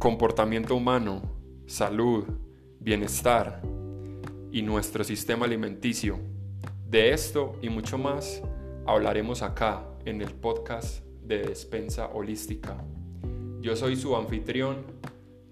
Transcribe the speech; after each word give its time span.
comportamiento 0.00 0.74
humano, 0.74 1.20
salud, 1.66 2.24
bienestar 2.80 3.60
y 4.50 4.62
nuestro 4.62 5.04
sistema 5.04 5.44
alimenticio. 5.44 6.18
De 6.88 7.12
esto 7.12 7.58
y 7.60 7.68
mucho 7.68 7.98
más 7.98 8.42
hablaremos 8.86 9.42
acá 9.42 9.84
en 10.06 10.22
el 10.22 10.30
podcast 10.30 11.04
de 11.22 11.42
Despensa 11.42 12.06
Holística. 12.06 12.82
Yo 13.60 13.76
soy 13.76 13.94
su 13.94 14.16
anfitrión, 14.16 14.86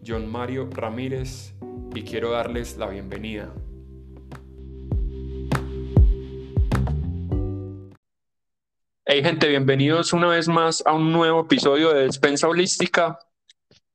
John 0.04 0.26
Mario 0.26 0.70
Ramírez, 0.72 1.54
y 1.94 2.02
quiero 2.02 2.30
darles 2.30 2.78
la 2.78 2.86
bienvenida. 2.86 3.52
Hey 9.04 9.22
gente, 9.22 9.46
bienvenidos 9.48 10.14
una 10.14 10.28
vez 10.28 10.48
más 10.48 10.82
a 10.86 10.94
un 10.94 11.12
nuevo 11.12 11.42
episodio 11.42 11.92
de 11.92 12.04
Despensa 12.04 12.48
Holística. 12.48 13.18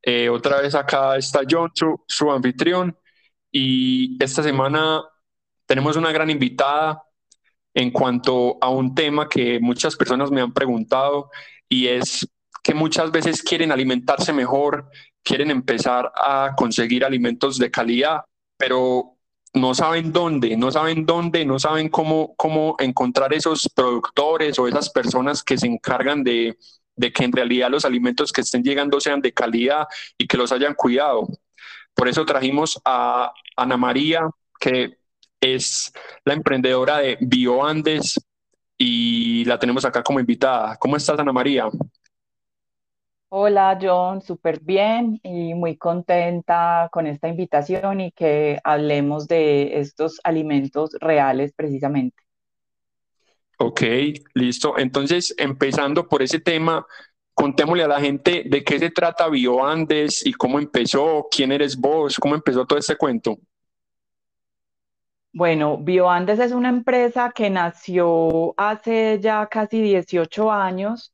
Eh, 0.04 0.28
otra 0.28 0.62
vez 0.62 0.76
acá 0.76 1.16
está 1.16 1.42
John, 1.50 1.72
su, 1.74 2.32
anfitrión, 2.32 2.98
y 3.50 4.22
esta 4.22 4.44
semana 4.44 5.02
tenemos 5.66 5.96
una 5.96 6.12
gran 6.12 6.30
invitada 6.30 7.04
en 7.74 7.90
cuanto 7.92 8.58
a 8.62 8.70
un 8.70 8.94
tema 8.94 9.30
que 9.30 9.60
muchas 9.62 9.96
personas 9.96 10.30
me 10.30 10.42
han 10.42 10.54
preguntado 10.54 11.32
y 11.70 11.88
es 11.88 12.28
que 12.62 12.74
muchas 12.74 13.12
veces 13.12 13.42
quieren 13.42 13.72
alimentarse 13.72 14.34
mejor, 14.34 14.90
quieren 15.24 15.50
empezar 15.52 16.12
a 16.16 16.54
conseguir 16.56 17.06
alimentos 17.06 17.58
de 17.58 17.72
calidad, 17.72 18.26
pero 18.58 19.18
no 19.54 19.74
saben 19.74 20.12
dónde, 20.12 20.58
no 20.58 20.72
saben 20.72 21.06
dónde, 21.06 21.46
no 21.46 21.60
saben 21.60 21.90
cómo, 21.90 22.36
cómo 22.36 22.76
encontrar 22.80 23.34
esos 23.34 23.70
productores 23.74 24.60
o 24.60 24.68
esas 24.68 24.90
personas 24.90 25.44
que 25.44 25.58
se 25.58 25.68
encargan 25.68 26.24
de, 26.24 26.58
que 26.98 27.24
en 27.24 27.32
realidad 27.32 27.70
los 27.70 27.86
alimentos 27.86 28.32
que 28.32 28.42
estén 28.42 28.64
llegando 28.64 29.00
sean 29.00 29.22
de 29.22 29.34
calidad 29.34 29.88
y 30.18 30.28
que 30.28 30.38
los 30.38 30.52
hayan 30.52 30.74
cuidado. 30.74 31.28
Por 31.94 32.08
eso 32.08 32.26
trajimos 32.26 32.80
a 32.86 33.34
Ana 33.56 33.78
María, 33.78 34.30
que 34.60 34.98
es 35.40 35.92
la 36.26 36.34
emprendedora 36.34 37.00
de 37.00 37.18
BioAndes 37.20 38.20
y 38.78 39.46
la 39.46 39.60
tenemos 39.60 39.86
acá 39.86 40.04
como 40.04 40.20
invitada. 40.20 40.78
¿Cómo 40.78 40.98
estás, 40.98 41.20
Ana 41.20 41.34
María? 41.34 41.70
Hola 43.36 43.80
John, 43.82 44.22
súper 44.22 44.60
bien 44.62 45.20
y 45.24 45.56
muy 45.56 45.76
contenta 45.76 46.88
con 46.92 47.08
esta 47.08 47.28
invitación 47.28 48.00
y 48.00 48.12
que 48.12 48.60
hablemos 48.64 49.28
de 49.28 49.80
estos 49.80 50.22
alimentos 50.24 50.92
reales 51.00 51.52
precisamente. 51.52 52.23
Ok, 53.66 53.82
listo. 54.34 54.78
Entonces, 54.78 55.34
empezando 55.38 56.08
por 56.08 56.22
ese 56.22 56.40
tema, 56.40 56.86
contémosle 57.34 57.84
a 57.84 57.88
la 57.88 58.02
gente 58.02 58.44
de 58.46 58.64
qué 58.64 58.78
se 58.78 58.90
trata 58.90 59.30
BioAndes 59.30 60.26
y 60.26 60.34
cómo 60.34 60.60
empezó, 60.60 61.28
quién 61.32 61.52
eres 61.54 61.78
vos, 61.78 62.18
cómo 62.18 62.36
empezó 62.36 62.66
todo 62.66 62.78
este 62.78 62.98
cuento. 62.98 63.38
Bueno, 65.32 65.78
BioAndes 65.78 66.40
es 66.40 66.52
una 66.52 66.68
empresa 66.68 67.32
que 67.34 67.50
nació 67.50 68.54
hace 68.58 69.20
ya 69.22 69.48
casi 69.48 69.82
18 69.82 70.52
años 70.52 71.14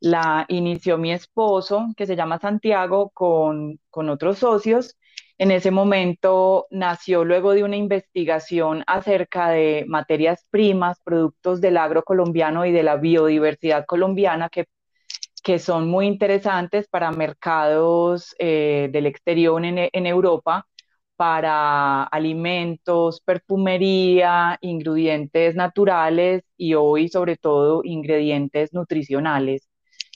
la 0.00 0.44
inició 0.48 0.96
mi 0.98 1.12
esposo, 1.12 1.88
que 1.96 2.06
se 2.06 2.14
llama 2.14 2.38
Santiago, 2.38 3.10
con, 3.10 3.80
otros 3.90 4.38
socios. 4.38 4.96
En 5.38 5.50
ese 5.52 5.70
momento 5.70 6.66
nació 6.70 7.24
luego 7.24 7.52
de 7.52 7.62
una 7.64 7.76
investigación 7.76 8.82
acerca 8.86 9.50
de 9.50 9.84
materias 9.86 10.44
primas, 10.50 11.00
productos 11.04 11.60
del 11.60 11.76
agro 11.76 12.02
colombiano 12.02 12.66
y 12.66 12.72
de 12.72 12.82
la 12.82 12.96
biodiversidad 12.96 13.86
colombiana 13.86 14.48
que, 14.48 14.66
que 15.44 15.58
son 15.60 15.88
muy 15.88 16.06
interesantes 16.06 16.88
para 16.88 17.12
mercados 17.12 18.34
eh, 18.38 18.88
del 18.92 19.06
exterior 19.06 19.64
en, 19.64 19.88
en 19.92 20.06
Europa, 20.06 20.66
para 21.16 22.04
alimentos, 22.04 23.20
perfumería, 23.22 24.58
ingredientes 24.60 25.54
naturales 25.56 26.44
y 26.56 26.74
hoy 26.74 27.08
sobre 27.08 27.36
todo 27.36 27.82
ingredientes 27.84 28.72
nutricionales. 28.72 29.68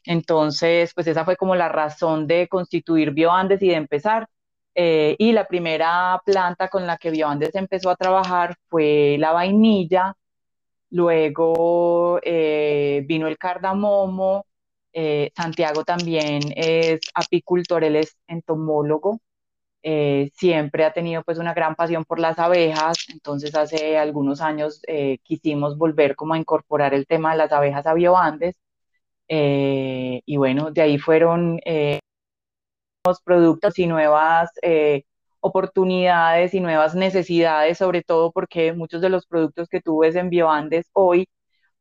Entonces, 0.05 0.93
pues 0.95 1.07
esa 1.09 1.25
fue 1.25 1.37
como 1.37 1.55
la 1.57 1.69
razón 1.69 2.27
de 2.27 2.49
constituir 2.49 3.13
BioAndes 3.13 3.63
y 3.63 3.69
de 3.69 3.75
empezar. 3.77 4.29
Eh, 4.75 5.17
y 5.19 5.33
la 5.33 5.47
primera 5.47 6.21
planta 6.25 6.69
con 6.69 6.87
la 6.87 6.97
que 6.99 7.11
BioAndes 7.11 7.55
empezó 7.55 7.91
a 7.91 7.97
trabajar 7.97 8.57
fue 8.69 9.17
la 9.19 9.33
vainilla, 9.33 10.17
luego 10.91 12.21
eh, 12.23 13.05
vino 13.07 13.29
el 13.29 13.39
cardamomo, 13.39 14.47
eh, 14.93 15.31
Santiago 15.37 15.85
también 15.85 16.41
es 16.57 17.01
apicultor, 17.15 17.85
él 17.85 17.97
es 17.97 18.17
entomólogo, 18.27 19.21
siempre 20.35 20.85
ha 20.85 20.93
tenido 20.93 21.23
pues 21.25 21.39
una 21.39 21.55
gran 21.55 21.75
pasión 21.75 22.05
por 22.05 22.21
las 22.21 22.39
abejas, 22.39 22.99
entonces 23.13 23.55
hace 23.55 23.99
algunos 23.99 24.41
años 24.41 24.83
quisimos 25.23 25.77
volver 25.79 26.17
como 26.17 26.35
a 26.35 26.39
incorporar 26.39 26.95
el 26.95 27.07
tema 27.07 27.33
de 27.33 27.39
las 27.39 27.53
abejas 27.53 27.87
a 27.87 27.95
BioAndes 27.95 28.55
eh, 29.29 30.21
y 30.27 30.37
bueno, 30.37 30.71
de 30.71 30.83
ahí 30.83 30.99
fueron 30.99 31.59
eh, 31.65 32.01
productos 33.25 33.79
y 33.79 33.87
nuevas 33.87 34.51
eh, 34.63 35.05
oportunidades 35.41 36.55
y 36.55 36.61
nuevas 36.61 36.95
necesidades, 36.95 37.79
sobre 37.79 38.03
todo 38.03 38.33
porque 38.33 38.73
muchos 38.73 39.01
de 39.03 39.09
los 39.09 39.27
productos 39.27 39.69
que 39.69 39.81
tú 39.81 39.99
ves 39.99 40.15
en 40.17 40.31
BioAndes 40.31 40.87
hoy 40.93 41.29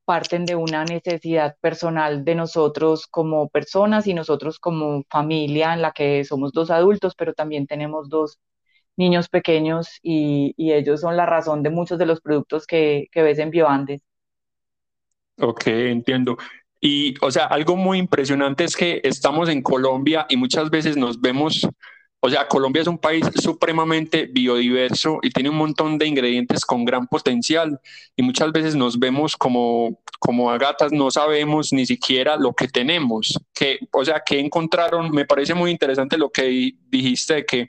parten 0.05 0.45
de 0.45 0.55
una 0.55 0.83
necesidad 0.83 1.55
personal 1.61 2.25
de 2.25 2.35
nosotros 2.35 3.07
como 3.07 3.49
personas 3.49 4.07
y 4.07 4.13
nosotros 4.13 4.59
como 4.59 5.03
familia 5.09 5.73
en 5.73 5.81
la 5.81 5.91
que 5.91 6.23
somos 6.25 6.53
dos 6.53 6.71
adultos, 6.71 7.13
pero 7.15 7.33
también 7.33 7.67
tenemos 7.67 8.09
dos 8.09 8.39
niños 8.97 9.29
pequeños 9.29 9.99
y, 10.01 10.53
ellos 10.57 11.01
son 11.01 11.17
la 11.17 11.25
razón 11.25 11.63
de 11.63 11.69
muchos 11.69 11.99
de 11.99 12.05
los 12.07 12.21
productos 12.21 12.65
que, 12.65 13.07
que 13.11 13.21
ves 13.21 13.39
en 13.39 13.51
BioAndes. 13.51 14.01
Ok, 15.37 15.67
entiendo. 15.67 16.37
Y, 16.83 17.13
o 17.21 17.29
sea, 17.29 17.45
algo 17.45 17.77
muy 17.77 17.99
impresionante 17.99 18.63
es 18.63 18.75
que 18.75 19.01
estamos 19.03 19.49
en 19.49 19.61
Colombia 19.61 20.25
y 20.27 20.35
muchas 20.35 20.71
veces 20.71 20.97
nos 20.97 21.21
vemos, 21.21 21.67
o 22.19 22.29
sea, 22.29 22.47
Colombia 22.47 22.81
es 22.81 22.87
un 22.87 22.97
país 22.97 23.23
supremamente 23.35 24.25
biodiverso 24.25 25.19
y 25.21 25.29
tiene 25.29 25.51
un 25.51 25.57
montón 25.57 25.99
de 25.99 26.07
ingredientes 26.07 26.65
con 26.65 26.83
gran 26.83 27.05
potencial 27.05 27.79
y 28.15 28.23
muchas 28.23 28.51
veces 28.51 28.75
nos 28.75 28.97
vemos 28.97 29.37
como, 29.37 30.01
como 30.19 30.49
agatas, 30.49 30.91
no 30.91 31.11
sabemos 31.11 31.71
ni 31.71 31.85
siquiera 31.85 32.35
lo 32.35 32.53
que 32.53 32.67
tenemos. 32.67 33.39
Que, 33.53 33.77
o 33.91 34.03
sea, 34.03 34.23
que 34.25 34.39
encontraron, 34.39 35.11
me 35.11 35.25
parece 35.25 35.53
muy 35.53 35.69
interesante 35.69 36.17
lo 36.17 36.31
que 36.31 36.73
dijiste 36.89 37.45
que 37.45 37.67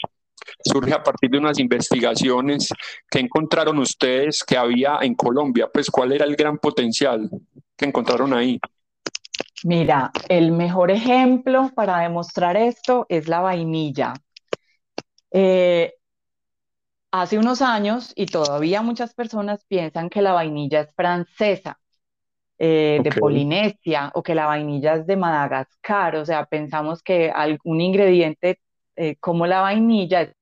surge 0.65 0.95
a 0.95 1.03
partir 1.03 1.31
de 1.31 1.39
unas 1.39 1.59
investigaciones 1.59 2.69
que 3.11 3.19
encontraron 3.19 3.79
ustedes 3.79 4.43
que 4.43 4.57
había 4.57 4.99
en 5.03 5.15
Colombia, 5.15 5.69
pues 5.73 5.91
cuál 5.91 6.13
era 6.13 6.25
el 6.25 6.35
gran 6.35 6.57
potencial 6.57 7.29
que 7.77 7.85
encontraron 7.85 8.33
ahí. 8.33 8.59
Mira, 9.65 10.11
el 10.29 10.51
mejor 10.53 10.91
ejemplo 10.91 11.71
para 11.75 11.99
demostrar 12.01 12.57
esto 12.57 13.07
es 13.09 13.29
la 13.29 13.41
vainilla. 13.41 14.13
Eh, 15.31 15.95
hace 17.13 17.39
unos 17.39 17.63
años, 17.63 18.13
y 18.17 18.27
todavía 18.27 18.83
muchas 18.83 19.15
personas 19.15 19.65
piensan 19.67 20.11
que 20.11 20.21
la 20.21 20.33
vainilla 20.33 20.81
es 20.81 20.95
francesa, 20.95 21.79
eh, 22.59 23.01
de 23.03 23.11
Polinesia, 23.13 24.11
o 24.15 24.23
que 24.23 24.35
la 24.35 24.47
vainilla 24.47 24.95
es 24.95 25.07
de 25.07 25.17
Madagascar, 25.17 26.17
o 26.17 26.25
sea, 26.25 26.45
pensamos 26.47 27.03
que 27.03 27.31
algún 27.31 27.81
ingrediente 27.81 28.61
eh, 28.97 29.17
como 29.17 29.47
la 29.47 29.61
vainilla 29.61 30.33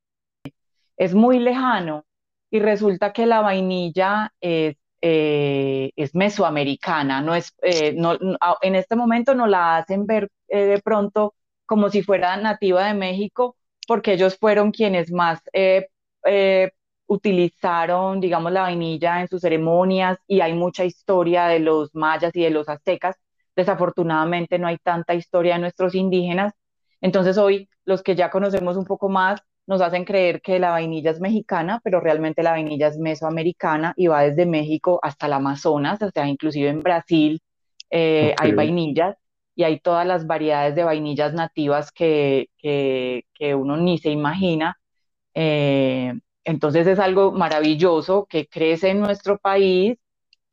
es 0.97 1.15
muy 1.15 1.39
lejano, 1.39 2.05
y 2.51 2.61
resulta 2.61 3.13
que 3.13 3.27
la 3.27 3.41
vainilla 3.41 4.33
es 4.41 4.77
eh, 5.03 5.93
es 5.97 6.15
mesoamericana, 6.15 7.23
no 7.23 7.35
es, 7.35 7.55
eh, 7.63 7.95
no, 7.97 8.19
en 8.63 8.75
este 8.75 8.97
momento 8.97 9.35
no 9.35 9.47
la 9.47 9.77
hacen 9.79 10.07
ver 10.07 10.31
eh, 10.49 10.67
de 10.67 10.81
pronto 10.81 11.35
como 11.67 11.89
si 11.91 12.03
fuera 12.03 12.37
nativa 12.37 12.87
de 12.87 12.95
México, 12.95 13.57
porque 13.87 14.13
ellos 14.15 14.37
fueron 14.39 14.73
quienes 14.73 15.13
más 15.13 15.41
utilizaron, 17.07 18.21
digamos, 18.21 18.53
la 18.53 18.63
vainilla 18.63 19.21
en 19.21 19.29
sus 19.29 19.41
ceremonias 19.43 20.19
y 20.29 20.41
hay 20.41 20.53
mucha 20.55 20.85
historia 20.85 21.47
de 21.47 21.59
los 21.59 21.95
mayas 21.95 22.35
y 22.37 22.43
de 22.43 22.51
los 22.51 22.69
aztecas. 22.69 23.17
Desafortunadamente 23.57 24.59
no 24.59 24.69
hay 24.69 24.79
tanta 24.79 25.15
historia 25.15 25.55
de 25.55 25.61
nuestros 25.61 25.95
indígenas. 25.97 26.53
Entonces 27.01 27.37
hoy 27.39 27.69
los 27.85 28.03
que 28.03 28.15
ya 28.15 28.31
conocemos 28.31 28.77
un 28.77 28.85
poco 28.85 29.09
más 29.09 29.41
nos 29.71 29.81
hacen 29.83 30.05
creer 30.05 30.43
que 30.43 30.59
la 30.59 30.71
vainilla 30.71 31.13
es 31.13 31.21
mexicana, 31.21 31.81
pero 31.85 32.01
realmente 32.01 32.43
la 32.43 32.51
vainilla 32.51 32.89
es 32.89 32.99
mesoamericana 32.99 33.95
y 33.97 34.09
va 34.09 34.23
desde 34.23 34.45
México 34.45 34.99
hasta 35.01 35.27
el 35.27 35.33
Amazonas, 35.35 36.03
o 36.03 36.11
sea, 36.11 36.27
inclusive 36.27 36.69
en 36.69 36.81
Brasil 36.81 37.41
eh, 37.89 38.35
hay 38.37 38.51
vainillas 38.51 39.17
y 39.55 39.63
hay 39.63 39.79
todas 39.79 40.05
las 40.05 40.27
variedades 40.27 40.75
de 40.75 40.83
vainillas 40.83 41.35
nativas 41.35 41.93
que, 41.93 42.49
uno 43.55 43.77
ni 43.77 43.99
se 43.99 44.11
imagina. 44.11 44.77
Eh, 45.35 46.15
entonces 46.43 46.89
es 46.89 46.99
algo 46.99 47.31
maravilloso 47.31 48.27
que 48.29 48.49
crece 48.49 48.91
en 48.91 48.99
nuestro 48.99 49.39
país, 49.39 49.97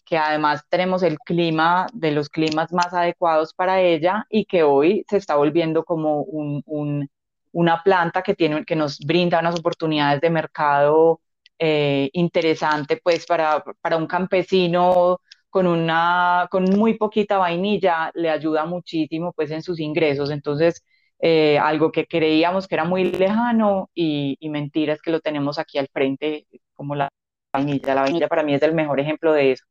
que 0.06 0.20
además 0.20 0.64
tenemos 0.70 1.02
el 1.02 1.18
clima 1.18 1.88
de 1.92 2.12
los 2.12 2.30
climas 2.30 2.72
más 2.72 2.94
adecuados 2.94 3.56
para 3.56 3.82
ella 3.82 4.28
y 4.30 4.46
que 4.46 4.62
hoy 4.62 5.04
se 5.10 5.18
está 5.18 5.36
volviendo 5.38 5.84
como 5.84 6.22
un 6.22 7.10
una 7.52 7.82
planta 7.84 8.22
que, 8.22 8.36
tiene, 8.36 8.66
que 8.66 8.76
nos 8.76 9.00
brinda 9.00 9.40
unas 9.40 9.60
oportunidades 9.60 10.22
de 10.22 10.30
mercado 10.30 11.22
eh, 11.60 12.10
interesante 12.14 13.00
pues 13.04 13.26
para, 13.26 13.64
para 13.82 13.98
un 13.98 14.08
campesino 14.08 15.20
con 15.50 15.66
una 15.66 16.48
con 16.52 16.66
muy 16.66 16.96
poquita 16.96 17.38
vainilla 17.38 18.12
le 18.14 18.30
ayuda 18.30 18.66
muchísimo 18.66 19.34
pues 19.34 19.52
en 19.52 19.62
sus 19.62 19.80
ingresos. 19.80 20.30
Entonces 20.32 20.84
eh, 21.20 21.58
algo 21.58 21.92
que 21.92 22.06
creíamos 22.06 22.68
que 22.68 22.76
era 22.76 22.86
muy 22.86 23.06
lejano 23.06 23.90
y, 23.96 24.38
y 24.40 24.50
mentiras 24.50 25.02
que 25.02 25.12
lo 25.12 25.20
tenemos 25.20 25.58
aquí 25.58 25.78
al 25.78 25.88
frente 25.88 26.46
como 26.74 26.96
la 26.96 27.10
vainilla. 27.52 27.96
La 27.96 28.02
vainilla 28.02 28.28
para 28.28 28.44
mí 28.44 28.54
es 28.54 28.62
el 28.62 28.74
mejor 28.74 29.00
ejemplo 29.00 29.34
de 29.34 29.54
eso. 29.54 29.66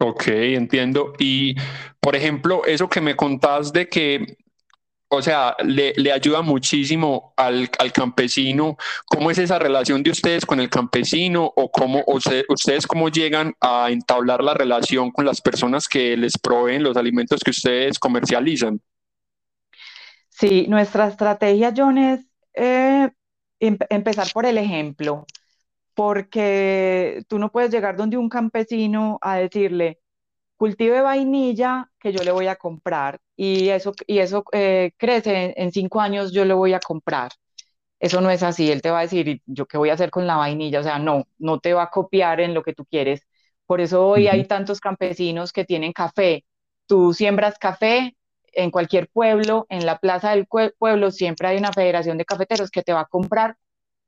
Ok, 0.00 0.28
entiendo. 0.28 1.12
Y, 1.18 1.56
por 2.00 2.14
ejemplo, 2.14 2.64
eso 2.64 2.88
que 2.88 3.00
me 3.00 3.16
contás 3.16 3.72
de 3.72 3.88
que 3.88 4.36
o 5.10 5.22
sea, 5.22 5.56
le, 5.64 6.12
ayuda 6.12 6.42
muchísimo 6.42 7.32
al, 7.36 7.70
al, 7.78 7.92
campesino. 7.92 8.76
¿Cómo 9.06 9.30
es 9.30 9.38
esa 9.38 9.58
relación 9.58 10.02
de 10.02 10.10
ustedes 10.10 10.44
con 10.44 10.60
el 10.60 10.68
campesino 10.68 11.50
o 11.56 11.70
cómo 11.70 12.04
ustedes 12.06 12.86
cómo 12.86 13.08
llegan 13.08 13.54
a 13.60 13.88
entablar 13.90 14.44
la 14.44 14.54
relación 14.54 15.10
con 15.10 15.24
las 15.24 15.40
personas 15.40 15.88
que 15.88 16.16
les 16.16 16.36
proveen 16.36 16.82
los 16.82 16.96
alimentos 16.96 17.40
que 17.40 17.50
ustedes 17.50 17.98
comercializan? 17.98 18.80
Sí, 20.28 20.66
nuestra 20.68 21.08
estrategia, 21.08 21.72
John, 21.76 21.98
es 21.98 22.20
eh, 22.54 23.10
em 23.60 23.78
empezar 23.88 24.28
por 24.32 24.44
el 24.46 24.58
ejemplo, 24.58 25.26
porque 25.94 27.24
tú 27.28 27.38
no 27.38 27.50
puedes 27.50 27.70
llegar 27.70 27.96
donde 27.96 28.16
un 28.18 28.28
campesino 28.28 29.18
a 29.22 29.36
decirle, 29.36 30.00
cultive 30.58 31.00
vainilla 31.02 31.90
que 32.00 32.12
yo 32.12 32.22
le 32.24 32.32
voy 32.32 32.48
a 32.48 32.56
comprar 32.56 33.20
y 33.36 33.70
eso, 33.70 33.94
y 34.06 34.18
eso 34.18 34.44
eh, 34.52 34.92
crece 34.98 35.54
en, 35.56 35.72
cinco 35.72 36.00
años, 36.00 36.32
yo 36.32 36.44
le 36.44 36.54
voy 36.54 36.74
a 36.74 36.80
comprar. 36.80 37.30
Eso 38.00 38.20
no 38.20 38.30
es 38.30 38.42
así, 38.42 38.70
él 38.70 38.82
te 38.82 38.90
va 38.90 39.00
a 39.00 39.02
decir, 39.02 39.42
¿yo 39.46 39.66
qué 39.66 39.78
voy 39.78 39.90
a 39.90 39.94
hacer 39.94 40.10
con 40.10 40.26
la 40.26 40.36
vainilla? 40.36 40.80
O 40.80 40.82
sea, 40.84 40.98
no, 40.98 41.24
no 41.38 41.60
te 41.60 41.74
va 41.74 41.84
a 41.84 41.90
copiar 41.90 42.40
en 42.40 42.54
lo 42.54 42.62
que 42.62 42.74
tú 42.74 42.84
quieres. 42.86 43.22
Por 43.66 43.80
eso 43.80 44.06
hoy 44.06 44.28
hay 44.28 44.44
tantos 44.46 44.80
campesinos 44.80 45.52
que 45.52 45.64
tienen 45.64 45.92
café. 45.92 46.44
Tú 46.86 47.12
siembras 47.14 47.58
café 47.58 48.16
en 48.52 48.70
cualquier 48.70 49.08
pueblo, 49.08 49.66
en 49.68 49.86
la 49.86 49.98
plaza 49.98 50.30
del 50.30 50.46
pueblo 50.46 51.10
siempre 51.10 51.48
hay 51.48 51.58
una 51.58 51.72
federación 51.72 52.18
de 52.18 52.24
cafeteros 52.24 52.70
que 52.70 52.82
te 52.82 52.92
va 52.92 53.00
a 53.02 53.06
comprar 53.06 53.56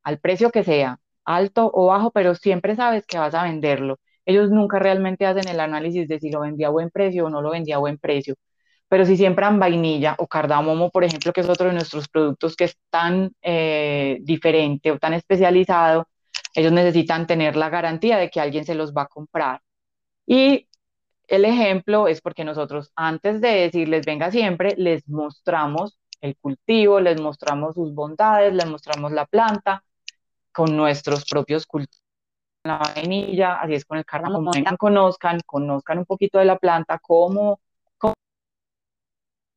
al 0.02 0.18
precio 0.20 0.50
que 0.50 0.64
sea, 0.64 1.00
alto 1.24 1.70
o 1.72 1.86
bajo, 1.86 2.10
pero 2.10 2.34
siempre 2.34 2.76
sabes 2.76 3.06
que 3.06 3.18
vas 3.18 3.34
a 3.34 3.44
venderlo. 3.44 3.98
Ellos 4.30 4.50
nunca 4.50 4.78
realmente 4.78 5.26
hacen 5.26 5.48
el 5.48 5.60
análisis 5.60 6.08
de 6.08 6.20
si 6.20 6.30
lo 6.30 6.40
vendía 6.40 6.68
a 6.68 6.70
buen 6.70 6.90
precio 6.90 7.26
o 7.26 7.30
no 7.30 7.42
lo 7.42 7.50
vendía 7.50 7.76
a 7.76 7.78
buen 7.78 7.98
precio. 7.98 8.34
Pero 8.88 9.04
si 9.06 9.16
siembran 9.16 9.58
vainilla 9.58 10.16
o 10.18 10.26
cardamomo, 10.26 10.90
por 10.90 11.04
ejemplo, 11.04 11.32
que 11.32 11.40
es 11.42 11.48
otro 11.48 11.68
de 11.68 11.74
nuestros 11.74 12.08
productos 12.08 12.56
que 12.56 12.64
es 12.64 12.78
tan 12.90 13.32
eh, 13.42 14.18
diferente 14.22 14.90
o 14.92 14.98
tan 14.98 15.14
especializado, 15.14 16.08
ellos 16.54 16.72
necesitan 16.72 17.26
tener 17.26 17.56
la 17.56 17.70
garantía 17.70 18.18
de 18.18 18.30
que 18.30 18.40
alguien 18.40 18.64
se 18.64 18.74
los 18.74 18.92
va 18.92 19.02
a 19.02 19.06
comprar. 19.06 19.60
Y 20.26 20.68
el 21.28 21.44
ejemplo 21.44 22.08
es 22.08 22.20
porque 22.20 22.44
nosotros 22.44 22.92
antes 22.96 23.40
de 23.40 23.48
decirles 23.48 24.06
venga 24.06 24.30
siempre, 24.30 24.74
les 24.76 25.08
mostramos 25.08 25.98
el 26.20 26.36
cultivo, 26.36 27.00
les 27.00 27.20
mostramos 27.20 27.74
sus 27.74 27.94
bondades, 27.94 28.54
les 28.54 28.66
mostramos 28.66 29.12
la 29.12 29.26
planta 29.26 29.84
con 30.52 30.76
nuestros 30.76 31.24
propios 31.24 31.66
cultivos 31.66 32.09
la 32.64 32.78
vainilla, 32.78 33.54
así 33.60 33.74
es 33.74 33.84
con 33.84 33.98
el 33.98 34.04
vengan, 34.54 34.76
conozcan, 34.76 35.40
conozcan 35.46 35.98
un 35.98 36.04
poquito 36.06 36.38
de 36.38 36.44
la 36.44 36.58
planta, 36.58 36.98
cómo, 36.98 37.60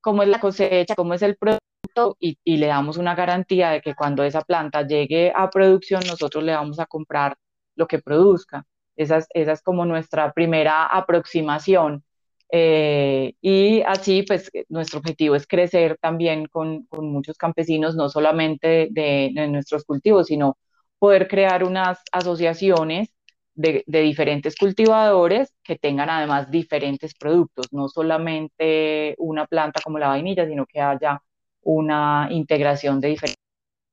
cómo, 0.01 0.23
es 0.23 0.29
la 0.29 0.39
cosecha, 0.39 0.95
cómo 0.95 1.13
es 1.13 1.21
el 1.21 1.38
producto 1.38 2.17
y, 2.19 2.38
y, 2.44 2.57
le 2.57 2.67
damos 2.67 2.97
una 2.97 3.15
garantía 3.15 3.69
de 3.71 3.81
que 3.81 3.95
cuando 3.95 4.23
esa 4.23 4.41
planta 4.41 4.85
llegue 4.85 5.31
a 5.35 5.50
producción, 5.50 6.01
nosotros 6.07 6.44
le 6.44 6.53
vamos 6.53 6.79
a 6.79 6.85
comprar 6.85 7.38
lo 7.75 7.88
que 7.88 8.00
produzca. 8.00 8.65
Esa 8.95 9.17
es, 9.17 9.27
esa 9.33 9.53
es 9.53 9.61
como 9.61 9.85
nuestra 9.85 10.33
primera 10.33 10.85
aproximación. 10.85 12.03
Eh, 12.51 13.33
y 13.41 13.81
así, 13.81 14.23
pues, 14.23 14.51
nuestro 14.69 14.99
objetivo 14.99 15.35
es 15.35 15.47
crecer 15.47 15.97
también 15.99 16.45
con, 16.47 16.85
con 16.85 17.11
muchos 17.11 17.38
campesinos, 17.38 17.95
no 17.95 18.09
solamente 18.09 18.89
de, 18.91 19.31
de 19.33 19.47
nuestros 19.47 19.85
cultivos, 19.85 20.27
sino 20.27 20.57
poder 21.03 21.27
crear 21.27 21.65
unas 21.65 22.00
asociaciones 22.13 23.09
de, 23.55 23.83
de, 23.88 24.00
diferentes 24.00 24.55
cultivadores 24.55 25.53
que 25.61 25.77
tengan 25.77 26.09
además 26.09 26.50
diferentes 26.50 27.13
productos, 27.13 27.67
no 27.73 27.89
solamente 27.89 29.13
una 29.17 29.45
planta 29.45 29.81
como 29.83 30.00
la 30.00 30.07
vainilla, 30.07 30.47
sino 30.47 30.65
que 30.65 30.79
haya 30.79 31.21
una 31.61 32.29
integración 32.31 33.01
de 33.01 33.09
diferentes 33.09 33.44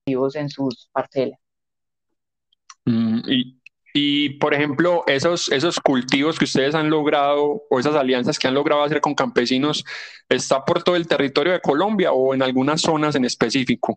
cultivos 0.04 0.36
en 0.36 0.50
sus 0.50 0.88
parcelas. 0.92 1.40
Mm, 2.84 3.22
y, 3.26 3.60
y, 3.92 4.28
por 4.38 4.54
ejemplo, 4.54 5.02
esos, 5.08 5.50
esos 5.50 5.80
cultivos 5.80 6.38
que 6.38 6.44
ustedes 6.44 6.76
han 6.76 6.90
logrado 6.90 7.64
o 7.68 7.80
esas 7.80 7.96
alianzas 7.96 8.38
que 8.38 8.46
han 8.46 8.54
logrado 8.54 8.84
hacer 8.84 9.00
con 9.00 9.16
campesinos, 9.16 9.84
¿está 10.28 10.64
por 10.64 10.84
todo 10.84 10.94
el 10.94 11.08
territorio 11.08 11.54
de 11.54 11.60
Colombia 11.60 12.12
o 12.12 12.34
en 12.34 12.42
algunas 12.42 12.80
zonas 12.82 13.16
en 13.16 13.24
específico? 13.24 13.96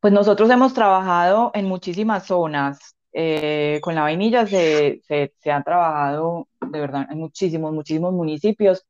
Pues 0.00 0.12
nosotros 0.12 0.48
hemos 0.50 0.72
trabajado 0.74 1.50
en 1.54 1.66
muchísimas 1.66 2.26
zonas. 2.26 2.96
Eh, 3.12 3.80
con 3.82 3.94
la 3.94 4.02
vainilla 4.02 4.46
se, 4.46 5.00
se, 5.04 5.34
se, 5.38 5.50
han 5.50 5.64
trabajado 5.64 6.48
de 6.60 6.80
verdad 6.80 7.06
en 7.10 7.18
muchísimos, 7.18 7.72
muchísimos 7.72 8.12
municipios, 8.12 8.86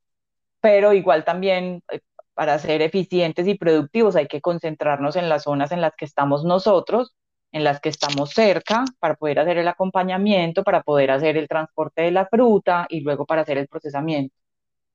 pero 0.60 0.92
igual 0.94 1.24
también 1.24 1.82
eh, 1.92 2.00
para 2.34 2.58
ser 2.58 2.82
eficientes 2.82 3.48
y 3.48 3.54
productivos 3.56 4.16
hay 4.16 4.28
que 4.28 4.40
concentrarnos 4.42 5.16
en 5.16 5.28
las 5.30 5.44
zonas 5.44 5.72
en 5.72 5.80
las 5.82 5.94
que 5.96 6.04
estamos 6.06 6.44
nosotros, 6.44 7.14
en 7.52 7.64
las 7.64 7.80
que 7.80 7.90
estamos 7.90 8.30
cerca, 8.32 8.84
para 9.00 9.16
poder 9.16 9.40
hacer 9.40 9.58
el 9.58 9.68
acompañamiento, 9.68 10.64
para 10.64 10.82
poder 10.82 11.10
hacer 11.12 11.36
el 11.38 11.48
transporte 11.48 12.02
de 12.02 12.12
la 12.12 12.26
fruta 12.26 12.86
y 12.90 13.00
luego 13.00 13.26
para 13.26 13.42
hacer 13.42 13.58
el 13.58 13.68
procesamiento. 13.68 14.34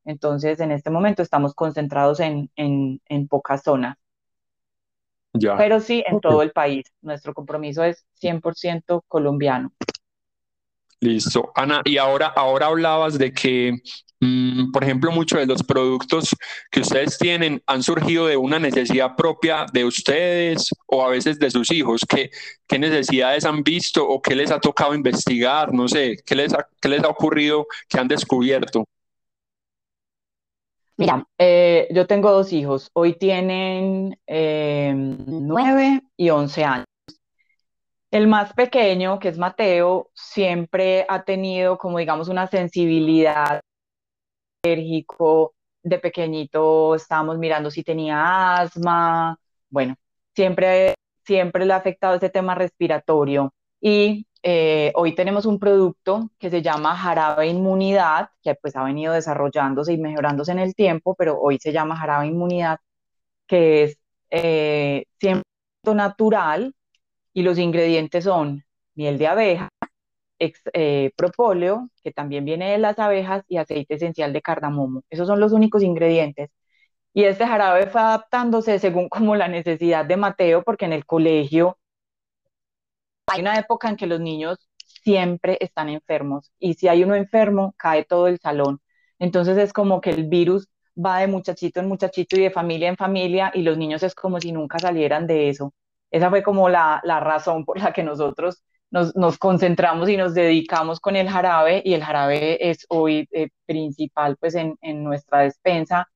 Entonces, 0.05 0.59
en 0.61 0.71
este 0.71 0.89
momento 0.91 1.21
estamos 1.23 1.53
concentrados 1.55 2.19
en, 2.21 2.51
en, 2.57 3.01
en 3.07 3.27
pocas 3.27 3.63
zonas. 3.63 3.97
Ya. 5.37 5.57
Pero 5.57 5.79
sí 5.79 6.03
en 6.07 6.19
todo 6.19 6.41
el 6.41 6.51
país. 6.51 6.85
Nuestro 7.01 7.33
compromiso 7.33 7.83
es 7.83 8.05
100% 8.21 9.03
colombiano. 9.07 9.71
Listo. 11.01 11.51
Ana, 11.55 11.81
y 11.83 11.97
ahora, 11.97 12.27
ahora 12.27 12.67
hablabas 12.67 13.17
de 13.17 13.33
que, 13.33 13.73
mmm, 14.21 14.71
por 14.71 14.83
ejemplo, 14.83 15.11
muchos 15.11 15.39
de 15.39 15.45
los 15.45 15.61
productos 15.61 16.35
que 16.71 16.79
ustedes 16.79 17.17
tienen 17.17 17.61
han 17.67 17.83
surgido 17.83 18.27
de 18.27 18.37
una 18.37 18.59
necesidad 18.59 19.15
propia 19.15 19.65
de 19.71 19.83
ustedes 19.83 20.69
o 20.87 21.05
a 21.05 21.09
veces 21.09 21.37
de 21.37 21.51
sus 21.51 21.69
hijos. 21.71 22.01
¿Qué, 22.07 22.29
qué 22.65 22.79
necesidades 22.79 23.45
han 23.45 23.61
visto 23.61 24.07
o 24.07 24.21
qué 24.21 24.35
les 24.35 24.51
ha 24.51 24.59
tocado 24.59 24.95
investigar? 24.95 25.73
No 25.73 25.87
sé, 25.87 26.17
¿qué 26.25 26.35
les 26.35 26.53
ha, 26.53 26.65
qué 26.81 26.89
les 26.89 27.03
ha 27.03 27.09
ocurrido 27.09 27.67
que 27.89 27.99
han 27.99 28.07
descubierto? 28.07 28.85
Mira, 30.97 31.27
eh, 31.37 31.87
yo 31.91 32.07
tengo 32.07 32.31
dos 32.31 32.53
hijos. 32.53 32.89
Hoy 32.93 33.15
tienen 33.17 34.17
eh, 34.27 34.93
9 34.95 36.01
y 36.15 36.29
11 36.29 36.63
años. 36.63 36.85
El 38.11 38.27
más 38.27 38.53
pequeño, 38.53 39.19
que 39.19 39.27
es 39.29 39.37
Mateo, 39.37 40.09
siempre 40.13 41.05
ha 41.09 41.23
tenido 41.23 41.77
como 41.77 41.99
digamos 41.99 42.29
una 42.29 42.47
sensibilidad 42.47 43.61
alérgico. 44.63 45.53
De 45.83 45.99
pequeñito 45.99 46.95
estábamos 46.95 47.37
mirando 47.37 47.69
si 47.69 47.83
tenía 47.83 48.55
asma. 48.57 49.37
Bueno, 49.69 49.95
siempre, 50.33 50.95
siempre 51.25 51.65
le 51.65 51.73
ha 51.73 51.77
afectado 51.77 52.15
ese 52.15 52.29
tema 52.29 52.55
respiratorio. 52.55 53.53
Y 53.81 54.27
eh, 54.47 54.91
hoy 54.95 55.15
tenemos 55.15 55.47
un 55.47 55.59
producto 55.59 56.29
que 56.37 56.51
se 56.51 56.61
llama 56.61 56.95
Jarabe 56.95 57.47
Inmunidad, 57.47 58.29
que 58.43 58.53
pues 58.55 58.75
ha 58.75 58.83
venido 58.83 59.11
desarrollándose 59.13 59.93
y 59.93 59.97
mejorándose 59.97 60.51
en 60.51 60.59
el 60.59 60.75
tiempo, 60.75 61.15
pero 61.15 61.39
hoy 61.41 61.57
se 61.59 61.71
llama 61.73 61.95
Jarabe 61.97 62.27
Inmunidad, 62.27 62.79
que 63.47 63.83
es 63.83 63.99
eh, 64.31 65.05
100% 65.19 65.95
natural 65.95 66.75
y 67.33 67.43
los 67.43 67.57
ingredientes 67.59 68.25
son 68.25 68.63
miel 68.95 69.17
de 69.17 69.27
abeja, 69.27 69.69
ex, 70.39 70.61
eh, 70.73 71.11
propóleo, 71.17 71.89
que 72.03 72.11
también 72.11 72.45
viene 72.45 72.71
de 72.71 72.77
las 72.79 72.99
abejas, 72.99 73.43
y 73.47 73.57
aceite 73.57 73.95
esencial 73.95 74.33
de 74.33 74.41
cardamomo. 74.43 75.03
Esos 75.09 75.27
son 75.27 75.39
los 75.39 75.53
únicos 75.53 75.83
ingredientes. 75.83 76.49
Y 77.13 77.25
este 77.25 77.47
jarabe 77.47 77.87
fue 77.87 78.01
adaptándose 78.01 78.79
según 78.79 79.09
como 79.09 79.35
la 79.35 79.47
necesidad 79.47 80.05
de 80.05 80.17
Mateo, 80.17 80.63
porque 80.63 80.85
en 80.85 80.93
el 80.93 81.05
colegio 81.05 81.77
hay 83.27 83.41
una 83.41 83.57
época 83.59 83.89
en 83.89 83.95
que 83.95 84.07
los 84.07 84.19
niños 84.19 84.59
siempre 85.03 85.57
están 85.61 85.89
enfermos 85.89 86.51
y 86.59 86.75
si 86.75 86.87
hay 86.87 87.03
uno 87.03 87.15
enfermo, 87.15 87.73
cae 87.77 88.05
todo 88.05 88.27
el 88.27 88.39
salón. 88.39 88.79
Entonces 89.19 89.57
es 89.57 89.73
como 89.73 90.01
que 90.01 90.11
el 90.11 90.27
virus 90.27 90.67
va 90.97 91.19
de 91.19 91.27
muchachito 91.27 91.79
en 91.79 91.87
muchachito 91.87 92.37
y 92.37 92.43
de 92.43 92.51
familia 92.51 92.89
en 92.89 92.97
familia 92.97 93.51
y 93.53 93.61
los 93.61 93.77
niños 93.77 94.03
es 94.03 94.15
como 94.15 94.39
si 94.39 94.51
nunca 94.51 94.79
salieran 94.79 95.27
de 95.27 95.49
eso. 95.49 95.73
Esa 96.11 96.29
fue 96.29 96.43
como 96.43 96.69
la, 96.69 97.01
la 97.03 97.19
razón 97.19 97.65
por 97.65 97.79
la 97.79 97.93
que 97.93 98.03
nosotros 98.03 98.63
nos, 98.91 99.15
nos, 99.15 99.37
concentramos 99.37 100.09
y 100.09 100.17
nos 100.17 100.33
dedicamos 100.33 100.99
con 100.99 101.15
el 101.15 101.29
jarabe 101.29 101.81
y 101.83 101.93
el 101.93 102.03
jarabe 102.03 102.69
es 102.69 102.85
hoy 102.89 103.27
eh, 103.31 103.49
principal 103.65 104.37
pues 104.37 104.55
en, 104.55 104.77
en 104.81 105.03
nuestra 105.03 105.41
despensa 105.41 106.07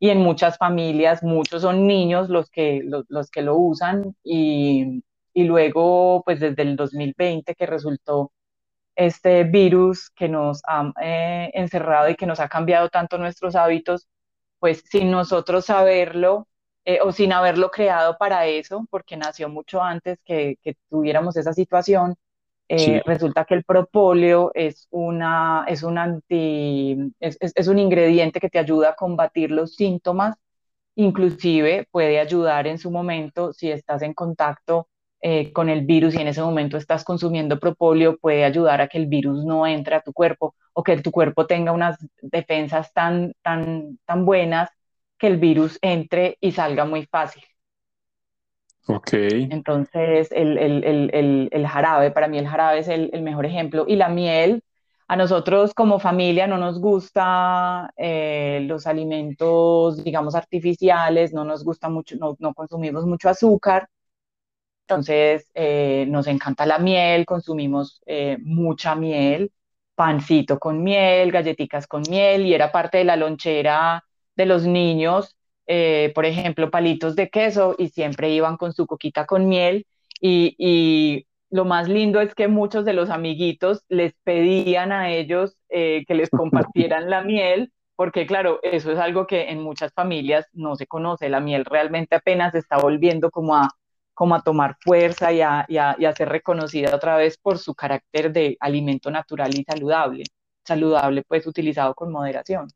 y 0.00 0.10
en 0.10 0.18
muchas 0.18 0.58
familias, 0.58 1.22
muchos 1.22 1.62
son 1.62 1.86
niños 1.86 2.28
los 2.28 2.50
que, 2.50 2.82
los, 2.84 3.30
que 3.30 3.42
lo 3.42 3.56
usan 3.56 4.14
y, 4.22 5.02
y, 5.38 5.44
luego, 5.44 6.22
pues 6.24 6.40
desde 6.40 6.62
el 6.62 6.76
2020 6.76 7.54
que 7.54 7.66
resultó 7.66 8.32
este 8.96 9.44
virus 9.44 10.10
que 10.10 10.28
nos 10.28 10.60
ha 10.66 10.92
eh, 11.02 11.50
encerrado 11.54 12.08
y 12.10 12.16
que 12.16 12.26
nos 12.26 12.40
ha 12.40 12.48
cambiado 12.48 12.88
tanto 12.88 13.18
nuestros 13.18 13.54
hábitos, 13.56 14.08
pues 14.58 14.82
sin 14.90 15.10
nosotros 15.10 15.66
saberlo 15.66 16.48
eh, 16.84 17.00
o 17.02 17.12
sin 17.12 17.32
haberlo 17.32 17.70
creado 17.70 18.16
para 18.18 18.46
eso, 18.46 18.86
porque 18.90 19.16
nació 19.16 19.48
mucho 19.48 19.82
antes 19.82 20.18
que, 20.24 20.58
que 20.62 20.76
tuviéramos 20.90 21.36
esa 21.36 21.52
situación, 21.52 22.16
eh, 22.68 23.02
resulta 23.06 23.44
que 23.44 23.54
el 23.54 23.64
propóleo 23.64 24.50
es, 24.54 24.88
una, 24.90 25.64
es, 25.68 25.82
un 25.84 25.98
anti, 25.98 27.12
es, 27.20 27.38
es, 27.40 27.68
un 27.68 27.78
ingrediente 27.78 28.40
que 28.40 28.50
te 28.50 28.58
ayuda 28.58 28.90
a 28.90 28.96
combatir 28.96 29.50
los 29.52 29.74
síntomas, 29.76 30.36
inclusive 30.96 31.88
puede 31.90 32.20
ayudar 32.20 32.66
en 32.66 32.78
su 32.78 32.90
momento 32.90 33.52
si 33.52 33.70
estás 33.70 34.02
en 34.02 34.14
contacto 34.14 34.88
eh, 35.20 35.52
con 35.52 35.68
el 35.68 35.84
virus 35.84 36.14
y 36.14 36.18
en 36.18 36.28
ese 36.28 36.42
momento 36.42 36.76
estás 36.76 37.04
consumiendo 37.04 37.58
propóleo, 37.58 38.18
puede 38.18 38.44
ayudar 38.44 38.80
a 38.80 38.88
que 38.88 38.98
el 38.98 39.06
virus 39.06 39.44
no 39.44 39.66
entre 39.66 39.96
a 39.96 40.00
tu 40.00 40.12
cuerpo 40.12 40.54
o 40.72 40.82
que 40.82 40.96
tu 41.02 41.10
cuerpo 41.10 41.46
tenga 41.46 41.72
unas 41.72 41.98
defensas 42.22 42.92
tan, 42.92 43.32
tan, 43.42 43.98
tan 44.06 44.24
buenas 44.24 44.70
que 45.18 45.26
el 45.26 45.38
virus 45.38 45.78
entre 45.82 46.38
y 46.40 46.52
salga 46.52 46.84
muy 46.84 47.06
fácil. 47.06 47.42
Ok. 48.86 49.12
Entonces, 49.12 50.30
el, 50.32 50.56
el, 50.56 50.84
el, 50.84 51.48
el, 51.52 51.66
jarabe, 51.66 52.10
para 52.10 52.26
mí 52.26 52.38
el 52.38 52.48
jarabe 52.48 52.78
es 52.78 52.88
el, 52.88 53.10
mejor 53.22 53.44
ejemplo. 53.44 53.84
Y 53.86 53.96
la 53.96 54.08
miel, 54.08 54.62
a 55.08 55.16
nosotros 55.16 55.74
como 55.74 55.98
familia 55.98 56.46
no 56.46 56.56
nos 56.56 56.80
gusta 56.80 57.90
eh, 57.96 58.60
los 58.66 58.86
alimentos, 58.86 60.02
digamos, 60.02 60.34
artificiales, 60.34 61.34
no 61.34 61.44
nos 61.44 61.64
gusta 61.64 61.90
mucho, 61.90 62.16
no, 62.16 62.36
no 62.38 62.54
consumimos 62.54 63.04
mucho 63.04 63.28
azúcar. 63.28 63.88
Entonces, 64.88 65.50
eh, 65.54 66.06
nos 66.08 66.26
encanta 66.28 66.64
la 66.64 66.78
miel, 66.78 67.26
consumimos 67.26 68.00
eh, 68.06 68.38
mucha 68.40 68.94
miel, 68.94 69.52
pancito 69.94 70.58
con 70.58 70.82
miel, 70.82 71.30
galletitas 71.30 71.86
con 71.86 72.02
miel, 72.08 72.46
y 72.46 72.54
era 72.54 72.72
parte 72.72 72.96
de 72.96 73.04
la 73.04 73.16
lonchera 73.16 74.02
de 74.34 74.46
los 74.46 74.64
niños 74.66 75.36
eh, 75.66 76.12
por 76.14 76.24
ejemplo, 76.24 76.70
palitos 76.70 77.14
de 77.16 77.28
queso 77.28 77.74
y 77.76 77.90
siempre 77.90 78.30
iban 78.30 78.56
con 78.56 78.72
su 78.72 78.86
coquita 78.86 79.26
con 79.26 79.48
miel 79.48 79.86
y, 80.20 81.26
lo 81.50 81.64
más 81.64 81.88
lindo 81.88 82.20
es 82.20 82.34
que 82.34 82.46
muchos 82.46 82.84
de 82.84 82.92
los 82.92 83.08
amiguitos 83.10 83.82
les 83.88 84.12
pedían 84.22 84.92
a 84.92 85.10
ellos 85.10 85.56
que 85.70 86.04
les 86.08 86.28
compartieran 86.28 87.08
la 87.08 87.22
miel, 87.22 87.72
porque 87.96 88.26
claro, 88.26 88.60
eso 88.62 88.92
es 88.92 88.98
algo 88.98 89.26
que 89.26 89.48
en 89.50 89.62
muchas 89.62 89.92
familias 89.94 90.46
no 90.52 90.76
se 90.76 90.86
conoce, 90.86 91.30
la 91.30 91.40
miel 91.40 91.64
realmente 91.64 92.16
apenas 92.16 92.54
está 92.54 92.76
volviendo 92.78 93.30
como 93.30 93.56
a, 93.56 93.70
como 94.18 94.34
a 94.34 94.42
tomar 94.42 94.76
fuerza 94.80 95.32
y 95.32 95.42
a, 95.42 95.64
y 95.68 95.76
a 95.76 96.12
ser 96.12 96.28
reconocida 96.28 96.92
otra 96.92 97.16
vez 97.16 97.38
por 97.38 97.56
su 97.56 97.72
carácter 97.72 98.32
de 98.32 98.56
alimento 98.58 99.12
natural 99.12 99.56
y 99.56 99.62
saludable, 99.62 100.24
saludable 100.64 101.22
pues 101.22 101.46
utilizado 101.46 101.94
con 101.94 102.10
moderación. 102.10 102.66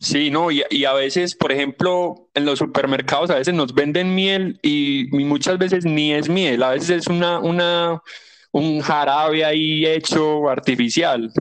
Sí, 0.00 0.32
no, 0.32 0.50
y, 0.50 0.64
y, 0.68 0.84
a 0.84 0.94
veces, 0.94 1.36
por 1.36 1.52
ejemplo, 1.52 2.28
en 2.34 2.44
los 2.44 2.58
supermercados 2.58 3.30
a 3.30 3.36
veces 3.36 3.54
nos 3.54 3.72
venden 3.72 4.16
miel 4.16 4.58
y, 4.62 5.06
muchas 5.12 5.58
veces 5.58 5.84
ni 5.84 6.12
es 6.12 6.28
miel, 6.28 6.60
a 6.64 6.70
veces 6.70 6.90
es 6.90 7.06
una, 7.06 7.38
una, 7.38 8.02
un 8.50 8.80
jarabe 8.80 9.44
ahí 9.44 9.86
hecho 9.86 10.48
artificial. 10.48 11.32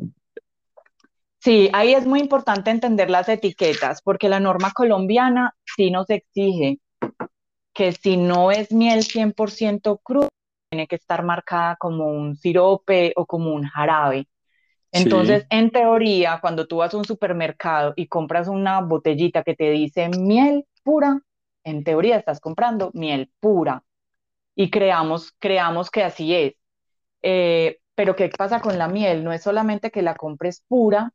Sí, 1.39 1.71
ahí 1.73 1.95
es 1.95 2.05
muy 2.05 2.19
importante 2.19 2.69
entender 2.69 3.09
las 3.09 3.29
etiquetas, 3.29 4.03
porque 4.03 4.29
la 4.29 4.39
norma 4.39 4.71
colombiana 4.75 5.55
sí 5.75 5.89
nos 5.89 6.07
exige 6.11 6.77
que 7.75 7.91
si 7.91 8.17
no 8.17 8.51
es 8.51 8.71
miel 8.71 9.03
100% 9.03 9.97
crudo, 9.97 10.29
tiene 10.69 10.87
que 10.87 10.95
estar 10.95 11.23
marcada 11.23 11.75
como 11.75 12.07
un 12.07 12.35
sirope 12.37 13.13
o 13.17 13.25
como 13.27 13.53
un 13.53 13.65
jarabe. 13.65 14.27
Entonces, 14.91 15.45
en 15.49 15.71
teoría, 15.71 16.39
cuando 16.39 16.67
tú 16.67 16.77
vas 16.77 16.93
a 16.93 16.97
un 16.97 17.03
supermercado 17.03 17.93
y 17.97 18.07
compras 18.07 18.47
una 18.47 18.79
botellita 18.79 19.43
que 19.43 19.53
te 19.53 19.69
dice 19.71 20.07
miel 20.07 20.65
pura, 20.83 21.21
en 21.65 21.83
teoría 21.83 22.15
estás 22.15 22.39
comprando 22.39 22.91
miel 22.93 23.29
pura. 23.41 23.83
Y 24.55 24.69
creamos, 24.71 25.33
creamos 25.37 25.91
que 25.91 26.03
así 26.03 26.33
es. 26.33 26.53
Eh, 27.21 27.79
pero 27.93 28.15
¿qué 28.15 28.29
pasa 28.29 28.61
con 28.61 28.77
la 28.77 28.87
miel? 28.87 29.25
No 29.25 29.33
es 29.33 29.43
solamente 29.43 29.91
que 29.91 30.01
la 30.01 30.15
compres 30.15 30.63
pura, 30.67 31.11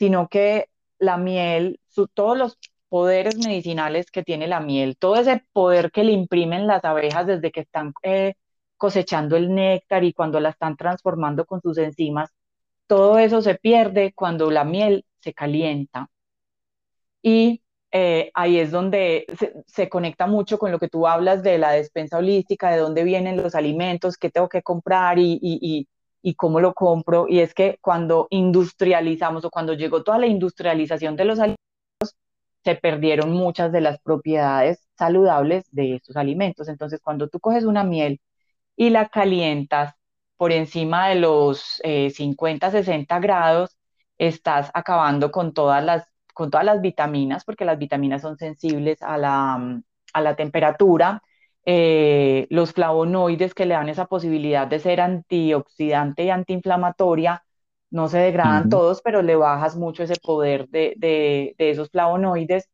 sino 0.00 0.28
que 0.28 0.68
la 0.98 1.16
miel, 1.16 1.78
todos 2.12 2.36
los 2.36 2.58
poderes 2.88 3.36
medicinales 3.38 4.10
que 4.10 4.22
tiene 4.22 4.46
la 4.48 4.60
miel, 4.60 4.96
todo 4.98 5.16
ese 5.16 5.44
poder 5.52 5.90
que 5.90 6.04
le 6.04 6.12
imprimen 6.12 6.66
las 6.66 6.84
abejas 6.84 7.26
desde 7.26 7.50
que 7.52 7.60
están 7.60 7.92
eh, 8.02 8.34
cosechando 8.76 9.36
el 9.36 9.54
néctar 9.54 10.04
y 10.04 10.12
cuando 10.12 10.40
la 10.40 10.50
están 10.50 10.76
transformando 10.76 11.46
con 11.46 11.60
sus 11.62 11.78
enzimas, 11.78 12.30
todo 12.86 13.18
eso 13.18 13.42
se 13.42 13.56
pierde 13.56 14.12
cuando 14.14 14.50
la 14.50 14.64
miel 14.64 15.04
se 15.20 15.34
calienta. 15.34 16.08
Y 17.22 17.62
eh, 17.92 18.30
ahí 18.34 18.58
es 18.58 18.70
donde 18.70 19.26
se, 19.66 19.88
conecta 19.88 20.26
mucho 20.26 20.58
con 20.58 20.70
lo 20.70 20.78
que 20.78 20.88
tú 20.88 21.06
hablas 21.06 21.42
de 21.42 21.58
la 21.58 21.72
despensa 21.72 22.18
holística, 22.18 22.70
de 22.70 22.78
dónde 22.78 23.04
vienen 23.04 23.36
los 23.36 23.54
alimentos, 23.54 24.16
qué 24.18 24.30
tengo 24.30 24.48
que 24.48 24.62
comprar 24.62 25.18
y, 25.18 25.38
y, 25.42 25.88
y, 26.22 26.34
cómo 26.34 26.60
lo 26.60 26.74
compro. 26.74 27.26
Y 27.28 27.40
es 27.40 27.54
que 27.54 27.78
cuando 27.80 28.26
industrializamos 28.30 29.44
o 29.44 29.50
cuando 29.50 29.74
llegó 29.74 30.02
toda 30.04 30.18
la 30.18 30.26
industrialización 30.26 31.16
de 31.16 31.24
los 31.24 31.38
alimentos, 31.38 31.65
se 32.66 32.76
perdieron 32.76 33.32
muchas 33.32 33.72
de 33.72 33.80
las 33.82 34.00
propiedades 34.00 34.88
saludables 34.98 35.66
de 35.72 35.96
estos 35.96 36.16
alimentos. 36.18 36.68
Entonces, 36.68 37.00
cuando 37.02 37.28
tú 37.30 37.40
coges 37.40 37.64
una 37.64 37.84
miel 37.84 38.20
y 38.76 38.90
la 38.90 39.08
calientas 39.08 39.94
por 40.36 40.52
encima 40.52 41.08
de 41.08 41.16
los 41.16 41.80
50, 42.14 42.68
eh, 42.68 42.70
60 42.72 43.20
grados, 43.20 43.76
estás 44.18 44.70
acabando 44.74 45.30
con 45.30 45.54
todas 45.54 45.84
las, 45.84 46.06
con 46.34 46.50
todas 46.50 46.66
las 46.66 46.80
vitaminas, 46.82 47.44
porque 47.44 47.64
las 47.64 47.78
vitaminas 47.78 48.22
son 48.22 48.38
sensibles 48.38 49.02
a 49.02 49.18
la, 49.18 49.80
a 50.12 50.20
la 50.22 50.36
temperatura. 50.36 51.22
Eh, 51.64 52.46
los 52.50 52.72
flavonoides 52.72 53.54
que 53.54 53.66
le 53.66 53.74
dan 53.74 53.88
esa 53.88 54.06
posibilidad 54.06 54.66
de 54.68 54.78
ser 54.80 55.00
antioxidante 55.00 56.24
y 56.24 56.30
antiinflamatoria, 56.30 57.44
no 57.90 58.08
se 58.08 58.18
degradan 58.18 58.68
todos, 58.68 59.00
pero 59.02 59.22
le 59.22 59.36
bajas 59.36 59.76
mucho 59.76 60.02
ese 60.02 60.16
poder 60.22 60.68
de, 60.68 60.94
de, 60.96 61.54
de 61.58 61.70
esos 61.70 61.90
flavonoides. 61.90 62.68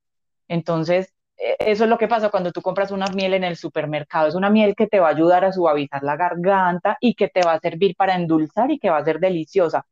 Entonces, 0.48 1.12
e, 1.38 1.56
eso 1.60 1.84
es 1.84 1.90
lo 1.90 1.98
que 1.98 2.08
pasa 2.08 2.30
cuando 2.30 2.52
tú 2.52 2.62
compras 2.62 2.90
una 2.90 3.06
miel 3.08 3.34
en 3.34 3.44
el 3.44 3.56
supermercado. 3.56 4.28
Es 4.28 4.34
una 4.34 4.50
miel 4.50 4.74
que 4.76 4.86
te 4.86 5.00
va 5.00 5.08
a 5.08 5.10
ayudar 5.12 5.44
a 5.44 5.52
suavizar 5.52 6.02
la 6.02 6.16
garganta 6.16 6.96
y 7.00 7.14
que 7.14 7.28
te 7.28 7.42
va 7.42 7.54
a 7.54 7.60
servir 7.60 7.94
para 7.96 8.14
endulzar 8.16 8.70
y 8.70 8.78
que 8.78 8.90
va 8.90 8.98
a 8.98 9.04
ser 9.04 9.20
deliciosa, 9.20 9.86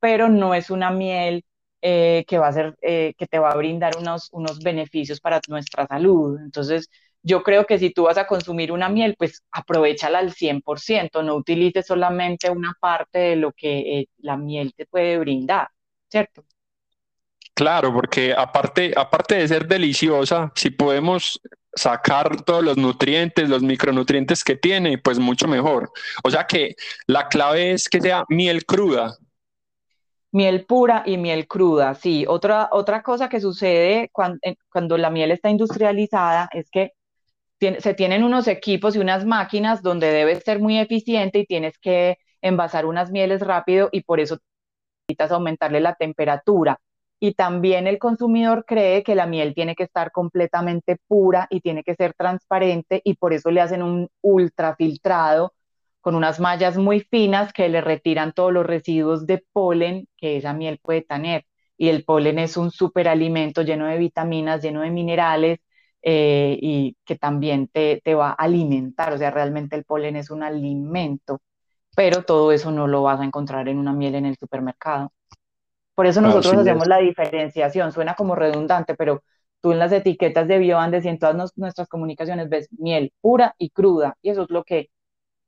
pero 0.00 0.28
no 0.28 0.54
es 0.54 0.70
una 0.70 0.90
miel 0.90 1.44
eh, 1.82 2.24
que 2.28 2.38
va 2.38 2.48
a 2.48 2.52
ser, 2.52 2.76
eh, 2.82 3.14
que 3.18 3.26
te 3.26 3.38
va 3.38 3.50
a 3.52 3.56
brindar 3.56 3.96
unos, 3.98 4.28
unos 4.32 4.58
beneficios 4.60 5.20
para 5.20 5.40
nuestra 5.48 5.86
salud. 5.86 6.38
Entonces, 6.40 6.88
yo 7.24 7.42
creo 7.42 7.64
que 7.64 7.78
si 7.78 7.90
tú 7.90 8.02
vas 8.04 8.18
a 8.18 8.26
consumir 8.26 8.70
una 8.70 8.90
miel, 8.90 9.16
pues 9.18 9.42
aprovechala 9.50 10.18
al 10.18 10.34
100%, 10.34 11.24
no 11.24 11.34
utilices 11.34 11.86
solamente 11.86 12.50
una 12.50 12.76
parte 12.78 13.18
de 13.18 13.36
lo 13.36 13.52
que 13.52 13.78
eh, 13.78 14.08
la 14.18 14.36
miel 14.36 14.74
te 14.76 14.84
puede 14.84 15.18
brindar, 15.18 15.68
¿cierto? 16.08 16.44
Claro, 17.54 17.94
porque 17.94 18.34
aparte, 18.36 18.92
aparte 18.94 19.36
de 19.36 19.48
ser 19.48 19.66
deliciosa, 19.66 20.52
si 20.54 20.68
podemos 20.68 21.40
sacar 21.74 22.42
todos 22.42 22.62
los 22.62 22.76
nutrientes, 22.76 23.48
los 23.48 23.62
micronutrientes 23.62 24.44
que 24.44 24.56
tiene, 24.56 24.98
pues 24.98 25.18
mucho 25.18 25.48
mejor. 25.48 25.90
O 26.24 26.30
sea 26.30 26.46
que 26.46 26.76
la 27.06 27.28
clave 27.28 27.72
es 27.72 27.88
que 27.88 28.02
sea 28.02 28.24
miel 28.28 28.66
cruda. 28.66 29.16
Miel 30.30 30.66
pura 30.66 31.04
y 31.06 31.16
miel 31.16 31.46
cruda, 31.46 31.94
sí. 31.94 32.26
Otra, 32.28 32.68
otra 32.72 33.02
cosa 33.02 33.30
que 33.30 33.40
sucede 33.40 34.10
cuando, 34.12 34.40
cuando 34.70 34.98
la 34.98 35.08
miel 35.08 35.30
está 35.30 35.48
industrializada 35.48 36.50
es 36.52 36.68
que 36.70 36.92
se 37.60 37.94
tienen 37.94 38.24
unos 38.24 38.48
equipos 38.48 38.96
y 38.96 38.98
unas 38.98 39.24
máquinas 39.24 39.82
donde 39.82 40.08
debes 40.12 40.42
ser 40.44 40.60
muy 40.60 40.78
eficiente 40.78 41.40
y 41.40 41.46
tienes 41.46 41.78
que 41.78 42.18
envasar 42.42 42.86
unas 42.86 43.10
mieles 43.10 43.40
rápido 43.40 43.88
y 43.92 44.02
por 44.02 44.20
eso 44.20 44.38
necesitas 45.08 45.32
aumentarle 45.32 45.80
la 45.80 45.94
temperatura 45.94 46.80
y 47.20 47.34
también 47.34 47.86
el 47.86 47.98
consumidor 47.98 48.64
cree 48.66 49.02
que 49.02 49.14
la 49.14 49.26
miel 49.26 49.54
tiene 49.54 49.74
que 49.74 49.84
estar 49.84 50.12
completamente 50.12 50.98
pura 51.08 51.46
y 51.50 51.60
tiene 51.60 51.82
que 51.82 51.94
ser 51.94 52.14
transparente 52.14 53.00
y 53.04 53.14
por 53.14 53.32
eso 53.32 53.50
le 53.50 53.60
hacen 53.62 53.82
un 53.82 54.08
ultrafiltrado 54.20 55.54
con 56.00 56.14
unas 56.16 56.38
mallas 56.40 56.76
muy 56.76 57.00
finas 57.00 57.52
que 57.54 57.68
le 57.70 57.80
retiran 57.80 58.32
todos 58.34 58.52
los 58.52 58.66
residuos 58.66 59.26
de 59.26 59.42
polen 59.52 60.06
que 60.18 60.36
esa 60.36 60.52
miel 60.52 60.78
puede 60.82 61.02
tener. 61.02 61.46
Y 61.78 61.88
el 61.88 62.04
polen 62.04 62.38
es 62.38 62.56
un 62.58 62.70
superalimento 62.70 63.62
lleno 63.62 63.86
de 63.86 63.96
vitaminas, 63.98 64.62
lleno 64.62 64.82
de 64.82 64.90
minerales 64.90 65.60
eh, 66.04 66.58
y 66.60 66.96
que 67.04 67.16
también 67.16 67.68
te, 67.68 68.00
te 68.04 68.14
va 68.14 68.30
a 68.30 68.34
alimentar. 68.34 69.12
O 69.14 69.18
sea, 69.18 69.30
realmente 69.30 69.76
el 69.76 69.84
polen 69.84 70.16
es 70.16 70.30
un 70.30 70.42
alimento, 70.42 71.40
pero 71.96 72.24
todo 72.24 72.52
eso 72.52 72.70
no 72.72 72.86
lo 72.88 73.02
vas 73.02 73.20
a 73.20 73.24
encontrar 73.24 73.68
en 73.68 73.78
una 73.78 73.92
miel 73.94 74.16
en 74.16 74.26
el 74.26 74.36
supermercado. 74.36 75.12
Por 75.94 76.06
eso 76.06 76.20
nosotros 76.20 76.54
hacemos 76.54 76.86
la 76.88 76.98
diferenciación. 76.98 77.92
Suena 77.92 78.14
como 78.14 78.34
redundante, 78.34 78.94
pero 78.96 79.22
tú 79.60 79.72
en 79.72 79.78
las 79.78 79.92
etiquetas 79.92 80.48
de 80.48 80.58
Bioandes 80.58 81.04
y 81.04 81.08
en 81.08 81.18
todas 81.18 81.52
nuestras 81.56 81.88
comunicaciones 81.88 82.48
ves 82.48 82.68
miel 82.72 83.12
pura 83.20 83.54
y 83.58 83.70
cruda, 83.70 84.16
y 84.22 84.30
eso 84.30 84.42
es 84.42 84.50
lo 84.50 84.64
que, 84.64 84.90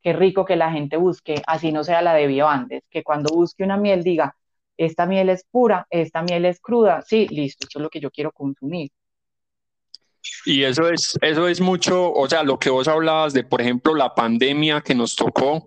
qué 0.02 0.12
rico 0.14 0.44
que 0.46 0.56
la 0.56 0.72
gente 0.72 0.96
busque, 0.96 1.42
así 1.46 1.72
no 1.72 1.84
sea 1.84 2.02
la 2.02 2.14
de 2.14 2.26
Bioandes, 2.26 2.84
que 2.90 3.02
cuando 3.04 3.34
busque 3.34 3.64
una 3.64 3.76
miel 3.76 4.04
diga, 4.04 4.36
esta 4.78 5.06
miel 5.06 5.30
es 5.30 5.44
pura, 5.50 5.86
esta 5.90 6.22
miel 6.22 6.46
es 6.46 6.60
cruda, 6.60 7.02
sí, 7.02 7.28
listo, 7.28 7.66
eso 7.68 7.78
es 7.78 7.82
lo 7.82 7.90
que 7.90 8.00
yo 8.00 8.10
quiero 8.10 8.32
consumir. 8.32 8.90
Y 10.45 10.62
eso 10.62 10.88
es, 10.90 11.18
eso 11.21 11.49
es 11.49 11.61
mucho, 11.61 12.12
o 12.12 12.28
sea, 12.28 12.42
lo 12.42 12.59
que 12.59 12.71
vos 12.71 12.88
hablabas 12.88 13.33
de, 13.33 13.45
por 13.45 13.61
ejemplo, 13.61 13.95
la 13.95 14.14
pandemia 14.14 14.80
que 14.80 14.95
nos 14.95 15.16
tocó, 15.16 15.66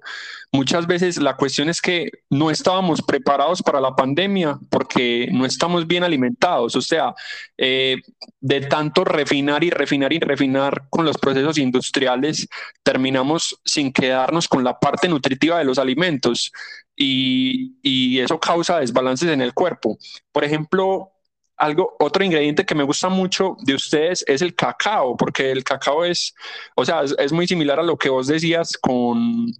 muchas 0.51 0.87
veces 0.87 1.17
la 1.17 1.35
cuestión 1.35 1.69
es 1.69 1.81
que 1.81 2.09
no 2.29 2.49
estábamos 2.49 3.01
preparados 3.01 3.61
para 3.61 3.81
la 3.81 3.95
pandemia 3.95 4.57
porque 4.69 5.27
no 5.31 5.45
estamos 5.45 5.85
bien 5.85 6.03
alimentados, 6.03 6.75
o 6.75 6.81
sea, 6.81 7.13
eh, 7.57 7.97
de 8.39 8.61
tanto 8.61 9.03
refinar 9.03 9.63
y 9.63 9.69
refinar 9.69 10.13
y 10.13 10.19
refinar 10.19 10.87
con 10.89 11.05
los 11.05 11.17
procesos 11.17 11.57
industriales, 11.57 12.47
terminamos 12.83 13.59
sin 13.65 13.91
quedarnos 13.91 14.47
con 14.47 14.63
la 14.63 14.79
parte 14.79 15.07
nutritiva 15.07 15.59
de 15.59 15.65
los 15.65 15.77
alimentos 15.77 16.51
y, 16.95 17.75
y 17.81 18.19
eso 18.19 18.39
causa 18.39 18.79
desbalances 18.79 19.29
en 19.29 19.41
el 19.41 19.53
cuerpo. 19.53 19.97
Por 20.31 20.43
ejemplo, 20.43 21.11
algo, 21.59 21.95
otro 21.99 22.23
ingrediente 22.23 22.65
que 22.65 22.73
me 22.73 22.83
gusta 22.83 23.09
mucho 23.09 23.57
de 23.61 23.75
ustedes 23.75 24.23
es 24.27 24.41
el 24.41 24.55
cacao, 24.55 25.17
porque 25.17 25.51
el 25.51 25.63
cacao 25.63 26.05
es, 26.05 26.33
o 26.75 26.85
sea, 26.85 27.01
es, 27.03 27.31
muy 27.33 27.47
similar 27.47 27.79
a 27.79 27.83
lo 27.83 27.97
que 27.97 28.09
vos 28.09 28.27
decías 28.27 28.77
con, 28.77 29.51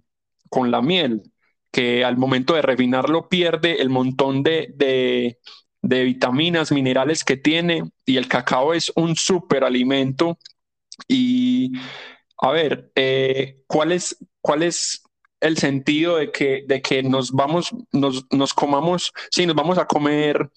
con, 0.48 0.70
la 0.70 0.80
miel, 0.80 1.22
que 1.70 2.04
al 2.04 2.16
momento 2.16 2.54
de 2.54 2.62
refinarlo 2.62 3.28
pierde 3.28 3.82
el 3.82 3.90
montón 3.90 4.42
de, 4.42 4.72
de, 5.82 6.04
vitaminas, 6.04 6.72
minerales 6.72 7.22
que 7.22 7.36
tiene, 7.36 7.82
y 8.06 8.16
el 8.16 8.28
cacao 8.28 8.72
es 8.72 8.90
un 8.96 9.14
súper 9.14 9.62
alimento. 9.62 10.38
Y 11.06 11.72
a 12.38 12.50
ver, 12.50 12.90
eh, 12.94 13.62
¿cuál, 13.66 13.92
es, 13.92 14.16
¿cuál 14.40 14.62
es 14.62 15.02
el 15.40 15.58
sentido 15.58 16.16
de 16.16 16.30
que, 16.32 16.64
de 16.66 16.80
que 16.80 17.02
nos 17.02 17.32
vamos, 17.32 17.74
nos, 17.92 18.24
nos 18.32 18.54
comamos, 18.54 19.12
sí, 19.30 19.44
nos 19.46 19.56
vamos 19.56 19.78
a 19.78 19.86
comer 19.86 20.50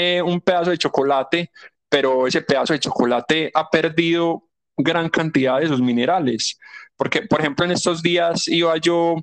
eh, 0.00 0.22
un 0.22 0.40
pedazo 0.40 0.70
de 0.70 0.78
chocolate, 0.78 1.50
pero 1.88 2.26
ese 2.26 2.40
pedazo 2.42 2.72
de 2.72 2.80
chocolate 2.80 3.50
ha 3.54 3.68
perdido 3.68 4.44
gran 4.76 5.10
cantidad 5.10 5.60
de 5.60 5.68
sus 5.68 5.80
minerales. 5.80 6.58
Porque, 6.96 7.22
por 7.22 7.40
ejemplo, 7.40 7.64
en 7.66 7.72
estos 7.72 8.02
días 8.02 8.48
iba 8.48 8.76
yo 8.78 9.16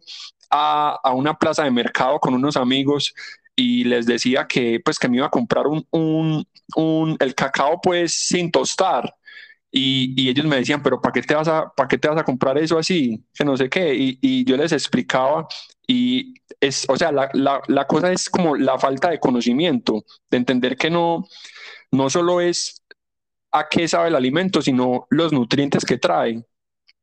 a, 0.51 0.99
a 1.03 1.13
una 1.13 1.33
plaza 1.37 1.63
de 1.63 1.71
mercado 1.71 2.19
con 2.19 2.33
unos 2.33 2.57
amigos 2.57 3.13
y 3.55 3.85
les 3.85 4.05
decía 4.05 4.45
que 4.47 4.79
pues 4.85 4.99
que 4.99 5.09
me 5.09 5.17
iba 5.17 5.25
a 5.25 5.31
comprar 5.31 5.65
un, 5.65 5.85
un, 6.75 7.17
el 7.19 7.33
cacao 7.33 7.81
pues 7.81 8.13
sin 8.13 8.51
tostar 8.51 9.11
y, 9.71 10.13
y, 10.15 10.29
ellos 10.29 10.45
me 10.45 10.57
decían, 10.57 10.81
pero 10.81 11.01
¿para 11.01 11.13
qué, 11.13 11.21
te 11.21 11.35
vas 11.35 11.47
a, 11.47 11.71
¿para 11.75 11.87
qué 11.87 11.97
te 11.97 12.07
vas 12.07 12.17
a 12.17 12.23
comprar 12.23 12.57
eso 12.57 12.77
así? 12.77 13.23
Que 13.33 13.43
no 13.43 13.57
sé 13.57 13.69
qué. 13.69 13.93
Y, 13.93 14.17
y 14.21 14.45
yo 14.45 14.55
les 14.57 14.71
explicaba 14.71 15.47
y 15.85 16.33
es, 16.59 16.85
o 16.89 16.95
sea, 16.95 17.11
la, 17.11 17.29
la, 17.33 17.87
cosa 17.87 18.11
es 18.11 18.29
como 18.29 18.55
la 18.55 18.79
falta 18.79 19.09
de 19.09 19.19
conocimiento, 19.19 20.03
de 20.29 20.37
entender 20.37 20.75
que 20.75 20.89
no, 20.89 21.25
no 21.91 22.09
solo 22.09 22.41
es 22.41 22.83
a 23.51 23.67
qué 23.69 23.87
sabe 23.87 24.09
el 24.09 24.15
alimento, 24.15 24.61
sino 24.61 25.07
los 25.09 25.31
nutrientes 25.33 25.85
que 25.85 25.97
trae. 25.97 26.43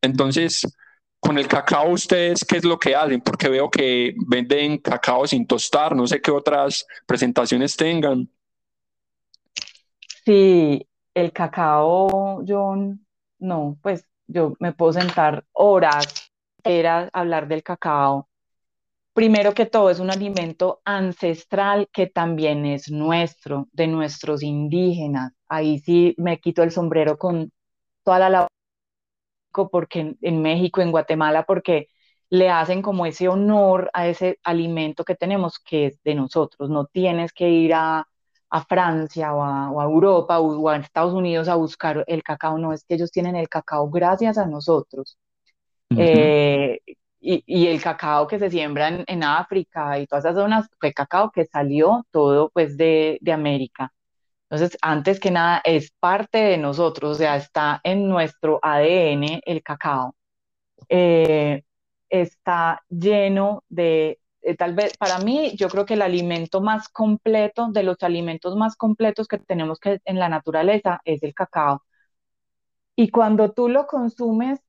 Entonces, 0.02 0.66
con 1.20 1.38
el 1.38 1.48
cacao, 1.48 1.90
¿ustedes 1.90 2.44
qué 2.44 2.58
es 2.58 2.64
lo 2.64 2.78
que 2.78 2.94
hacen? 2.94 3.20
Porque 3.20 3.48
veo 3.48 3.70
que 3.70 4.14
venden 4.26 4.78
cacao 4.78 5.26
sin 5.26 5.46
tostar, 5.46 5.96
no 5.96 6.06
sé 6.06 6.20
qué 6.20 6.30
otras 6.30 6.86
presentaciones 7.06 7.76
tengan. 7.76 8.28
Sí, 10.24 10.86
el 11.14 11.32
cacao, 11.32 12.42
yo 12.44 12.74
no, 13.38 13.78
pues 13.82 14.06
yo 14.26 14.54
me 14.58 14.72
puedo 14.72 14.92
sentar 14.94 15.44
horas, 15.52 16.30
era 16.62 17.08
hablar 17.12 17.48
del 17.48 17.62
cacao. 17.62 18.28
Primero 19.14 19.54
que 19.54 19.66
todo, 19.66 19.90
es 19.90 20.00
un 20.00 20.10
alimento 20.10 20.80
ancestral 20.84 21.88
que 21.92 22.08
también 22.08 22.66
es 22.66 22.90
nuestro, 22.90 23.68
de 23.72 23.86
nuestros 23.86 24.42
indígenas. 24.42 25.32
Ahí 25.48 25.78
sí 25.78 26.14
me 26.18 26.40
quito 26.40 26.64
el 26.64 26.72
sombrero 26.72 27.16
con 27.16 27.52
toda 28.02 28.18
la 28.18 28.28
labor, 28.30 28.50
porque 29.70 30.16
en 30.20 30.42
México, 30.42 30.80
en 30.80 30.90
Guatemala, 30.90 31.44
porque 31.44 31.88
le 32.28 32.50
hacen 32.50 32.82
como 32.82 33.06
ese 33.06 33.28
honor 33.28 33.88
a 33.94 34.08
ese 34.08 34.40
alimento 34.42 35.04
que 35.04 35.14
tenemos, 35.14 35.60
que 35.60 35.86
es 35.86 36.02
de 36.02 36.16
nosotros. 36.16 36.68
No 36.68 36.86
tienes 36.86 37.32
que 37.32 37.48
ir 37.48 37.72
a, 37.74 38.08
a 38.50 38.64
Francia 38.64 39.34
o 39.34 39.80
a, 39.80 39.84
Europa 39.84 40.40
o, 40.40 40.68
a 40.68 40.76
Estados 40.76 41.14
Unidos 41.14 41.48
a 41.48 41.54
buscar 41.56 42.04
el 42.08 42.22
cacao, 42.24 42.58
no 42.58 42.72
es 42.72 42.84
que 42.84 42.94
ellos 42.94 43.12
tienen 43.12 43.36
el 43.36 43.48
cacao 43.48 43.88
gracias 43.90 44.38
a 44.38 44.46
nosotros. 44.46 45.18
Eh, 45.96 46.80
y, 47.24 47.66
el 47.68 47.82
cacao 47.82 48.26
que 48.26 48.38
se 48.38 48.50
siembra 48.50 48.88
en, 49.06 49.24
África 49.24 49.98
y 49.98 50.06
todas 50.06 50.24
esas 50.24 50.36
zonas 50.36 50.68
fue 50.80 50.92
cacao 50.92 51.30
que 51.32 51.46
salió 51.46 52.06
todo 52.10 52.50
pues 52.50 52.76
de, 52.76 53.18
América. 53.32 53.92
Entonces, 54.50 54.78
antes 54.82 55.20
que 55.20 55.30
nada, 55.30 55.60
es 55.64 55.92
parte 56.00 56.38
de 56.38 56.58
nosotros, 56.58 57.12
o 57.12 57.14
sea, 57.16 57.36
está 57.36 57.80
en 57.84 58.08
nuestro 58.08 58.60
ADN 58.62 59.40
el 59.46 59.62
cacao. 59.62 60.14
Eh, 60.88 61.64
está 62.08 62.82
lleno 62.88 63.64
de 63.68 64.20
eh, 64.44 64.56
tal 64.56 64.74
vez 64.74 64.96
para 64.98 65.18
mí, 65.20 65.54
yo 65.56 65.68
creo 65.68 65.86
que 65.86 65.94
el 65.94 66.02
alimento 66.02 66.60
más 66.60 66.88
completo, 66.88 67.68
de 67.72 67.82
los 67.82 68.02
alimentos 68.02 68.56
más 68.56 68.76
completos 68.76 69.26
que 69.28 69.38
tenemos 69.38 69.78
que 69.80 70.00
en 70.04 70.18
la 70.18 70.28
naturaleza, 70.28 71.00
es 71.04 71.22
el 71.22 71.34
cacao. 71.34 71.82
Y 72.96 73.10
cuando 73.10 73.52
tú 73.52 73.68
lo 73.68 73.86
consumes, 73.86 74.60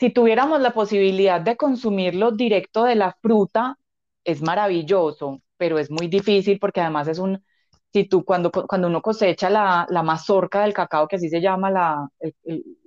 si 0.00 0.10
tuviéramos 0.10 0.60
la 0.60 0.72
posibilidad 0.72 1.40
de 1.40 1.56
consumirlo 1.56 2.32
directo 2.32 2.84
de 2.84 2.94
la 2.96 3.16
fruta, 3.22 3.78
es 4.24 4.42
maravilloso, 4.42 5.40
pero 5.56 5.78
es 5.78 5.90
muy 5.90 6.08
difícil 6.08 6.58
porque 6.58 6.80
además 6.80 7.08
es 7.08 7.18
un, 7.18 7.44
si 7.92 8.04
tú 8.06 8.24
cuando, 8.24 8.50
cuando 8.50 8.88
uno 8.88 9.02
cosecha 9.02 9.50
la, 9.50 9.86
la 9.90 10.02
mazorca 10.02 10.62
del 10.62 10.72
cacao, 10.74 11.06
que 11.08 11.16
así 11.16 11.28
se 11.28 11.40
llama 11.40 11.70
la, 11.70 12.08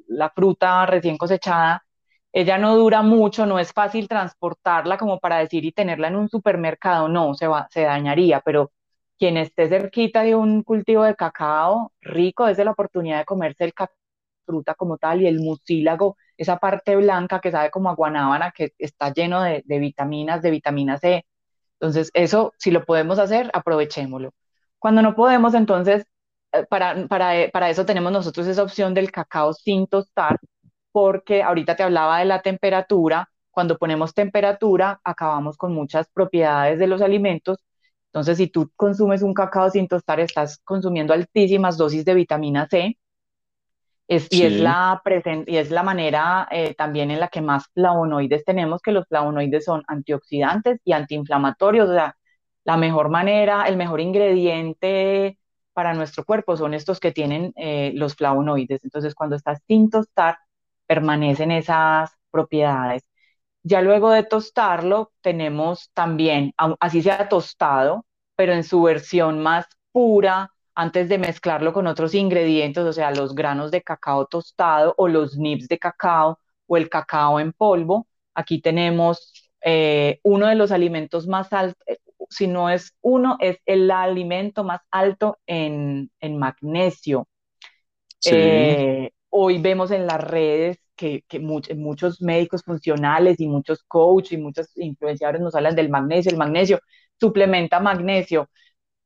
la 0.07 0.29
fruta 0.31 0.85
recién 0.85 1.17
cosechada, 1.17 1.85
ella 2.31 2.57
no 2.57 2.75
dura 2.77 3.01
mucho, 3.03 3.45
no 3.45 3.59
es 3.59 3.71
fácil 3.73 4.07
transportarla 4.07 4.97
como 4.97 5.19
para 5.19 5.37
decir 5.37 5.65
y 5.65 5.71
tenerla 5.71 6.07
en 6.07 6.15
un 6.15 6.29
supermercado, 6.29 7.07
no, 7.09 7.33
se, 7.35 7.47
va, 7.47 7.67
se 7.71 7.81
dañaría, 7.83 8.41
pero 8.43 8.71
quien 9.19 9.37
esté 9.37 9.69
cerquita 9.69 10.23
de 10.23 10.35
un 10.35 10.63
cultivo 10.63 11.03
de 11.03 11.15
cacao 11.15 11.91
rico, 12.01 12.47
es 12.47 12.57
de 12.57 12.65
la 12.65 12.71
oportunidad 12.71 13.19
de 13.19 13.25
comerse 13.25 13.63
el 13.65 13.73
fruta 14.45 14.75
como 14.75 14.97
tal 14.97 15.21
y 15.21 15.27
el 15.27 15.39
mucílago, 15.39 16.17
esa 16.37 16.57
parte 16.57 16.95
blanca 16.95 17.39
que 17.41 17.51
sabe 17.51 17.71
como 17.71 17.89
a 17.89 17.95
guanábana, 17.95 18.51
que 18.51 18.73
está 18.77 19.13
lleno 19.13 19.41
de, 19.43 19.63
vitaminas, 19.67 20.41
de 20.41 20.51
vitamina 20.51 20.97
C. 20.97 21.25
Entonces, 21.79 22.11
eso, 22.13 22.53
si 22.57 22.71
lo 22.71 22.85
podemos 22.85 23.19
hacer, 23.19 23.49
aprovechémoslo. 23.53 24.33
Cuando 24.79 25.01
no 25.01 25.15
podemos, 25.15 25.53
entonces, 25.53 26.05
eh, 26.53 26.65
para, 26.69 27.07
para, 27.07 27.49
para 27.51 27.69
eso 27.69 27.85
tenemos 27.85 28.11
nosotros 28.11 28.47
esa 28.47 28.63
opción 28.63 28.93
del 28.93 29.11
cacao 29.11 29.53
sin 29.53 29.87
tostar, 29.87 30.39
porque 30.91 31.43
ahorita 31.43 31.75
te 31.75 31.83
hablaba 31.83 32.19
de 32.19 32.25
la 32.25 32.41
temperatura, 32.41 33.29
cuando 33.51 33.77
ponemos 33.77 34.13
temperatura 34.13 34.99
acabamos 35.03 35.57
con 35.57 35.73
muchas 35.73 36.07
propiedades 36.09 36.79
de 36.79 36.87
los 36.87 37.01
alimentos, 37.01 37.59
entonces 38.07 38.37
si 38.37 38.47
tú 38.47 38.71
consumes 38.75 39.23
un 39.23 39.33
cacao 39.33 39.69
sin 39.71 39.87
tostar 39.87 40.19
estás 40.19 40.59
consumiendo 40.63 41.13
altísimas 41.13 41.77
dosis 41.77 42.05
de 42.05 42.13
vitamina 42.13 42.67
C, 42.69 42.97
y, 44.29 44.43
es 44.43 44.59
la 44.59 45.01
y 45.45 45.57
es 45.57 45.71
la 45.71 45.83
manera 45.83 46.47
eh, 46.51 46.73
también 46.75 47.11
en 47.11 47.19
la 47.19 47.27
que 47.27 47.41
más 47.41 47.67
flavonoides 47.73 48.43
tenemos, 48.45 48.81
que 48.81 48.91
los 48.91 49.07
flavonoides 49.07 49.65
son 49.65 49.83
antioxidantes 49.87 50.79
y 50.83 50.93
antiinflamatorios, 50.93 51.89
o 51.89 51.93
sea, 51.93 52.15
la 52.63 52.77
mejor 52.77 53.09
manera, 53.09 53.65
el 53.67 53.77
mejor 53.77 53.99
ingrediente 54.01 55.37
para 55.73 55.93
nuestro 55.93 56.23
cuerpo 56.25 56.55
son 56.57 56.73
estos 56.73 56.99
que 56.99 57.11
tienen 57.11 57.53
eh, 57.55 57.91
los 57.95 58.15
flavonoides. 58.15 58.83
Entonces, 58.83 59.15
cuando 59.15 59.35
estás 59.35 59.59
sin 59.67 59.89
tostar, 59.89 60.37
permanecen 60.87 61.51
esas 61.51 62.11
propiedades. 62.31 63.03
Ya 63.63 63.81
luego 63.81 64.11
de 64.11 64.23
tostarlo, 64.23 65.13
tenemos 65.21 65.91
también, 65.93 66.53
así 66.79 67.01
sea 67.01 67.29
tostado, 67.29 68.05
pero 68.35 68.53
en 68.53 68.63
su 68.63 68.81
versión 68.83 69.39
más 69.41 69.67
pura, 69.91 70.51
antes 70.75 71.09
de 71.09 71.17
mezclarlo 71.17 71.73
con 71.73 71.87
otros 71.87 72.13
ingredientes, 72.15 72.83
o 72.83 72.93
sea, 72.93 73.11
los 73.11 73.35
granos 73.35 73.71
de 73.71 73.81
cacao 73.83 74.25
tostado 74.27 74.93
o 74.97 75.07
los 75.07 75.37
nibs 75.37 75.67
de 75.67 75.79
cacao 75.79 76.39
o 76.67 76.77
el 76.77 76.89
cacao 76.89 77.39
en 77.39 77.53
polvo. 77.53 78.07
Aquí 78.33 78.61
tenemos 78.61 79.33
eh, 79.63 80.19
uno 80.23 80.47
de 80.47 80.55
los 80.55 80.71
alimentos 80.71 81.27
más 81.27 81.53
altos, 81.53 81.81
eh, 81.87 81.97
si 82.29 82.47
no 82.47 82.69
es 82.69 82.95
uno, 83.01 83.37
es 83.39 83.57
el 83.65 83.89
alimento 83.91 84.63
más 84.63 84.81
alto 84.91 85.37
en, 85.45 86.09
magnesio. 86.21 87.27
Eh, 88.25 89.11
hoy 89.29 89.57
vemos 89.59 89.91
en 89.91 90.07
las 90.07 90.21
redes 90.21 90.79
que, 90.95 91.23
muchos 91.75 92.21
médicos 92.21 92.63
funcionales 92.63 93.39
y 93.39 93.47
muchos 93.47 93.83
coaches 93.83 94.33
y 94.33 94.37
muchos 94.37 94.75
influenciadores 94.77 95.41
nos 95.41 95.55
hablan 95.55 95.75
del 95.75 95.89
magnesio. 95.89 96.31
El 96.31 96.37
magnesio 96.37 96.79
suplementa 97.19 97.79
magnesio. 97.79 98.49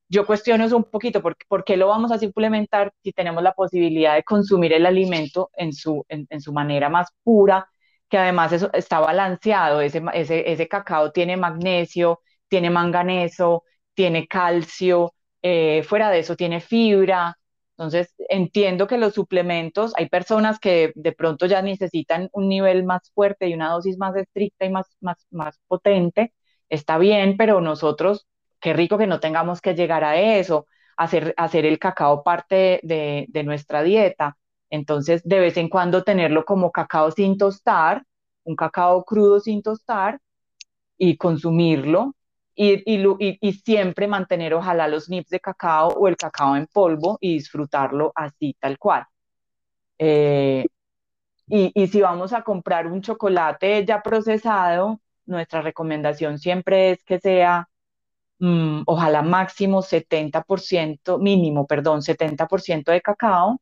Yo 0.09 0.25
cuestiono 0.25 0.63
eso 0.65 0.77
un 0.77 0.85
poquito, 0.85 1.21
porque 1.21 1.45
¿por 1.47 1.63
qué 1.63 1.77
lo 1.77 1.87
vamos 1.87 2.11
a 2.11 2.19
suplementar 2.19 2.93
si 3.03 3.11
tenemos 3.13 3.43
la 3.43 3.53
posibilidad 3.53 4.15
de 4.15 4.23
consumir 4.23 4.73
el 4.73 4.85
alimento 4.85 5.49
en 5.55 5.73
su, 5.73 6.05
en, 6.09 6.27
su 6.41 6.53
manera 6.53 6.89
más 6.89 7.09
pura, 7.23 7.69
que 8.09 8.17
además 8.17 8.53
eso 8.53 8.69
está 8.73 8.99
balanceado, 8.99 9.81
ese, 9.81 10.01
ese, 10.13 10.51
ese 10.51 10.67
cacao 10.67 11.11
tiene 11.11 11.35
magnesio, 11.37 12.21
tiene 12.47 12.69
manganeso, 12.69 13.63
tiene 13.93 14.27
calcio, 14.27 15.13
eh, 15.41 15.83
fuera 15.83 16.09
de 16.09 16.19
eso 16.19 16.35
tiene 16.35 16.61
fibra. 16.61 17.37
Entonces, 17.71 18.13
entiendo 18.29 18.87
que 18.87 18.97
los 18.97 19.13
suplementos, 19.13 19.93
hay 19.97 20.09
personas 20.09 20.59
que 20.59 20.91
de 20.95 21.11
pronto 21.11 21.45
ya 21.45 21.61
necesitan 21.61 22.29
un 22.33 22.49
nivel 22.49 22.83
más 22.83 23.11
fuerte 23.13 23.47
y 23.47 23.53
una 23.53 23.69
dosis 23.71 23.97
más 23.97 24.15
estricta 24.15 24.65
y 24.65 24.69
más, 24.71 24.87
más, 24.99 25.27
más 25.31 25.59
potente, 25.67 26.33
está 26.69 26.97
bien, 26.97 27.37
pero 27.37 27.61
nosotros, 27.61 28.27
qué 28.59 28.73
rico 28.73 28.97
que 28.97 29.07
no 29.07 29.19
tengamos 29.19 29.61
que 29.61 29.75
llegar 29.75 30.03
a 30.03 30.19
eso, 30.19 30.67
hacer, 30.97 31.33
hacer 31.37 31.65
el 31.65 31.79
cacao 31.79 32.23
parte 32.23 32.79
de, 32.83 33.27
nuestra 33.43 33.83
dieta. 33.83 34.37
Entonces, 34.69 35.23
de 35.23 35.39
vez 35.39 35.57
en 35.57 35.69
cuando 35.69 36.03
tenerlo 36.03 36.45
como 36.45 36.71
cacao 36.71 37.11
sin 37.11 37.37
tostar, 37.37 38.03
un 38.43 38.55
cacao 38.55 39.03
crudo 39.05 39.39
sin 39.39 39.61
tostar 39.61 40.19
y 40.97 41.17
consumirlo 41.17 42.15
y, 42.55 42.83
y, 43.41 43.53
siempre 43.53 44.07
mantener 44.07 44.53
ojalá 44.53 44.87
los 44.87 45.09
nips 45.09 45.29
de 45.29 45.39
cacao 45.39 45.89
o 45.89 46.07
el 46.07 46.17
cacao 46.17 46.55
en 46.55 46.67
polvo 46.67 47.17
y 47.21 47.33
disfrutarlo 47.35 48.11
así 48.15 48.55
tal 48.59 48.79
cual. 48.79 49.05
Eh, 49.99 50.65
y, 51.49 51.87
si 51.87 52.01
vamos 52.01 52.33
a 52.33 52.43
comprar 52.43 52.87
un 52.87 53.01
chocolate 53.01 53.85
ya 53.85 54.01
procesado, 54.03 54.99
nuestra 55.25 55.61
recomendación 55.61 56.39
siempre 56.39 56.91
es 56.91 57.03
que 57.03 57.19
sea, 57.19 57.69
mm, 58.39 58.83
ojalá 58.85 59.21
máximo 59.21 59.81
70%, 59.81 61.17
mínimo, 61.19 61.65
perdón, 61.67 62.01
70% 62.01 62.91
de 62.91 63.01
cacao, 63.01 63.61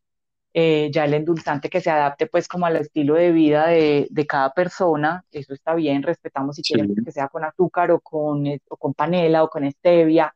eh, 0.53 0.89
ya 0.93 1.05
el 1.05 1.13
endulzante 1.15 1.69
que 1.69 1.81
se 1.81 1.91
adapte 1.91 2.27
pues 2.27 2.47
como 2.47 2.65
al 2.65 2.77
estilo 2.77 3.15
de 3.15 3.31
vida 3.31 3.67
de, 3.67 4.07
de 4.09 4.27
cada 4.27 4.53
persona, 4.53 5.25
eso 5.31 5.53
está 5.53 5.75
bien, 5.75 6.03
respetamos 6.03 6.55
si 6.57 6.63
quieren 6.63 6.95
que 7.05 7.11
sea 7.11 7.27
con 7.29 7.43
azúcar 7.43 7.91
o 7.91 7.99
con, 8.01 8.47
eh, 8.47 8.61
o 8.69 8.77
con 8.77 8.93
panela 8.93 9.43
o 9.43 9.49
con 9.49 9.69
stevia, 9.71 10.35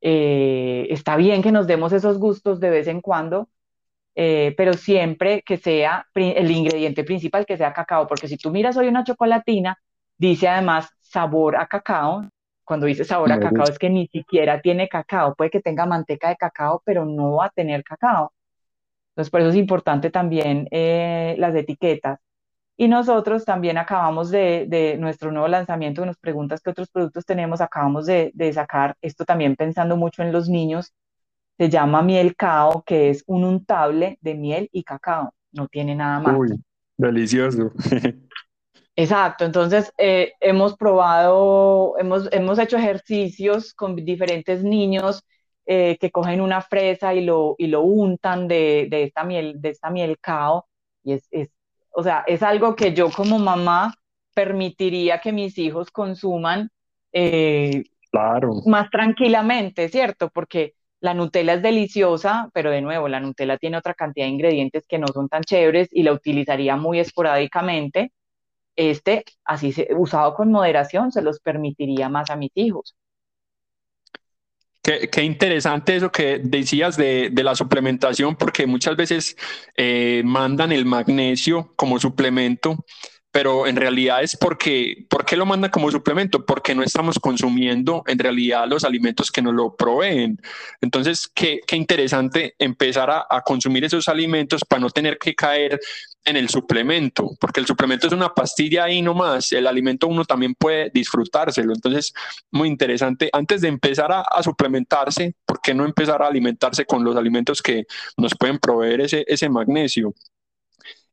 eh, 0.00 0.86
está 0.90 1.16
bien 1.16 1.42
que 1.42 1.52
nos 1.52 1.66
demos 1.66 1.92
esos 1.92 2.18
gustos 2.18 2.60
de 2.60 2.70
vez 2.70 2.88
en 2.88 3.00
cuando, 3.00 3.48
pero 4.14 4.74
siempre 4.74 5.42
que 5.42 5.56
sea 5.56 6.06
el 6.14 6.50
ingrediente 6.50 7.04
principal 7.04 7.46
que 7.46 7.56
sea 7.56 7.72
cacao, 7.72 8.06
porque 8.06 8.28
si 8.28 8.36
tú 8.36 8.50
miras 8.50 8.76
hoy 8.76 8.88
una 8.88 9.04
chocolatina, 9.04 9.78
dice 10.18 10.48
además 10.48 10.88
sabor 11.00 11.56
a 11.56 11.66
cacao, 11.66 12.22
cuando 12.64 12.86
dice 12.86 13.04
sabor 13.04 13.30
a 13.32 13.38
cacao 13.38 13.64
es 13.64 13.78
que 13.78 13.90
ni 13.90 14.06
siquiera 14.08 14.60
tiene 14.60 14.88
cacao, 14.88 15.34
puede 15.34 15.50
que 15.50 15.60
tenga 15.60 15.86
manteca 15.86 16.28
de 16.28 16.36
cacao, 16.36 16.82
pero 16.84 17.04
no 17.04 17.36
va 17.36 17.46
a 17.46 17.50
tener 17.50 17.84
cacao. 17.84 18.32
Entonces, 19.10 19.30
por 19.30 19.40
eso 19.40 19.50
es 19.50 19.56
importante 19.56 20.10
también 20.10 20.66
eh, 20.70 21.36
las 21.38 21.54
etiquetas. 21.54 22.18
Y 22.76 22.88
nosotros 22.88 23.44
también 23.44 23.78
acabamos 23.78 24.30
de, 24.30 24.96
nuestro 24.98 25.30
nuevo 25.30 25.46
lanzamiento, 25.46 26.04
nos 26.04 26.18
preguntas 26.18 26.60
qué 26.60 26.70
otros 26.70 26.88
productos 26.90 27.24
tenemos, 27.24 27.60
acabamos 27.60 28.06
de, 28.06 28.32
sacar 28.52 28.96
esto 29.00 29.24
también 29.24 29.54
pensando 29.54 29.96
mucho 29.96 30.22
en 30.22 30.32
los 30.32 30.48
niños, 30.48 30.92
se 31.56 31.68
llama 31.68 32.02
miel 32.02 32.34
cao, 32.34 32.82
que 32.84 33.10
es 33.10 33.22
un 33.28 33.44
untable 33.44 34.18
de 34.20 34.34
miel 34.34 34.68
y 34.72 34.82
cacao, 34.82 35.32
no 35.52 35.68
tiene 35.68 35.94
nada 35.94 36.18
más. 36.18 36.36
Uy, 36.36 36.60
delicioso. 36.96 37.70
Exacto, 38.96 39.44
entonces 39.44 39.92
eh, 39.98 40.32
hemos 40.40 40.76
probado, 40.76 41.94
hemos, 41.98 42.28
hemos 42.32 42.58
hecho 42.58 42.76
ejercicios 42.76 43.74
con 43.74 43.96
diferentes 43.96 44.62
niños 44.62 45.24
eh, 45.66 45.96
que 45.98 46.10
cogen 46.10 46.40
una 46.40 46.60
fresa 46.60 47.12
y 47.14 47.24
lo, 47.24 47.56
y 47.58 47.66
lo 47.66 47.82
untan 47.82 48.46
de, 48.46 48.86
de, 48.88 49.04
esta 49.04 49.24
miel, 49.24 49.60
de 49.60 49.70
esta 49.70 49.90
miel 49.90 50.18
cao, 50.20 50.66
y 51.02 51.14
es, 51.14 51.26
es, 51.32 51.50
o 51.90 52.02
sea, 52.02 52.22
es 52.26 52.42
algo 52.42 52.76
que 52.76 52.92
yo 52.94 53.10
como 53.10 53.38
mamá 53.38 53.94
permitiría 54.34 55.20
que 55.20 55.32
mis 55.32 55.56
hijos 55.58 55.90
consuman 55.90 56.70
eh, 57.12 57.84
claro. 58.10 58.62
más 58.66 58.90
tranquilamente, 58.90 59.88
¿cierto? 59.88 60.28
Porque 60.30 60.74
la 61.00 61.14
Nutella 61.14 61.54
es 61.54 61.62
deliciosa, 61.62 62.50
pero 62.52 62.70
de 62.70 62.80
nuevo, 62.80 63.08
la 63.08 63.20
Nutella 63.20 63.56
tiene 63.58 63.76
otra 63.78 63.94
cantidad 63.94 64.26
de 64.26 64.32
ingredientes 64.32 64.86
que 64.88 64.98
no 64.98 65.06
son 65.08 65.28
tan 65.28 65.42
chéveres 65.42 65.88
y 65.92 66.02
la 66.02 66.12
utilizaría 66.12 66.76
muy 66.76 66.98
esporádicamente. 66.98 68.12
Este, 68.76 69.24
así 69.44 69.74
usado 69.96 70.34
con 70.34 70.50
moderación, 70.50 71.12
se 71.12 71.22
los 71.22 71.40
permitiría 71.40 72.08
más 72.08 72.30
a 72.30 72.36
mis 72.36 72.50
hijos. 72.54 72.94
Qué, 74.82 75.22
interesante 75.22 75.96
eso 75.96 76.12
que 76.12 76.40
decías 76.42 76.98
de, 76.98 77.30
de, 77.32 77.42
la 77.42 77.54
suplementación, 77.54 78.36
porque 78.36 78.66
muchas 78.66 78.96
veces 78.96 79.34
eh, 79.78 80.20
mandan 80.26 80.72
el 80.72 80.84
magnesio 80.84 81.72
como 81.74 81.98
suplemento 81.98 82.84
pero 83.34 83.66
en 83.66 83.74
realidad 83.74 84.22
es 84.22 84.36
porque, 84.36 85.06
¿por 85.10 85.24
qué 85.24 85.36
lo 85.36 85.44
mandan 85.44 85.72
como 85.72 85.90
suplemento? 85.90 86.46
Porque 86.46 86.72
no 86.72 86.84
estamos 86.84 87.18
consumiendo 87.18 88.04
en 88.06 88.16
realidad 88.16 88.68
los 88.68 88.84
alimentos 88.84 89.32
que 89.32 89.42
nos 89.42 89.54
lo 89.54 89.74
proveen. 89.74 90.40
Entonces, 90.80 91.26
qué, 91.34 91.58
qué 91.66 91.74
interesante 91.74 92.54
empezar 92.60 93.10
a, 93.10 93.26
a, 93.28 93.40
consumir 93.40 93.84
esos 93.84 94.06
alimentos 94.06 94.62
para 94.64 94.78
no 94.78 94.88
tener 94.88 95.18
que 95.18 95.34
caer 95.34 95.80
en 96.24 96.36
el 96.36 96.48
suplemento, 96.48 97.30
porque 97.38 97.60
el 97.60 97.66
suplemento 97.66 98.06
es 98.06 98.12
una 98.12 98.32
pastilla 98.32 98.84
ahí 98.84 99.02
nomás, 99.02 99.52
el 99.52 99.66
alimento 99.66 100.06
uno 100.06 100.24
también 100.24 100.54
puede 100.54 100.90
disfrutárselo. 100.92 101.72
Entonces, 101.74 102.12
muy 102.50 102.68
interesante. 102.68 103.28
Antes 103.32 103.60
de 103.60 103.68
empezar 103.68 104.10
a, 104.10 104.22
a 104.22 104.42
suplementarse, 104.42 105.34
¿por 105.44 105.60
qué 105.60 105.74
no 105.74 105.84
empezar 105.84 106.22
a 106.22 106.26
alimentarse 106.26 106.84
con 106.86 107.04
los 107.04 107.16
alimentos 107.16 107.60
que 107.60 107.84
nos 108.16 108.34
pueden 108.38 108.58
proveer 108.58 109.02
ese, 109.02 109.24
ese 109.26 109.48
magnesio? 109.48 110.14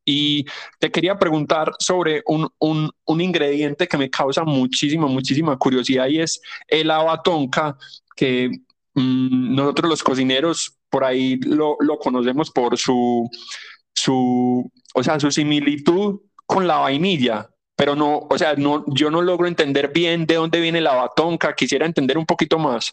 Y 0.04 0.44
te 0.78 0.90
quería 0.90 1.18
preguntar 1.18 1.72
sobre 1.78 2.22
un, 2.26 2.48
un, 2.58 2.90
un, 3.04 3.20
ingrediente 3.20 3.86
que 3.86 3.96
me 3.96 4.10
causa 4.10 4.42
muchísima, 4.44 5.06
muchísima 5.06 5.56
curiosidad 5.56 6.08
y 6.08 6.20
es 6.20 6.40
el 6.66 6.90
abatonca, 6.90 7.76
que 8.16 8.50
mmm, 8.94 9.54
nosotros 9.54 9.88
los 9.88 10.02
cocineros 10.02 10.76
por 10.90 11.04
ahí 11.04 11.36
lo, 11.36 11.76
lo, 11.80 11.98
conocemos 11.98 12.50
por 12.50 12.76
su, 12.76 13.30
su, 13.94 14.70
o 14.94 15.02
sea, 15.02 15.20
su 15.20 15.30
similitud 15.30 16.20
con 16.46 16.66
la 16.66 16.78
vainilla, 16.78 17.48
pero 17.76 17.94
no, 17.94 18.26
o 18.30 18.38
sea, 18.38 18.54
no, 18.54 18.84
yo 18.88 19.10
no 19.10 19.22
logro 19.22 19.46
entender 19.46 19.92
bien 19.92 20.26
de 20.26 20.34
dónde 20.34 20.60
viene 20.60 20.80
la 20.80 20.94
batonca, 20.94 21.54
quisiera 21.54 21.86
entender 21.86 22.18
un 22.18 22.26
poquito 22.26 22.58
más. 22.58 22.92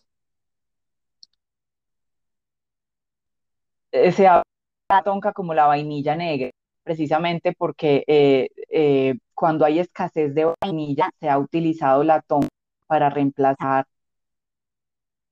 Se 3.92 4.28
habla 4.28 4.44
batonca 4.88 5.34
como 5.34 5.54
la 5.54 5.68
vainilla 5.68 6.16
negra 6.16 6.52
precisamente 6.90 7.54
porque 7.56 8.04
eh, 8.08 8.50
eh, 8.70 9.14
cuando 9.36 9.64
hay 9.66 9.78
escasez 9.78 10.34
de 10.34 10.52
vainilla 10.60 11.12
se 11.20 11.30
ha 11.30 11.38
utilizado 11.38 12.04
la 12.04 12.22
tonka 12.22 12.50
para 12.88 13.12
reemplazar, 13.12 13.86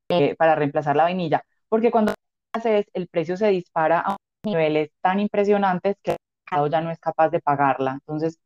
eh, 0.10 0.36
para 0.36 0.54
reemplazar 0.54 0.96
la 0.96 1.04
vainilla, 1.04 1.44
porque 1.68 1.90
cuando 1.90 2.14
escasez 2.54 2.86
el 2.94 3.08
precio 3.08 3.38
se 3.38 3.48
dispara 3.48 4.00
a 4.06 4.18
niveles 4.48 4.90
tan 5.02 5.20
impresionantes 5.20 5.98
que 6.02 6.12
el 6.12 6.18
mercado 6.46 6.68
ya 6.68 6.82
no 6.82 6.92
es 6.92 7.00
capaz 7.00 7.30
de 7.30 7.40
pagarla. 7.42 7.94
Entonces, 7.94 8.40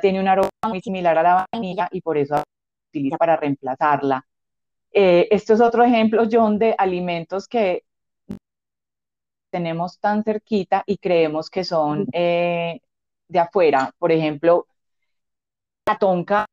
tiene 0.00 0.20
un 0.20 0.28
aroma 0.28 0.50
muy 0.68 0.80
similar 0.80 1.16
a 1.18 1.22
la 1.22 1.46
vainilla 1.52 1.88
y 1.92 2.00
por 2.00 2.18
eso 2.18 2.36
se 2.36 2.42
utiliza 2.90 3.16
para 3.16 3.36
reemplazarla. 3.36 4.24
esto 4.90 5.54
es 5.54 5.60
otro 5.60 5.84
ejemplo, 5.84 6.24
John, 6.30 6.58
de 6.58 6.74
alimentos 6.76 7.48
que 7.48 7.84
tenemos 9.54 10.00
tan 10.00 10.24
cerquita 10.24 10.82
y 10.84 10.96
creemos 10.96 11.48
que 11.48 11.62
son 11.62 12.06
eh, 12.12 12.80
de 13.28 13.38
afuera. 13.38 13.92
Por 13.96 14.10
ejemplo, 14.10 14.66
la 15.86 15.96
tonca, 15.96 16.44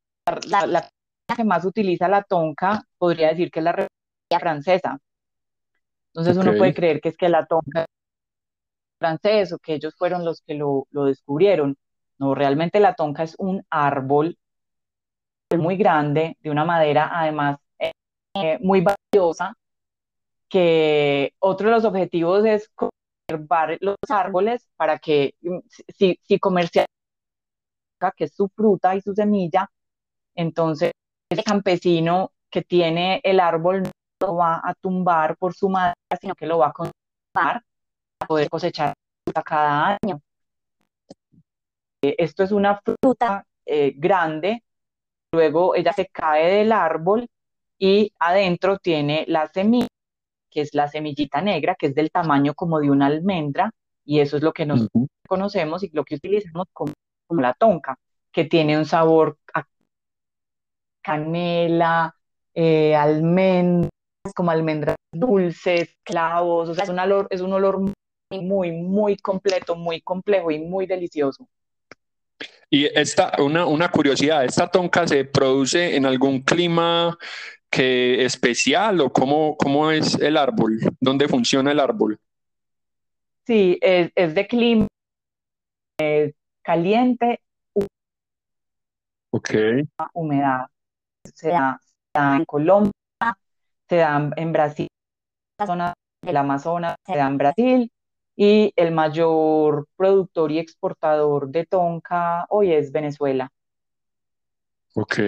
la, 0.48 0.88
que 1.36 1.42
más 1.42 1.64
utiliza 1.64 2.06
la 2.06 2.22
tonca, 2.22 2.80
podría 2.98 3.30
decir 3.30 3.50
que 3.50 3.58
es 3.58 3.64
la 3.64 4.38
Francesa. 4.38 4.98
Entonces 6.14 6.36
uno 6.36 6.56
puede 6.56 6.74
creer 6.74 7.00
que 7.00 7.08
es 7.08 7.16
que 7.16 7.28
la 7.28 7.44
tonca 7.44 7.86
francés 9.02 9.52
o 9.52 9.58
que 9.58 9.74
ellos 9.74 9.94
fueron 9.96 10.24
los 10.24 10.42
que 10.42 10.54
lo, 10.54 10.86
lo 10.90 11.04
descubrieron. 11.06 11.76
No, 12.18 12.34
realmente 12.34 12.80
la 12.80 12.94
tonca 12.94 13.24
es 13.24 13.34
un 13.38 13.64
árbol 13.70 14.38
muy 15.58 15.76
grande, 15.76 16.36
de 16.40 16.50
una 16.50 16.64
madera 16.64 17.10
además 17.12 17.58
eh, 17.78 18.58
muy 18.60 18.82
valiosa, 18.82 19.54
que 20.48 21.34
otro 21.38 21.68
de 21.68 21.74
los 21.74 21.84
objetivos 21.84 22.44
es 22.46 22.70
conservar 22.74 23.76
los 23.80 23.96
árboles 24.08 24.68
para 24.76 24.98
que 24.98 25.34
mm, 25.42 25.58
si, 25.98 26.18
si 26.22 26.38
comercializa 26.38 26.88
que 28.16 28.24
es 28.24 28.34
su 28.34 28.48
fruta 28.48 28.96
y 28.96 29.00
su 29.00 29.14
semilla, 29.14 29.70
entonces 30.34 30.92
ese 31.30 31.42
campesino 31.42 32.32
que 32.50 32.62
tiene 32.62 33.20
el 33.24 33.40
árbol 33.40 33.82
no 33.82 33.90
lo 34.20 34.36
va 34.36 34.60
a 34.64 34.74
tumbar 34.74 35.36
por 35.36 35.54
su 35.54 35.68
madera, 35.68 35.94
sino 36.20 36.34
que 36.34 36.46
lo 36.46 36.58
va 36.58 36.68
a 36.68 36.72
conservar 36.72 37.62
poder 38.26 38.48
cosechar 38.48 38.94
fruta 39.24 39.42
cada 39.42 39.98
año. 40.02 40.20
Esto 42.00 42.42
es 42.42 42.52
una 42.52 42.80
fruta 42.80 43.46
eh, 43.64 43.94
grande, 43.96 44.64
luego 45.32 45.74
ella 45.76 45.92
se 45.92 46.06
cae 46.06 46.52
del 46.56 46.72
árbol 46.72 47.28
y 47.78 48.12
adentro 48.18 48.78
tiene 48.78 49.24
la 49.28 49.46
semilla, 49.48 49.88
que 50.50 50.62
es 50.62 50.74
la 50.74 50.88
semillita 50.88 51.40
negra, 51.40 51.76
que 51.76 51.86
es 51.86 51.94
del 51.94 52.10
tamaño 52.10 52.54
como 52.54 52.80
de 52.80 52.90
una 52.90 53.06
almendra, 53.06 53.70
y 54.04 54.20
eso 54.20 54.36
es 54.36 54.42
lo 54.42 54.52
que 54.52 54.66
nos 54.66 54.88
conocemos 55.28 55.82
y 55.82 55.90
lo 55.92 56.04
que 56.04 56.16
utilizamos 56.16 56.66
como, 56.72 56.92
la 57.40 57.54
tonca, 57.54 57.96
que 58.30 58.44
tiene 58.44 58.76
un 58.76 58.84
sabor 58.84 59.38
a 59.54 59.64
canela, 61.02 62.14
eh, 62.54 62.94
almendras, 62.94 63.90
como 64.34 64.50
almendras 64.50 64.96
dulces, 65.12 65.96
clavos, 66.04 66.68
o 66.68 66.74
sea, 66.74 66.84
es 66.84 66.90
un 66.90 66.98
olor, 66.98 67.26
es 67.30 67.40
un 67.40 67.52
olor 67.52 67.80
muy, 67.80 67.92
muy 68.40 69.16
completo, 69.16 69.76
muy 69.76 70.00
complejo 70.00 70.50
y 70.50 70.58
muy 70.58 70.86
delicioso. 70.86 71.48
Y 72.70 72.86
esta, 72.86 73.34
una, 73.38 73.66
una 73.66 73.90
curiosidad, 73.90 74.44
¿esta 74.44 74.66
tonca 74.66 75.06
se 75.06 75.26
produce 75.26 75.94
en 75.94 76.06
algún 76.06 76.40
clima 76.40 77.18
que 77.68 78.24
especial 78.24 79.00
o 79.02 79.12
cómo, 79.12 79.56
cómo 79.58 79.90
es 79.90 80.14
el 80.14 80.38
árbol? 80.38 80.80
¿Dónde 80.98 81.28
funciona 81.28 81.70
el 81.70 81.80
árbol? 81.80 82.18
Sí, 83.46 83.78
es, 83.82 84.10
es 84.14 84.34
de 84.34 84.46
clima 84.46 84.86
caliente, 86.62 87.40
okay. 89.30 89.82
humedad. 90.14 90.66
Se 91.24 91.48
da, 91.48 91.78
en 92.14 92.44
Colombia, 92.46 92.92
se 93.88 93.96
da 93.96 94.30
en 94.34 94.52
Brasil, 94.52 94.88
la 95.58 95.66
zona 95.66 95.94
del 96.22 96.36
Amazonas, 96.38 96.96
se 97.04 97.16
da 97.16 97.26
en 97.26 97.36
Brasil 97.36 97.92
y 98.36 98.72
el 98.76 98.92
mayor 98.92 99.86
productor 99.96 100.52
y 100.52 100.58
exportador 100.58 101.48
de 101.48 101.66
tonka 101.66 102.46
hoy 102.48 102.72
es 102.72 102.92
Venezuela. 102.92 103.50
Ok. 104.94 105.18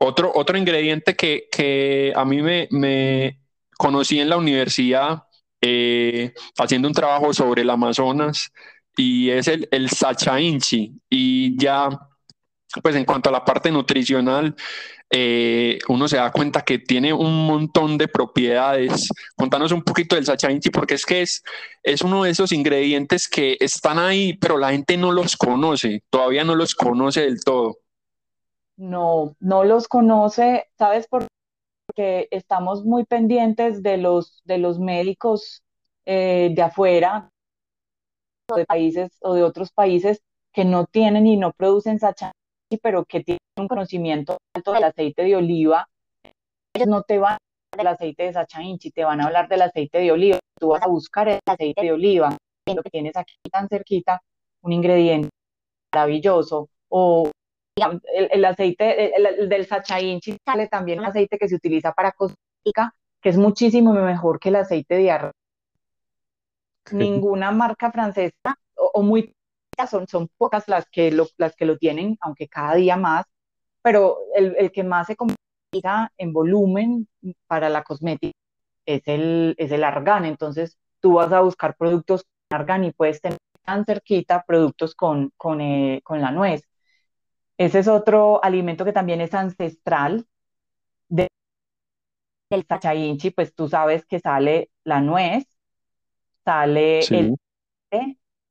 Otro, 0.00 0.32
otro 0.34 0.58
ingrediente 0.58 1.14
que, 1.14 1.48
que 1.50 2.12
a 2.14 2.24
mí 2.24 2.42
me, 2.42 2.68
me, 2.70 3.38
conocí 3.76 4.20
en 4.20 4.28
la 4.28 4.36
universidad 4.36 5.24
eh, 5.60 6.32
haciendo 6.58 6.88
un 6.88 6.94
trabajo 6.94 7.32
sobre 7.32 7.62
el 7.62 7.70
Amazonas 7.70 8.50
y 8.96 9.30
es 9.30 9.48
el, 9.48 9.68
el 9.70 9.90
Sacha 9.90 10.40
Inchi. 10.40 11.00
Y 11.08 11.58
ya, 11.58 11.88
pues 12.82 12.96
en 12.96 13.04
cuanto 13.04 13.28
a 13.28 13.32
la 13.32 13.44
parte 13.44 13.70
nutricional, 13.70 14.54
eh, 15.10 15.78
uno 15.88 16.08
se 16.08 16.16
da 16.16 16.32
cuenta 16.32 16.62
que 16.62 16.78
tiene 16.78 17.12
un 17.12 17.46
montón 17.46 17.96
de 17.98 18.08
propiedades. 18.08 19.08
Contanos 19.36 19.72
un 19.72 19.82
poquito 19.82 20.16
del 20.16 20.26
Sacha 20.26 20.50
Inchi, 20.50 20.70
porque 20.70 20.94
es 20.94 21.06
que 21.06 21.22
es, 21.22 21.42
es 21.82 22.02
uno 22.02 22.24
de 22.24 22.30
esos 22.30 22.52
ingredientes 22.52 23.28
que 23.28 23.56
están 23.60 23.98
ahí, 23.98 24.34
pero 24.34 24.58
la 24.58 24.72
gente 24.72 24.96
no 24.96 25.12
los 25.12 25.36
conoce, 25.36 26.02
todavía 26.10 26.44
no 26.44 26.54
los 26.54 26.74
conoce 26.74 27.22
del 27.22 27.42
todo. 27.44 27.78
No, 28.76 29.36
no 29.38 29.62
los 29.64 29.86
conoce, 29.86 30.66
¿sabes 30.76 31.06
por 31.06 31.26
qué? 31.94 32.26
estamos 32.32 32.84
muy 32.84 33.04
pendientes 33.04 33.82
de 33.82 33.98
los, 33.98 34.42
de 34.44 34.58
los 34.58 34.80
médicos 34.80 35.62
eh, 36.06 36.50
de 36.54 36.62
afuera, 36.62 37.30
de 38.54 38.66
países 38.66 39.16
o 39.20 39.34
de 39.34 39.42
otros 39.42 39.70
países 39.70 40.20
que 40.52 40.64
no 40.64 40.86
tienen 40.86 41.26
y 41.26 41.36
no 41.36 41.52
producen 41.52 41.98
sacha, 41.98 42.32
pero 42.82 43.04
que 43.04 43.22
tienen 43.22 43.40
un 43.58 43.68
conocimiento 43.68 44.38
alto 44.54 44.72
del 44.72 44.84
aceite 44.84 45.22
de 45.22 45.36
oliva, 45.36 45.86
ellos 46.74 46.88
no 46.88 47.02
te 47.02 47.18
van 47.18 47.34
a 47.34 47.38
hablar 47.72 47.76
del 47.76 47.86
aceite 47.94 48.22
de 48.24 48.32
sacha 48.32 48.62
inchi, 48.62 48.90
te 48.90 49.04
van 49.04 49.20
a 49.20 49.26
hablar 49.26 49.48
del 49.48 49.62
aceite 49.62 49.98
de 49.98 50.12
oliva. 50.12 50.38
Tú 50.58 50.68
vas 50.68 50.82
a 50.82 50.88
buscar 50.88 51.28
el 51.28 51.40
aceite 51.46 51.82
de 51.82 51.92
oliva, 51.92 52.36
lo 52.66 52.82
que 52.82 52.90
tienes 52.90 53.16
aquí 53.16 53.34
tan 53.50 53.68
cerquita, 53.68 54.22
un 54.62 54.72
ingrediente 54.72 55.28
maravilloso, 55.92 56.68
o 56.88 57.30
el, 57.76 58.44
aceite 58.44 59.16
el, 59.16 59.48
del 59.48 59.66
sacha 59.66 60.00
inchi 60.00 60.36
sale 60.44 60.68
también 60.68 61.00
un 61.00 61.06
aceite 61.06 61.38
que 61.38 61.48
se 61.48 61.56
utiliza 61.56 61.92
para 61.92 62.12
cosmética, 62.12 62.94
que 63.20 63.28
es 63.30 63.36
muchísimo 63.36 63.92
mejor 63.92 64.38
que 64.38 64.50
el 64.50 64.56
aceite 64.56 64.96
de 64.96 65.10
arroz 65.10 65.32
ninguna 66.92 67.50
marca 67.50 67.90
francesa, 67.90 68.58
o, 68.76 69.02
muy 69.02 69.34
son, 69.90 70.06
son 70.08 70.28
pocas 70.38 70.68
las 70.68 70.88
que, 70.88 71.10
lo, 71.10 71.26
las 71.36 71.54
que 71.56 71.66
lo 71.66 71.78
tienen, 71.78 72.16
aunque 72.20 72.48
cada 72.48 72.74
día 72.74 72.96
más, 72.96 73.24
pero 73.82 74.18
el, 74.34 74.56
el 74.58 74.72
que 74.72 74.84
más 74.84 75.06
se 75.08 75.16
comercializa 75.16 76.12
en 76.16 76.32
volumen 76.32 77.08
para 77.46 77.68
la 77.68 77.82
cosmética 77.82 78.36
es 78.86 79.02
el, 79.06 79.54
es 79.58 79.72
el 79.72 79.84
argán. 79.84 80.24
Entonces, 80.24 80.78
tú 81.00 81.14
vas 81.14 81.32
a 81.32 81.40
buscar 81.40 81.76
productos 81.76 82.24
con 82.24 82.60
argán 82.60 82.84
y 82.84 82.92
puedes 82.92 83.20
tener 83.20 83.38
tan 83.64 83.84
cerquita 83.84 84.44
productos 84.46 84.94
con, 84.94 85.32
con, 85.36 85.60
eh, 85.60 86.00
con 86.04 86.20
la 86.20 86.30
nuez. 86.30 86.62
Ese 87.58 87.80
es 87.80 87.88
otro 87.88 88.42
alimento 88.42 88.84
que 88.84 88.92
también 88.92 89.20
es 89.20 89.34
ancestral 89.34 90.26
de, 91.08 91.28
del 92.50 92.66
inchi, 92.96 93.30
pues 93.30 93.54
tú 93.54 93.68
sabes 93.68 94.04
que 94.06 94.20
sale 94.20 94.70
la 94.84 95.00
nuez, 95.00 95.46
sale 96.44 97.00
el 97.00 97.34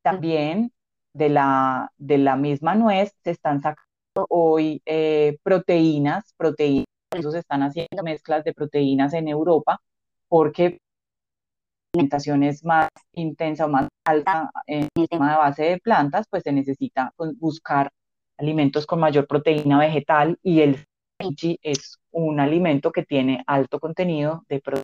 también 0.01 0.71
de 1.13 1.29
la, 1.29 1.91
de 1.97 2.17
la 2.17 2.35
misma 2.35 2.75
nuez, 2.75 3.13
se 3.23 3.31
están 3.31 3.61
sacando 3.61 4.27
hoy 4.29 4.81
eh, 4.85 5.37
proteínas, 5.43 6.33
proteínas, 6.37 6.85
por 7.09 7.19
eso 7.19 7.31
se 7.31 7.39
están 7.39 7.63
haciendo 7.63 8.03
mezclas 8.03 8.43
de 8.43 8.53
proteínas 8.53 9.13
en 9.13 9.27
Europa, 9.27 9.79
porque 10.27 10.69
la 10.69 11.99
alimentación 11.99 12.43
es 12.43 12.65
más 12.65 12.89
intensa 13.13 13.65
o 13.65 13.69
más 13.69 13.87
alta 14.05 14.49
en 14.67 14.87
el 14.95 15.07
tema 15.07 15.31
de 15.31 15.37
base 15.37 15.63
de 15.63 15.77
plantas, 15.79 16.25
pues 16.29 16.43
se 16.43 16.51
necesita 16.51 17.13
buscar 17.37 17.91
alimentos 18.37 18.85
con 18.85 18.99
mayor 18.99 19.27
proteína 19.27 19.79
vegetal 19.79 20.37
y 20.41 20.61
el 20.61 20.83
kimchi 21.19 21.59
es 21.61 21.99
un 22.11 22.39
alimento 22.39 22.91
que 22.91 23.03
tiene 23.03 23.43
alto 23.47 23.79
contenido 23.79 24.43
de 24.49 24.59
proteína. 24.59 24.83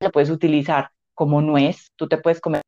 Lo 0.00 0.10
puedes 0.10 0.30
utilizar 0.30 0.90
como 1.14 1.40
nuez, 1.40 1.90
tú 1.96 2.08
te 2.08 2.18
puedes 2.18 2.40
comer. 2.40 2.62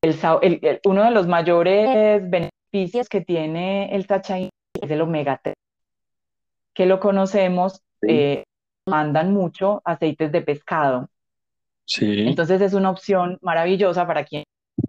El, 0.00 0.80
uno 0.84 1.04
de 1.04 1.10
los 1.10 1.26
mayores 1.26 2.22
beneficios 2.30 3.08
que 3.08 3.20
tiene 3.20 3.94
el 3.94 4.06
tachaín 4.06 4.50
es 4.80 4.90
el 4.90 5.00
omega 5.00 5.40
3, 5.42 5.54
que 6.72 6.86
lo 6.86 7.00
conocemos, 7.00 7.82
eh, 8.02 8.44
mandan 8.86 9.32
mucho 9.32 9.82
aceites 9.84 10.30
de 10.30 10.42
pescado. 10.42 11.08
Sí. 11.84 12.28
Entonces 12.28 12.60
es 12.60 12.74
una 12.74 12.90
opción 12.90 13.38
maravillosa 13.40 14.06
para 14.06 14.24
quien 14.24 14.44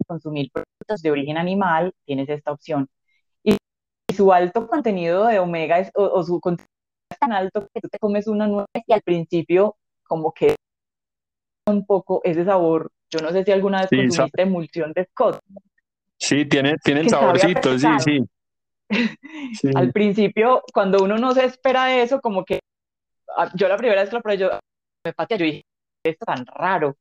consumir 0.06 0.50
productos 0.52 1.02
de 1.02 1.10
origen 1.10 1.36
animal, 1.36 1.92
tienes 2.04 2.28
esta 2.28 2.52
opción. 2.52 2.88
Y, 3.42 3.56
su 4.14 4.32
alto 4.32 4.68
contenido 4.68 5.26
de 5.26 5.38
omega 5.38 5.78
es, 5.78 5.90
o, 5.94 6.22
su 6.22 6.40
contenido 6.40 6.70
es 7.10 7.18
tan 7.18 7.32
alto 7.32 7.68
que 7.72 7.80
tú 7.80 7.88
te 7.88 7.98
comes 7.98 8.26
una 8.26 8.46
nuez 8.46 8.66
y 8.86 8.92
al 8.92 9.02
principio 9.02 9.76
como 10.04 10.32
que 10.32 10.56
un 11.66 11.86
poco 11.86 12.20
ese 12.24 12.44
sabor. 12.44 12.90
Yo 13.10 13.20
no 13.20 13.30
sé 13.30 13.44
si 13.44 13.50
alguna 13.50 13.80
vez 13.80 13.88
sí, 13.90 13.96
consumiste 13.96 14.42
emulsión 14.42 14.92
de 14.92 15.04
Scott. 15.06 15.40
Sí, 16.16 16.44
tiene, 16.44 16.76
tiene 16.82 17.00
el 17.00 17.08
saborcito, 17.08 17.78
sí, 17.78 17.86
sí, 19.60 19.70
Al 19.74 19.92
principio, 19.92 20.62
cuando 20.72 21.02
uno 21.02 21.16
no 21.16 21.32
se 21.32 21.44
espera 21.44 21.96
eso, 22.02 22.20
como 22.20 22.44
que 22.44 22.60
ah, 23.36 23.50
yo 23.54 23.68
la 23.68 23.76
primera 23.76 24.00
vez 24.00 24.10
que 24.10 24.16
lo 24.16 24.22
probé, 24.22 24.38
yo 24.38 24.50
me 25.04 25.12
pateé, 25.12 25.38
yo 25.38 25.44
dije, 25.44 25.64
esto 26.04 26.24
es 26.24 26.36
tan 26.36 26.46
raro. 26.46 26.96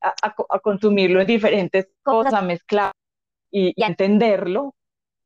a, 0.00 0.58
consumirlo 0.60 1.20
en 1.20 1.26
diferentes 1.26 1.88
cosas, 2.02 2.34
a 2.34 2.42
mezclar 2.42 2.92
y, 3.50 3.72
y 3.76 3.84
entenderlo. 3.84 4.74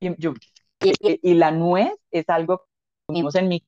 Y, 0.01 0.15
yo, 0.21 0.35
y, 0.81 1.35
la 1.35 1.51
nuez 1.51 1.93
es 2.11 2.29
algo 2.29 2.59
que 2.59 2.65
comimos 3.07 3.35
en 3.37 3.49
mi, 3.49 3.63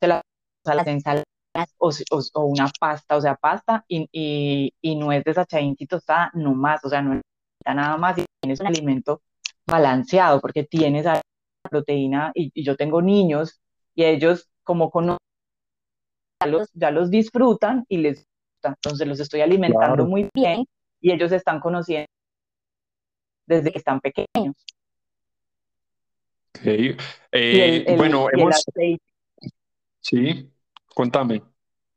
se 0.00 0.06
la, 0.06 0.22
las 0.64 0.86
ensaladas 0.86 1.31
o, 1.78 2.44
una 2.44 2.70
pasta, 2.80 3.16
o 3.16 3.20
sea, 3.20 3.36
pasta 3.36 3.84
y, 3.88 4.08
y, 4.12 4.72
y 4.80 4.96
no 4.96 5.12
es 5.12 5.24
desachadín 5.24 5.76
tostada, 5.76 6.30
no 6.34 6.54
más, 6.54 6.84
o 6.84 6.88
sea, 6.88 7.02
no 7.02 7.10
necesita 7.10 7.74
nada 7.74 7.96
más 7.96 8.18
y 8.18 8.24
tienes 8.40 8.60
un 8.60 8.66
alimento 8.66 9.22
balanceado 9.66 10.40
porque 10.40 10.64
tienes 10.64 11.04
la 11.04 11.20
proteína 11.68 12.32
y, 12.34 12.50
yo 12.62 12.76
tengo 12.76 13.02
niños 13.02 13.60
y 13.94 14.04
ellos 14.04 14.48
como 14.62 14.90
conocen, 14.90 15.18
ya 16.40 16.46
los, 16.46 16.70
ya 16.72 16.90
los 16.90 17.10
disfrutan 17.10 17.84
y 17.88 17.98
les 17.98 18.18
gusta, 18.18 18.68
entonces 18.68 19.06
los 19.06 19.20
estoy 19.20 19.42
alimentando 19.42 20.06
muy 20.06 20.28
bien 20.34 20.66
y 21.00 21.12
ellos 21.12 21.32
están 21.32 21.60
conociendo 21.60 22.06
desde 23.46 23.72
que 23.72 23.78
están 23.78 24.00
pequeños. 24.00 24.54
Okay. 26.50 26.96
Eh, 27.32 27.94
bueno, 27.96 28.28
hemos... 28.30 28.64
Sí. 30.00 30.51
Cuéntame. 30.94 31.42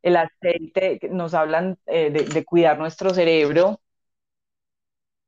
El 0.02 0.18
aceite, 0.18 1.00
nos 1.10 1.34
hablan 1.34 1.78
eh, 1.88 2.12
de, 2.12 2.46
cuidar 2.46 2.78
nuestro 2.78 3.10
cerebro. 3.10 3.80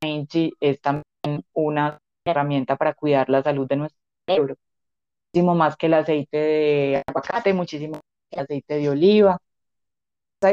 Es 0.02 0.82
también 0.82 1.44
una 1.54 2.00
herramienta 2.24 2.76
para 2.76 2.94
cuidar 2.94 3.30
la 3.30 3.42
salud 3.42 3.68
de 3.68 3.76
nuestro 3.76 4.00
cerebro. 4.28 4.56
Muchísimo 5.34 5.56
más 5.56 5.76
que 5.76 5.88
el 5.88 5.96
aceite 5.96 6.38
de 6.38 7.04
aguacate, 7.08 7.54
muchísimo 7.54 7.94
más 7.94 8.02
que 8.30 8.40
el 8.40 8.44
aceite 8.44 8.76
de 8.76 8.90
oliva. 8.90 9.38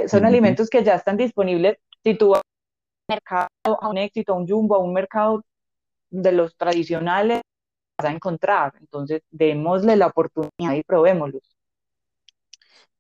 Son 0.09 0.25
alimentos 0.25 0.71
que 0.71 0.83
ya 0.83 0.95
están 0.95 1.17
disponibles. 1.17 1.77
Si 2.03 2.15
tú 2.17 2.31
vas 2.31 2.41
a 2.41 2.43
un 2.43 3.15
mercado, 3.15 3.49
a 3.65 3.89
un 3.91 3.99
éxito, 3.99 4.33
a 4.33 4.37
un 4.37 4.49
jumbo, 4.49 4.77
a 4.77 4.79
un 4.79 4.95
mercado 4.95 5.45
de 6.11 6.33
los 6.33 6.57
tradicionales, 6.57 7.43
vas 7.99 8.11
a 8.11 8.13
encontrar. 8.15 8.73
Entonces, 8.81 9.23
démosle 9.31 9.97
la 9.97 10.07
oportunidad 10.07 10.75
y 10.75 10.83
probémoslos. 10.83 11.54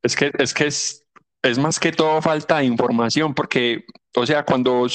Es 0.05 0.14
que 0.14 0.31
es, 0.38 0.53
que 0.53 0.67
es, 0.67 1.07
es 1.43 1.59
más 1.59 1.81
que 1.81 1.90
todo 1.90 2.21
falta 2.21 2.59
de 2.59 2.67
información, 2.67 3.35
porque, 3.35 3.87
o 4.14 4.27
sea, 4.27 4.45
cuando 4.45 4.87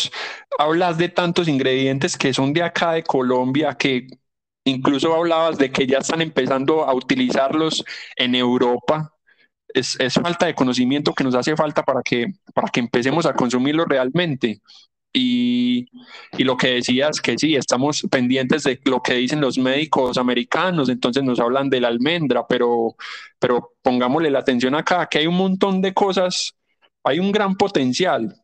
hablas 0.59 0.97
de 0.99 1.09
tantos 1.09 1.47
ingredientes 1.47 2.15
que 2.15 2.31
son 2.31 2.53
de 2.53 2.61
acá 2.61 2.91
de 2.93 3.03
Colombia, 3.03 3.75
que 3.75 4.07
incluso 4.65 5.15
hablabas 5.15 5.57
de 5.57 5.71
que 5.71 5.87
ya 5.87 5.97
están 5.97 6.21
empezando 6.21 6.83
a 6.83 6.93
utilizarlos 6.93 7.83
en 8.15 8.35
Europa, 8.35 9.11
es, 9.73 9.99
es, 9.99 10.13
falta 10.13 10.45
de 10.45 10.55
conocimiento 10.55 11.13
que 11.13 11.23
nos 11.23 11.33
hace 11.33 11.55
falta 11.55 11.83
para 11.83 12.01
que, 12.03 12.27
para 12.53 12.69
que 12.69 12.79
empecemos 12.79 13.25
a 13.25 13.33
consumirlo 13.33 13.85
realmente. 13.85 14.61
Y, 15.11 15.87
y, 16.37 16.43
lo 16.43 16.55
que 16.55 16.75
decías, 16.75 17.19
que 17.19 17.35
sí, 17.35 17.55
estamos 17.55 18.05
pendientes 18.11 18.63
de 18.63 18.79
lo 18.85 19.01
que 19.01 19.15
dicen 19.15 19.41
los 19.41 19.57
médicos 19.57 20.19
americanos, 20.19 20.87
entonces 20.87 21.23
nos 21.23 21.39
hablan 21.39 21.67
de 21.67 21.81
la 21.81 21.87
almendra, 21.87 22.45
pero, 22.47 22.95
pero 23.39 23.73
pongámosle 23.81 24.29
la 24.29 24.39
atención 24.39 24.75
acá, 24.75 25.07
que 25.07 25.17
hay 25.17 25.27
un 25.27 25.35
montón 25.35 25.81
de 25.81 25.95
cosas, 25.95 26.53
hay 27.03 27.17
un 27.19 27.31
gran 27.31 27.55
potencial. 27.55 28.35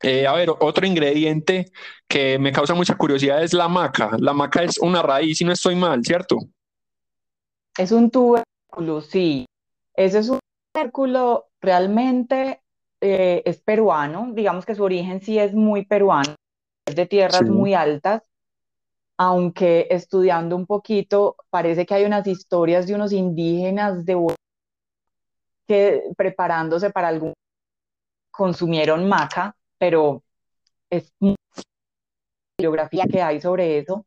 Eh, 0.00 0.26
a 0.26 0.32
ver, 0.34 0.50
otro 0.60 0.86
ingrediente 0.86 1.72
que 2.06 2.38
me 2.38 2.52
causa 2.52 2.74
mucha 2.74 2.96
curiosidad 2.96 3.42
es 3.42 3.52
la 3.52 3.68
maca. 3.68 4.10
La 4.20 4.32
maca 4.32 4.62
es 4.62 4.78
una 4.78 5.02
raíz, 5.02 5.38
si 5.38 5.44
no 5.44 5.52
estoy 5.52 5.74
mal, 5.74 6.04
¿cierto? 6.04 6.36
Es 7.76 7.90
un 7.90 8.10
tubérculo, 8.10 9.00
sí. 9.00 9.46
Ese 9.94 10.20
es 10.20 10.28
un 10.28 10.38
tubérculo 10.72 11.46
realmente 11.60 12.62
eh, 13.00 13.42
es 13.44 13.60
peruano, 13.60 14.30
digamos 14.32 14.66
que 14.66 14.74
su 14.74 14.82
origen 14.82 15.20
sí 15.20 15.38
es 15.38 15.54
muy 15.54 15.84
peruano, 15.84 16.34
es 16.86 16.96
de 16.96 17.06
tierras 17.06 17.48
muy 17.48 17.74
altas, 17.74 18.22
aunque 19.16 19.86
estudiando 19.90 20.56
un 20.56 20.66
poquito 20.66 21.36
parece 21.50 21.86
que 21.86 21.94
hay 21.94 22.04
unas 22.04 22.26
historias 22.26 22.86
de 22.86 22.94
unos 22.94 23.12
indígenas 23.12 24.04
de 24.04 24.16
que 25.66 26.02
preparándose 26.16 26.90
para 26.90 27.08
algún 27.08 27.34
consumieron 28.30 29.08
maca, 29.08 29.54
pero 29.78 30.22
es 30.90 31.12
la 31.20 31.34
bibliografía 32.56 33.04
que 33.10 33.20
hay 33.20 33.40
sobre 33.40 33.78
eso. 33.78 34.06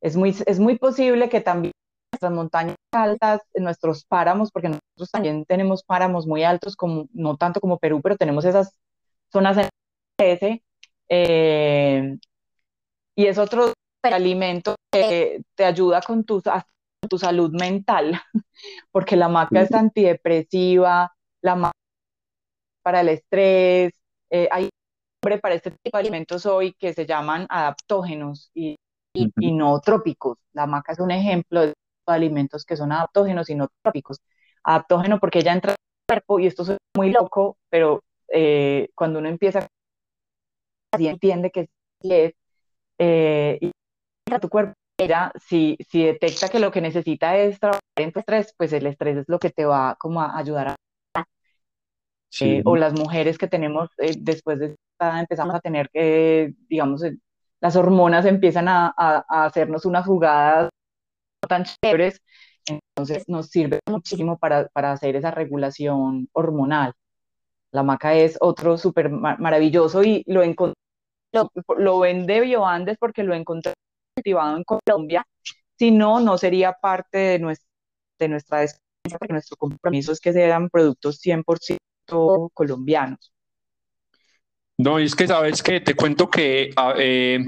Es 0.00 0.16
muy, 0.16 0.36
es 0.46 0.58
muy 0.58 0.78
posible 0.78 1.28
que 1.28 1.40
también 1.40 1.72
nuestras 2.12 2.32
montañas 2.32 2.76
altas, 2.92 3.40
nuestros 3.54 4.04
páramos, 4.04 4.50
porque 4.52 4.68
nosotros 4.96 5.10
también 5.10 5.44
tenemos 5.46 5.82
páramos 5.82 6.26
muy 6.26 6.44
altos, 6.44 6.76
como, 6.76 7.08
no 7.12 7.36
tanto 7.36 7.60
como 7.60 7.78
Perú, 7.78 8.00
pero 8.02 8.16
tenemos 8.16 8.44
esas 8.44 8.78
zonas 9.32 9.56
en 9.58 9.68
ese, 10.18 10.62
eh, 11.08 12.18
y 13.16 13.26
es 13.26 13.38
otro 13.38 13.72
alimento 14.02 14.74
que 14.92 15.42
te 15.54 15.64
ayuda 15.64 16.02
con 16.02 16.24
tu, 16.24 16.42
tu 17.08 17.18
salud 17.18 17.52
mental, 17.52 18.20
porque 18.90 19.16
la 19.16 19.28
maca 19.28 19.62
es 19.62 19.72
antidepresiva, 19.72 21.12
la 21.40 21.56
maca 21.56 21.72
para 22.82 23.00
el 23.00 23.08
estrés, 23.10 23.92
eh, 24.30 24.48
hay 24.50 24.68
nombre 25.22 25.40
para 25.40 25.54
este 25.54 25.70
tipo 25.70 25.96
de 25.96 26.00
alimentos 26.00 26.46
hoy 26.46 26.74
que 26.74 26.92
se 26.92 27.06
llaman 27.06 27.46
adaptógenos 27.48 28.50
y, 28.54 28.76
y 29.14 29.52
no 29.52 29.80
trópicos. 29.80 30.38
La 30.52 30.66
maca 30.66 30.92
es 30.92 30.98
un 30.98 31.10
ejemplo 31.10 31.60
de 31.60 31.74
alimentos 32.06 32.64
que 32.64 32.76
son 32.76 32.92
adaptógenos 32.92 33.48
y 33.50 33.54
no 33.54 33.68
trópicos. 33.82 34.18
Adaptógeno 34.64 35.18
porque 35.18 35.40
ella 35.40 35.52
entra 35.52 35.72
al 35.72 35.76
cuerpo 36.08 36.38
y 36.40 36.46
esto 36.46 36.62
es 36.62 36.76
muy 36.96 37.10
loco, 37.10 37.56
pero 37.70 38.02
eh, 38.32 38.88
cuando 38.94 39.18
uno 39.18 39.28
empieza 39.28 39.66
así 40.92 41.08
entiende 41.08 41.50
que 41.50 41.68
es 42.02 42.34
eh, 42.98 43.58
y 43.60 43.66
entra 44.26 44.38
a 44.38 44.40
tu 44.40 44.48
cuerpo 44.48 44.74
ella, 44.98 45.32
si, 45.48 45.76
si 45.90 46.04
detecta 46.04 46.48
que 46.48 46.60
lo 46.60 46.70
que 46.70 46.80
necesita 46.80 47.36
es 47.36 47.58
trabajar 47.58 47.82
en 47.96 48.12
estrés, 48.14 48.54
pues 48.56 48.72
el 48.72 48.86
estrés 48.86 49.16
es 49.18 49.24
lo 49.28 49.38
que 49.38 49.50
te 49.50 49.64
va 49.64 49.96
como 49.98 50.20
a 50.22 50.38
ayudar 50.38 50.68
a 50.68 50.76
eh, 52.40 52.62
o 52.64 52.76
las 52.76 52.92
mujeres 52.92 53.38
que 53.38 53.48
tenemos 53.48 53.90
después 54.18 54.58
de 54.58 54.76
empezamos 54.98 55.54
a 55.54 55.60
tener 55.60 55.90
que, 55.90 56.54
digamos, 56.68 57.02
las 57.60 57.76
hormonas 57.76 58.24
empiezan 58.24 58.68
a, 58.68 58.92
a, 58.96 59.24
a 59.28 59.44
hacernos 59.46 59.84
unas 59.84 60.06
jugadas 60.06 60.70
tan 61.48 61.64
chéveres, 61.64 62.22
entonces 62.66 63.28
nos 63.28 63.48
sirve 63.48 63.80
muchísimo 63.88 64.38
para, 64.38 64.68
para 64.68 64.92
hacer 64.92 65.16
esa 65.16 65.30
regulación 65.30 66.28
hormonal. 66.32 66.92
La 67.72 67.82
maca 67.82 68.14
es 68.14 68.36
otro 68.40 68.78
súper 68.78 69.10
maravilloso 69.10 70.02
y 70.04 70.22
lo, 70.26 70.42
lo, 71.32 71.50
lo 71.78 71.98
vende 72.00 72.40
Bioandes 72.40 72.98
porque 72.98 73.22
lo 73.22 73.34
encontré 73.34 73.72
cultivado 74.14 74.56
en 74.56 74.64
Colombia, 74.64 75.26
si 75.78 75.90
no, 75.90 76.20
no 76.20 76.38
sería 76.38 76.72
parte 76.72 77.18
de 77.18 77.38
nuestra, 77.38 77.68
de 78.18 78.28
nuestra 78.28 78.66
porque 79.18 79.32
nuestro 79.32 79.56
compromiso 79.56 80.12
es 80.12 80.20
que 80.20 80.32
sean 80.32 80.68
productos 80.70 81.20
100% 81.20 82.50
colombianos. 82.54 83.32
No, 84.78 84.98
es 84.98 85.14
que 85.14 85.26
sabes 85.26 85.62
que 85.62 85.80
te 85.80 85.94
cuento 85.94 86.30
que 86.30 86.70
ah, 86.76 86.94
eh, 86.96 87.44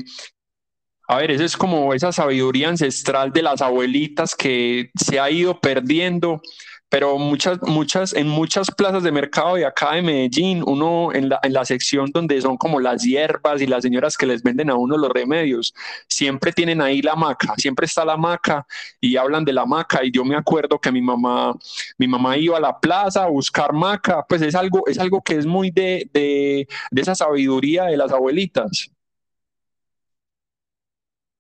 a 1.07 1.19
ver, 1.19 1.31
esa 1.31 1.45
es 1.45 1.57
como 1.57 1.93
esa 1.93 2.13
sabiduría 2.13 2.69
ancestral 2.69 3.33
de 3.33 3.43
las 3.43 3.61
abuelitas 3.61 4.35
que 4.35 4.91
se 4.95 5.21
ha 5.21 5.31
ido 5.31 5.61
perdiendo, 5.61 6.41
pero 6.89 7.19
muchas, 7.19 7.59
muchas, 7.63 8.15
en 8.15 8.29
muchas 8.29 8.71
plazas 8.71 9.03
de 9.03 9.13
mercado 9.13 9.57
de 9.57 9.67
acá 9.67 9.95
de 9.95 10.03
Medellín, 10.03 10.63
uno 10.65 11.13
en 11.13 11.29
la, 11.29 11.41
en 11.43 11.53
la 11.53 11.65
sección 11.65 12.11
donde 12.13 12.41
son 12.41 12.57
como 12.57 12.81
las 12.81 13.03
hierbas 13.03 13.61
y 13.61 13.67
las 13.67 13.83
señoras 13.83 14.17
que 14.17 14.27
les 14.27 14.43
venden 14.43 14.71
a 14.71 14.77
uno 14.77 14.97
los 14.97 15.11
remedios, 15.11 15.75
siempre 16.09 16.53
tienen 16.53 16.81
ahí 16.81 17.03
la 17.03 17.17
maca, 17.17 17.53
siempre 17.57 17.87
está 17.87 18.05
la 18.05 18.17
maca 18.17 18.67
y 19.01 19.17
hablan 19.17 19.45
de 19.45 19.53
la 19.53 19.67
maca 19.67 20.05
y 20.05 20.11
yo 20.11 20.25
me 20.25 20.37
acuerdo 20.37 20.79
que 20.81 20.93
mi 20.93 21.03
mamá, 21.03 21.55
mi 21.99 22.07
mamá 22.07 22.37
iba 22.39 22.57
a 22.57 22.61
la 22.61 22.79
plaza 22.79 23.25
a 23.25 23.29
buscar 23.29 23.73
maca, 23.73 24.25
pues 24.29 24.41
es 24.43 24.55
algo, 24.55 24.85
es 24.87 24.99
algo 24.99 25.21
que 25.21 25.37
es 25.37 25.45
muy 25.45 25.71
de, 25.71 26.09
de, 26.15 26.69
de 26.91 27.03
esa 27.03 27.15
sabiduría 27.15 27.85
de 27.87 27.97
las 27.97 28.13
abuelitas 28.13 28.94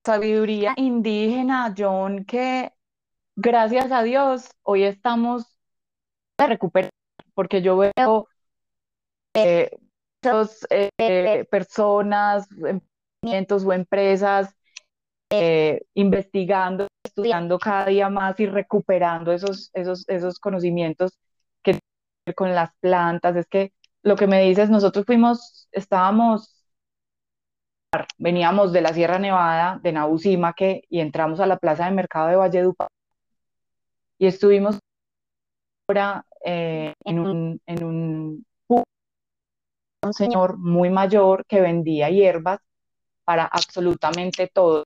sabiduría 0.05 0.75
indígena, 0.77 1.75
John, 1.77 2.25
que 2.25 2.73
gracias 3.37 3.91
a 3.93 4.03
Dios 4.03 4.51
hoy 4.63 4.85
estamos 4.85 5.59
a 6.39 6.47
recuperar, 6.47 6.91
porque 7.35 7.63
yo 7.63 7.77
veo 7.77 8.29
eh, 9.35 9.71
eh, 10.99 11.45
personas, 11.51 12.49
emprendimientos 12.51 13.65
o 13.65 13.73
empresas 13.73 14.55
eh, 15.31 15.83
investigando, 15.95 16.89
estudiando 17.05 17.59
cada 17.59 17.87
día 17.87 18.09
más 18.09 18.39
y 18.41 18.47
recuperando 18.47 19.33
esos, 19.33 19.71
esos, 19.75 20.09
esos 20.09 20.39
conocimientos 20.39 21.19
que 21.63 21.81
con 22.35 22.55
las 22.55 22.71
plantas. 22.81 23.37
Es 23.37 23.47
que 23.47 23.73
lo 24.03 24.17
que 24.17 24.27
me 24.27 24.43
dices, 24.43 24.71
nosotros 24.71 25.07
fuimos, 25.07 25.69
estábamos 25.73 26.64
veníamos 28.19 28.73
de 28.73 28.81
la 28.81 28.93
Sierra 28.93 29.19
Nevada, 29.19 29.81
de 29.83 29.93
Nabucimaque, 29.93 30.85
y 30.89 31.01
entramos 31.01 31.41
a 31.41 31.47
la 31.47 31.59
plaza 31.59 31.87
de 31.87 31.93
mercado 31.93 32.29
de 32.29 32.37
Valledupar 32.37 32.89
y 34.19 34.27
estuvimos 34.27 34.79
ahora 35.87 36.25
eh, 36.45 36.95
en 37.05 37.19
un, 37.19 37.61
en 37.67 37.85
un, 37.85 38.47
un 38.69 40.13
señor 40.13 40.59
muy 40.59 40.91
mayor 40.91 41.45
que 41.47 41.61
vendía 41.61 42.11
hierbas 42.11 42.61
para 43.25 43.45
absolutamente 43.45 44.49
todo. 44.53 44.85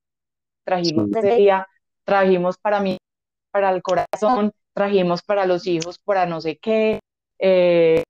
Trajimos 0.65 1.11
día, 1.11 1.67
trajimos 2.05 2.59
para 2.59 2.81
mí, 2.81 2.99
para 3.51 3.71
el 3.71 3.83
corazón, 3.83 4.53
trajimos 4.73 5.23
para 5.23 5.47
los 5.47 5.67
hijos, 5.67 5.99
para 5.99 6.27
no 6.27 6.41
sé 6.41 6.59
qué, 6.59 7.01
eh, 7.39 8.03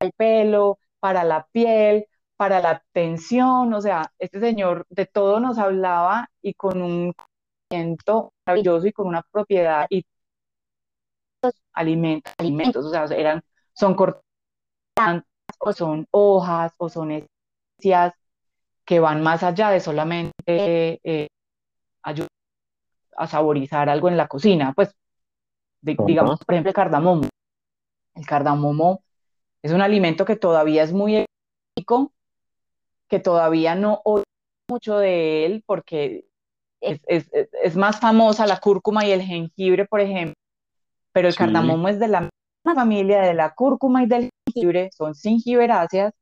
el 0.00 0.12
pelo, 0.16 0.78
para 1.00 1.24
la 1.24 1.46
piel, 1.52 2.06
para 2.36 2.60
la 2.60 2.70
atención, 2.70 3.72
o 3.72 3.80
sea, 3.80 4.12
este 4.18 4.40
señor 4.40 4.86
de 4.90 5.06
todo 5.06 5.40
nos 5.40 5.58
hablaba 5.58 6.30
y 6.42 6.54
con 6.54 6.82
un 6.82 7.12
conocimiento 7.70 8.32
maravilloso 8.46 8.86
y 8.86 8.92
con 8.92 9.06
una 9.08 9.22
propiedad 9.22 9.86
y 9.90 10.04
alimentos, 11.72 12.32
alimentos, 12.38 12.84
o 12.84 12.90
sea, 12.90 13.04
eran, 13.16 13.42
son 13.72 13.94
cortantes 13.94 15.28
o 15.58 15.72
son 15.72 16.06
hojas 16.10 16.72
o 16.78 16.88
son 16.88 17.12
esencias 17.12 18.14
que 18.84 19.00
van 19.00 19.22
más 19.22 19.42
allá 19.42 19.70
de 19.70 19.80
solamente 19.80 21.00
eh, 21.04 21.28
ayudar 22.02 22.28
a 23.16 23.26
saborizar 23.26 23.88
algo 23.88 24.08
en 24.08 24.16
la 24.16 24.28
cocina, 24.28 24.72
pues 24.74 24.94
digamos, 25.80 26.40
por 26.44 26.54
ejemplo, 26.54 26.70
el 26.70 26.74
cardamomo. 26.74 27.28
El 28.14 28.26
cardamomo 28.26 29.02
es 29.62 29.72
un 29.72 29.82
alimento 29.82 30.24
que 30.24 30.36
todavía 30.36 30.82
es 30.82 30.92
muy 30.92 31.26
ético, 31.76 32.12
que 33.08 33.18
todavía 33.20 33.74
no 33.74 34.00
oigo 34.04 34.24
mucho 34.68 34.98
de 34.98 35.46
él 35.46 35.62
porque 35.66 36.26
es, 36.80 37.76
más 37.76 38.00
famosa 38.00 38.46
la 38.46 38.60
cúrcuma 38.60 39.04
y 39.06 39.12
el 39.12 39.22
jengibre, 39.22 39.86
por 39.86 40.00
ejemplo, 40.00 40.34
pero 41.12 41.28
el 41.28 41.34
cardamomo 41.34 41.88
es 41.88 41.98
de 41.98 42.08
la 42.08 42.20
misma 42.20 42.74
familia 42.74 43.22
de 43.22 43.34
la 43.34 43.54
cúrcuma 43.54 44.02
y 44.02 44.06
del 44.06 44.30
jengibre, 44.46 44.90
son 44.92 45.14
gingiberáceas 45.14 46.12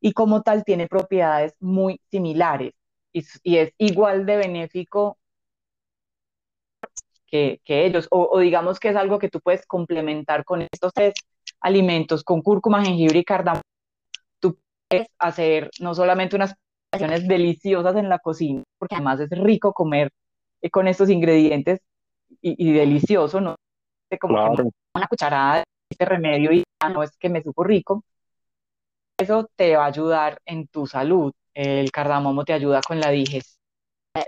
y 0.00 0.12
como 0.12 0.42
tal 0.42 0.64
tiene 0.64 0.86
propiedades 0.86 1.54
muy 1.60 2.00
similares 2.10 2.72
y, 3.12 3.56
es 3.56 3.72
igual 3.78 4.26
de 4.26 4.36
benéfico 4.36 5.18
que, 7.26 7.60
ellos, 7.66 8.08
o, 8.10 8.38
digamos 8.38 8.80
que 8.80 8.88
es 8.88 8.96
algo 8.96 9.18
que 9.18 9.28
tú 9.28 9.40
puedes 9.40 9.66
complementar 9.66 10.44
con 10.44 10.62
estos 10.62 10.92
tres 10.94 11.14
alimentos, 11.60 12.24
con 12.24 12.40
cúrcuma, 12.40 12.82
jengibre 12.82 13.18
y 13.18 13.24
cardamomo, 13.24 13.62
puedes 14.88 15.08
hacer 15.18 15.70
no 15.80 15.94
solamente 15.94 16.36
unas 16.36 16.54
preparaciones 16.90 17.28
deliciosas 17.28 17.96
en 17.96 18.08
la 18.08 18.18
cocina, 18.18 18.62
porque 18.78 18.94
además 18.96 19.20
es 19.20 19.30
rico 19.30 19.72
comer 19.72 20.10
eh, 20.62 20.70
con 20.70 20.88
estos 20.88 21.10
ingredientes 21.10 21.80
y, 22.40 22.72
delicioso, 22.72 23.40
¿no? 23.40 23.56
Como 24.20 24.38
una 24.94 25.06
cucharada 25.08 25.56
de 25.58 25.64
este 25.90 26.04
remedio 26.04 26.52
y 26.52 26.64
no 26.92 27.02
es 27.02 27.16
que 27.16 27.28
me 27.28 27.42
supo 27.42 27.64
rico, 27.64 28.04
eso 29.18 29.48
te 29.56 29.76
va 29.76 29.84
a 29.84 29.88
ayudar 29.88 30.38
en 30.44 30.68
tu 30.68 30.86
salud. 30.86 31.32
El 31.54 31.90
cardamomo 31.90 32.44
te 32.44 32.52
ayuda 32.52 32.80
con 32.86 33.00
la 33.00 33.10
digestión. 33.10 33.58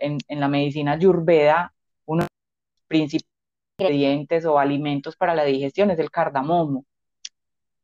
En, 0.01 0.19
la 0.41 0.49
medicina 0.49 0.93
ayurveda, 0.93 1.73
uno 2.07 2.25
de 2.25 2.29
los 2.29 2.87
principales 2.89 3.31
ingredientes 3.79 4.45
o 4.47 4.59
alimentos 4.59 5.17
para 5.17 5.35
la 5.35 5.45
digestión 5.45 5.91
es 5.91 5.99
el 5.99 6.11
cardamomo. 6.11 6.85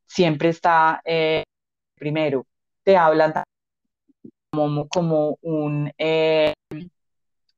Siempre 0.07 0.51
está 0.51 1.01
eh, 1.05 1.45
primero. 1.97 2.47
Te 2.87 2.97
hablan 2.97 3.33
cardamomo 4.53 4.87
como 4.89 5.39
un 5.43 5.93
eh, 5.99 6.55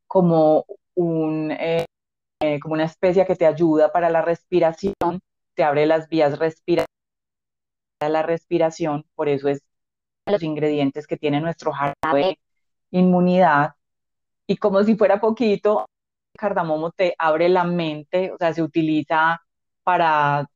como 0.06 0.64
un 0.94 1.50
eh, 1.52 1.84
como 2.62 2.72
una 2.72 2.84
especie 2.84 3.26
que 3.26 3.36
te 3.36 3.44
ayuda 3.44 3.92
para 3.92 4.08
la 4.08 4.22
respiración, 4.22 5.20
te 5.54 5.64
abre 5.64 5.84
las 5.84 6.08
vías 6.08 6.38
respiratorias 6.38 6.88
la 8.00 8.22
respiración, 8.22 9.04
por 9.16 9.28
eso 9.28 9.48
es 9.48 9.60
los 10.26 10.42
ingredientes 10.42 11.06
que 11.06 11.16
tiene 11.16 11.40
nuestro 11.40 11.72
jarabe 11.72 12.38
inmunidad. 12.90 13.74
Y 14.46 14.56
como 14.56 14.82
si 14.84 14.96
fuera 14.96 15.20
poquito, 15.20 15.80
el 16.34 16.38
cardamomo 16.38 16.92
te 16.92 17.14
abre 17.18 17.48
la 17.48 17.64
mente, 17.64 18.32
o 18.32 18.38
sea, 18.38 18.54
se 18.54 18.62
utiliza 18.62 19.42
para, 19.82 20.48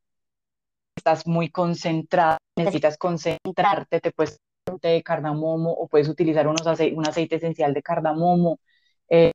estás 0.96 1.26
muy 1.26 1.50
concentrado, 1.50 2.38
necesitas 2.56 2.96
concentrarte, 2.96 4.00
te 4.00 4.12
puedes 4.12 4.38
de 4.80 5.02
cardamomo 5.02 5.72
o 5.72 5.88
puedes 5.88 6.08
utilizar 6.08 6.46
unos 6.46 6.66
un 6.66 7.06
aceite 7.06 7.36
esencial 7.36 7.74
de 7.74 7.82
cardamomo 7.82 8.58
eh, 9.08 9.32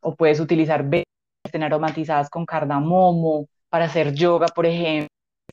o 0.00 0.14
puedes 0.14 0.40
utilizar 0.40 0.84
velas 0.84 1.06
aromatizadas 1.52 2.28
con 2.28 2.44
cardamomo 2.44 3.48
para 3.68 3.86
hacer 3.86 4.14
yoga, 4.14 4.46
por 4.48 4.66
ejemplo 4.66 5.08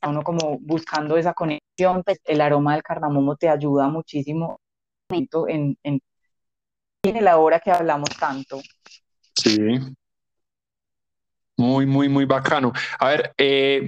uno 0.05 0.21
como 0.21 0.59
buscando 0.59 1.15
esa 1.15 1.34
conexión, 1.34 2.03
pues 2.03 2.19
el 2.25 2.41
aroma 2.41 2.73
del 2.73 2.84
cardamomo 2.84 3.38
te 3.38 3.47
ayuda 3.47 3.88
muchísimo 3.88 4.59
en, 5.09 5.77
en, 5.81 6.01
en 7.03 7.23
la 7.23 7.38
hora 7.38 7.61
que 7.61 7.71
hablamos 7.71 8.09
tanto. 8.19 8.59
Sí. 9.34 9.79
Muy, 11.55 11.86
muy, 11.86 12.09
muy 12.09 12.25
bacano. 12.25 12.73
A 12.99 13.07
ver, 13.07 13.34
eh, 13.38 13.88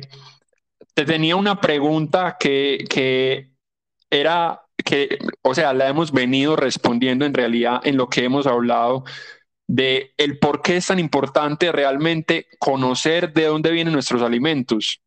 te 0.93 1.03
tenía 1.03 1.35
una 1.35 1.59
pregunta 1.59 2.37
que, 2.39 2.85
que 2.89 3.51
era 4.09 4.64
que, 4.83 5.17
o 5.41 5.53
sea, 5.53 5.73
la 5.73 5.87
hemos 5.87 6.11
venido 6.11 6.55
respondiendo 6.55 7.25
en 7.25 7.33
realidad 7.33 7.81
en 7.83 7.97
lo 7.97 8.09
que 8.09 8.23
hemos 8.23 8.47
hablado 8.47 9.03
de 9.67 10.13
el 10.17 10.37
por 10.37 10.61
qué 10.61 10.77
es 10.77 10.87
tan 10.87 10.99
importante 10.99 11.71
realmente 11.71 12.47
conocer 12.59 13.33
de 13.33 13.45
dónde 13.45 13.71
vienen 13.71 13.93
nuestros 13.93 14.21
alimentos. 14.21 15.01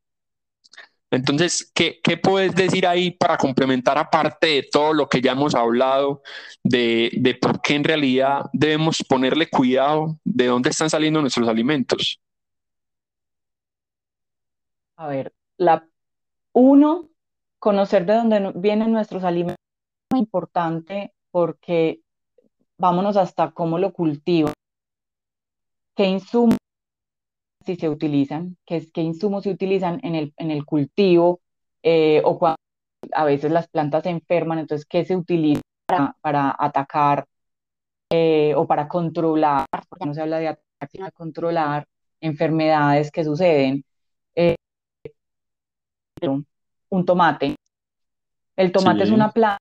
Entonces, 1.11 1.71
¿qué, 1.75 2.01
puedes 2.23 2.55
decir 2.55 2.87
ahí 2.87 3.11
para 3.11 3.39
complementar 3.39 3.97
aparte 3.97 4.47
de 4.47 4.69
todo 4.71 4.93
lo 4.93 5.09
que 5.09 5.23
ya 5.23 5.33
hemos 5.33 5.55
hablado 5.55 6.23
de, 6.63 7.11
de, 7.15 7.35
por 7.35 7.63
qué 7.63 7.77
en 7.77 7.85
realidad 7.85 8.43
debemos 8.53 9.03
ponerle 9.09 9.49
cuidado 9.49 10.19
de 10.23 10.47
dónde 10.47 10.69
están 10.69 10.91
saliendo 10.91 11.23
nuestros 11.23 11.49
alimentos? 11.49 12.21
A 14.97 15.07
ver, 15.07 15.33
la 15.57 15.89
uno, 16.53 17.09
conocer 17.59 18.07
de 18.07 18.15
dónde 18.15 18.53
vienen 18.57 18.93
nuestros 18.93 19.25
alimentos 19.25 19.57
es 20.11 20.15
muy 20.17 20.21
importante 20.21 21.13
porque 21.31 22.01
vámonos 22.79 23.17
hasta 23.17 23.51
cómo 23.51 23.79
lo 23.79 23.93
cultivo, 23.93 24.51
qué 25.97 26.05
insumos 26.07 26.57
si 27.65 27.77
se 27.77 27.89
utilizan, 27.89 28.57
qué, 28.65 28.89
qué 28.93 29.03
insumos 29.03 29.45
se 29.45 29.51
utilizan 29.51 30.01
en 30.03 30.15
el, 30.15 30.33
en 30.37 30.51
el 30.51 30.65
cultivo 30.65 31.41
eh, 31.83 32.23
o 32.25 32.39
cuando 32.39 32.57
a 33.13 33.25
veces 33.25 33.51
las 33.51 33.69
plantas 33.69 34.05
se 34.05 34.11
enferman, 34.11 34.59
entonces 34.59 34.87
qué 34.87 35.05
se 35.05 35.17
utiliza 35.17 35.61
para, 36.21 36.55
atacar 36.59 37.27
eh, 38.11 38.55
o 38.57 38.67
para 38.67 38.89
controlar, 38.89 39.67
porque 39.89 40.07
no 40.07 40.15
se 40.15 40.23
habla 40.23 40.39
de 40.39 40.49
atacar, 40.49 40.89
sino 40.91 41.13
controlar 41.13 41.87
enfermedades 42.21 43.11
que 43.11 43.25
suceden. 43.25 43.85
Eh, 44.35 44.57
un 46.91 47.05
tomate. 47.05 47.57
El 48.57 48.73
tomate 48.73 49.05
es 49.05 49.11
una 49.11 49.31
planta 49.31 49.59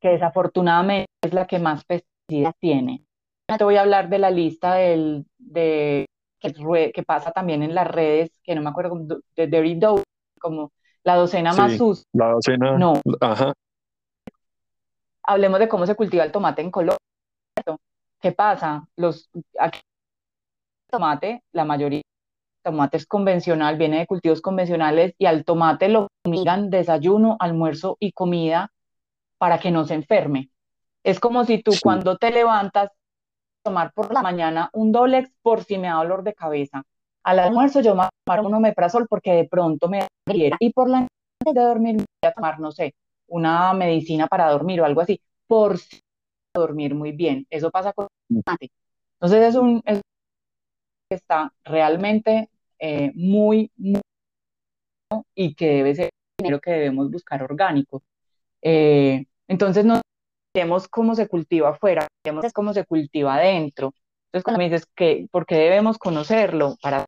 que 0.00 0.08
desafortunadamente 0.08 1.06
es 1.22 1.32
la 1.32 1.46
que 1.46 1.58
más 1.58 1.84
pesticidas 1.84 2.54
tiene. 2.58 3.04
Te 3.46 3.64
voy 3.64 3.76
a 3.76 3.82
hablar 3.82 4.08
de 4.08 4.18
la 4.18 4.30
lista 4.30 4.74
del, 4.74 5.26
de 5.38 6.06
que, 6.40 7.02
pasa 7.06 7.30
también 7.30 7.62
en 7.62 7.74
las 7.74 7.86
redes, 7.86 8.40
que 8.42 8.54
no 8.54 8.62
me 8.62 8.70
acuerdo, 8.70 8.96
de 9.36 9.46
Dirty 9.46 9.74
Dough, 9.76 10.02
como 10.40 10.72
la 11.04 11.14
docena 11.14 11.52
más 11.52 11.76
sucia. 11.76 12.04
La 12.12 12.32
docena. 12.32 12.76
No. 12.78 12.94
Ajá. 13.20 13.52
Hablemos 15.22 15.60
de 15.60 15.68
cómo 15.68 15.86
se 15.86 15.94
cultiva 15.94 16.24
el 16.24 16.32
tomate 16.32 16.62
en 16.62 16.70
Colombia. 16.70 16.98
¿Qué 18.20 18.32
pasa? 18.32 18.88
Los 18.96 19.30
aquí, 19.58 19.80
tomate, 20.90 21.42
la 21.52 21.64
mayoría 21.64 22.02
tomate 22.62 22.96
es 22.96 23.06
convencional, 23.06 23.76
viene 23.76 24.00
de 24.00 24.06
cultivos 24.06 24.40
convencionales 24.40 25.14
y 25.18 25.26
al 25.26 25.44
tomate 25.44 25.88
lo 25.88 26.08
miran 26.24 26.70
desayuno, 26.70 27.36
almuerzo 27.38 27.96
y 28.00 28.12
comida 28.12 28.70
para 29.38 29.58
que 29.58 29.70
no 29.70 29.84
se 29.84 29.94
enferme. 29.94 30.50
Es 31.02 31.18
como 31.18 31.44
si 31.44 31.62
tú 31.62 31.72
cuando 31.82 32.16
te 32.16 32.30
levantas 32.30 32.90
tomar 33.64 33.92
por 33.92 34.12
la 34.12 34.22
mañana 34.22 34.70
un 34.72 34.92
Dolex 34.92 35.30
por 35.42 35.64
si 35.64 35.78
me 35.78 35.88
da 35.88 35.94
dolor 35.94 36.22
de 36.22 36.34
cabeza. 36.34 36.82
Al 37.24 37.38
almuerzo 37.38 37.80
yo 37.80 37.94
me 37.94 38.08
tomar 38.24 38.44
un 38.44 38.54
omeprazol 38.54 39.06
porque 39.08 39.32
de 39.32 39.48
pronto 39.48 39.88
me 39.88 40.00
da 40.00 40.06
y 40.58 40.72
por 40.72 40.90
la 40.90 41.00
noche 41.00 41.10
de 41.54 41.60
dormir 41.60 41.96
voy 41.96 42.06
a 42.28 42.32
tomar, 42.32 42.60
no 42.60 42.72
sé, 42.72 42.94
una 43.28 43.72
medicina 43.74 44.26
para 44.26 44.50
dormir 44.50 44.80
o 44.80 44.84
algo 44.84 45.00
así, 45.00 45.20
por 45.46 45.78
si 45.78 46.00
dormir 46.54 46.94
muy 46.94 47.12
bien. 47.12 47.46
Eso 47.50 47.70
pasa 47.70 47.92
con 47.92 48.08
Entonces 48.28 49.48
es 49.48 49.54
un 49.54 49.80
que 49.82 51.16
está 51.16 51.52
realmente 51.64 52.50
eh, 52.78 53.12
muy, 53.14 53.70
muy 53.76 54.01
y 55.34 55.54
que 55.54 55.68
debe 55.68 55.94
ser 55.94 56.10
dinero 56.38 56.60
que 56.60 56.72
debemos 56.72 57.10
buscar 57.10 57.42
orgánico. 57.42 58.02
Eh, 58.62 59.26
entonces 59.48 59.84
no 59.84 60.00
vemos 60.54 60.88
cómo 60.88 61.14
se 61.14 61.28
cultiva 61.28 61.70
afuera, 61.70 62.08
vemos 62.24 62.52
cómo 62.52 62.72
se 62.72 62.84
cultiva 62.84 63.34
adentro. 63.34 63.92
Entonces, 64.26 64.44
cuando 64.44 64.58
me 64.58 64.70
dices 64.70 64.86
que, 64.94 65.26
¿por 65.30 65.46
qué 65.46 65.56
debemos 65.56 65.98
conocerlo? 65.98 66.76
Para 66.82 67.04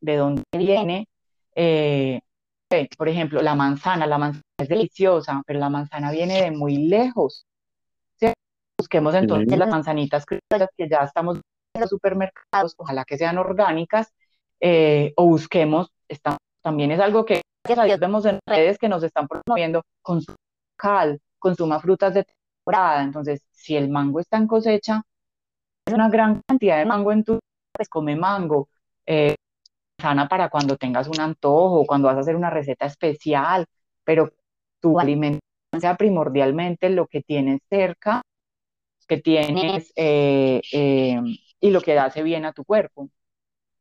de 0.00 0.16
dónde 0.16 0.42
viene, 0.56 1.08
eh, 1.54 2.20
por 2.98 3.08
ejemplo, 3.08 3.42
la 3.42 3.54
manzana, 3.54 4.06
la 4.06 4.18
manzana 4.18 4.42
es 4.58 4.68
deliciosa, 4.68 5.42
pero 5.46 5.58
la 5.58 5.70
manzana 5.70 6.10
viene 6.10 6.42
de 6.42 6.50
muy 6.50 6.88
lejos. 6.88 7.46
Busquemos 8.76 9.14
entonces 9.14 9.56
las 9.56 9.68
manzanitas 9.68 10.26
que 10.26 10.40
ya 10.90 11.04
estamos 11.04 11.40
en 11.74 11.80
los 11.80 11.90
supermercados, 11.90 12.74
ojalá 12.76 13.04
que 13.04 13.16
sean 13.16 13.38
orgánicas, 13.38 14.12
eh, 14.60 15.12
o 15.16 15.26
busquemos, 15.26 15.90
también 16.64 16.90
es 16.90 17.00
algo 17.00 17.24
que 17.24 17.42
gracias 17.62 18.00
vemos 18.00 18.24
en 18.24 18.40
redes 18.46 18.78
que 18.78 18.88
nos 18.88 19.02
están 19.02 19.28
promoviendo, 19.28 19.82
consuma 20.02 20.36
cal, 20.76 21.20
consuma 21.38 21.78
frutas 21.78 22.14
de 22.14 22.24
entonces, 22.66 23.42
si 23.52 23.76
el 23.76 23.90
mango 23.90 24.20
está 24.20 24.38
en 24.38 24.46
cosecha, 24.46 25.02
es 25.86 25.94
una 25.94 26.08
gran 26.08 26.40
cantidad 26.46 26.78
de 26.78 26.86
mango 26.86 27.12
en 27.12 27.24
tu 27.24 27.38
pues 27.72 27.88
come 27.88 28.16
mango. 28.16 28.68
Eh, 29.06 29.34
sana 30.00 30.28
para 30.28 30.48
cuando 30.48 30.76
tengas 30.76 31.08
un 31.08 31.20
antojo, 31.20 31.84
cuando 31.86 32.08
vas 32.08 32.16
a 32.16 32.20
hacer 32.20 32.36
una 32.36 32.50
receta 32.50 32.86
especial, 32.86 33.66
pero 34.04 34.32
tu 34.80 34.98
alimentación 34.98 35.40
sea 35.80 35.96
primordialmente 35.96 36.88
lo 36.90 37.06
que 37.06 37.22
tienes 37.22 37.60
cerca, 37.68 38.22
que 39.08 39.18
tienes 39.18 39.92
eh, 39.96 40.62
eh, 40.72 41.20
y 41.60 41.70
lo 41.70 41.80
que 41.80 41.98
hace 41.98 42.22
bien 42.22 42.44
a 42.46 42.52
tu 42.52 42.64
cuerpo. 42.64 43.10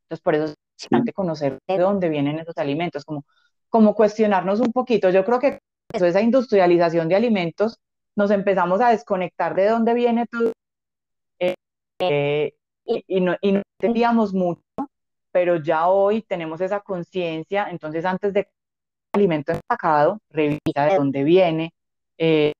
Entonces, 0.04 0.22
por 0.24 0.36
eso 0.36 0.46
es 0.46 0.56
importante 0.82 1.14
conocer 1.14 1.60
de 1.68 1.78
dónde 1.78 2.10
vienen 2.10 2.40
esos 2.40 2.58
alimentos, 2.58 3.06
como, 3.06 3.26
como 3.70 3.96
cuestionarnos 3.96 4.60
un 4.60 4.72
poquito. 4.72 5.10
Yo 5.10 5.24
creo 5.26 5.40
que 5.40 5.60
eso, 5.94 6.06
esa 6.06 6.22
industrialización 6.22 7.08
de 7.08 7.16
alimentos 7.16 7.80
nos 8.16 8.32
empezamos 8.32 8.82
a 8.82 8.90
desconectar 8.90 9.56
de 9.56 9.68
dónde 9.68 9.94
viene 9.94 10.28
todo 10.28 10.52
eh, 12.00 12.54
y, 12.86 13.22
no, 13.22 13.36
entendíamos 13.42 14.34
mucho, 14.34 14.62
pero 15.32 15.56
ya 15.58 15.88
hoy 15.88 16.22
tenemos 16.22 16.60
esa 16.60 16.82
conciencia, 16.82 17.68
entonces 17.70 18.04
antes 18.04 18.34
de 18.34 18.48
alimento 19.14 19.54
empacado, 19.54 20.20
revisa 20.30 20.86
de 20.90 20.96
dónde 20.98 21.24
viene. 21.24 21.72
Eh, 22.18 22.52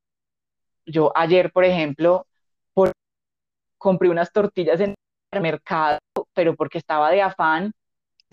yo 0.86 1.12
ayer, 1.16 1.52
por 1.52 1.66
ejemplo, 1.66 2.26
por, 2.74 2.94
compré 3.78 4.10
unas 4.10 4.32
tortillas 4.32 4.80
en 4.80 4.96
el 5.32 5.42
mercado 5.42 6.00
pero 6.34 6.56
porque 6.56 6.78
estaba 6.78 7.12
de 7.12 7.22
afán. 7.22 7.74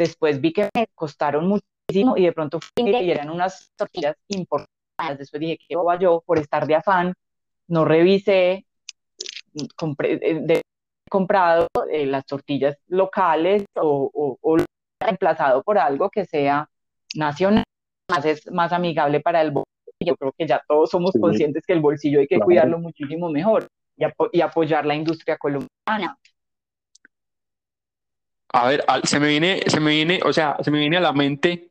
Después 0.01 0.41
vi 0.41 0.55
que 0.55 0.71
me 0.75 0.87
costaron 0.95 1.47
muchísimo 1.47 2.17
y 2.17 2.25
de 2.25 2.33
pronto 2.33 2.59
fui 2.59 2.89
y 2.89 3.11
eran 3.11 3.29
unas 3.29 3.71
tortillas 3.77 4.17
importantes. 4.29 5.19
Después 5.19 5.41
dije, 5.41 5.59
¿qué 5.59 5.75
hago 5.75 5.95
yo 5.99 6.23
por 6.25 6.39
estar 6.39 6.67
de 6.67 6.75
afán? 6.75 7.13
No 7.69 7.85
revisé, 7.85 8.65
compré, 9.77 10.19
eh, 10.23 10.63
comprado 11.11 11.69
eh, 11.93 12.07
las 12.07 12.25
tortillas 12.25 12.79
locales 12.89 13.67
o, 13.75 14.39
o, 14.41 14.57
reemplazado 15.03 15.63
por 15.63 15.77
algo 15.77 16.09
que 16.09 16.25
sea 16.25 16.67
nacional, 17.15 17.65
más 18.11 18.25
es 18.25 18.51
más 18.51 18.73
amigable 18.73 19.21
para 19.21 19.43
el 19.43 19.51
bolsillo. 19.51 19.67
Yo 20.03 20.17
creo 20.17 20.33
que 20.33 20.47
ya 20.47 20.63
todos 20.67 20.89
somos 20.89 21.13
conscientes 21.21 21.63
que 21.67 21.75
el 21.75 21.81
bolsillo 21.81 22.21
hay 22.21 22.27
que 22.27 22.41
cuidarlo 22.41 22.79
muchísimo 22.79 23.29
mejor 23.29 23.69
y, 24.33 24.41
apoyar 24.41 24.87
la 24.87 24.95
industria 24.95 25.37
colombiana. 25.37 26.17
A 28.53 28.69
ver, 28.69 28.85
se 29.05 29.21
me 29.21 29.29
viene, 29.29 29.63
se 29.67 29.81
me 29.81 29.93
viene, 29.93 30.21
o 30.25 30.33
sea, 30.33 30.57
se 30.63 30.71
me 30.71 30.79
viene 30.79 30.97
a 30.97 31.01
la 31.01 31.13
mente 31.13 31.71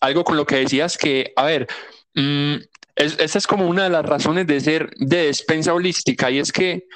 algo 0.00 0.24
con 0.24 0.36
lo 0.36 0.46
que 0.46 0.56
decías 0.56 0.96
que, 0.96 1.32
a 1.36 1.44
ver, 1.44 1.66
mm, 2.14 2.56
esa 2.96 3.38
es 3.38 3.46
como 3.46 3.66
una 3.66 3.84
de 3.84 3.90
las 3.90 4.06
razones 4.06 4.46
de 4.46 4.60
ser 4.60 4.90
de 4.96 5.26
despensa 5.26 5.74
holística 5.74 6.30
y 6.30 6.38
es 6.38 6.50
que 6.50 6.86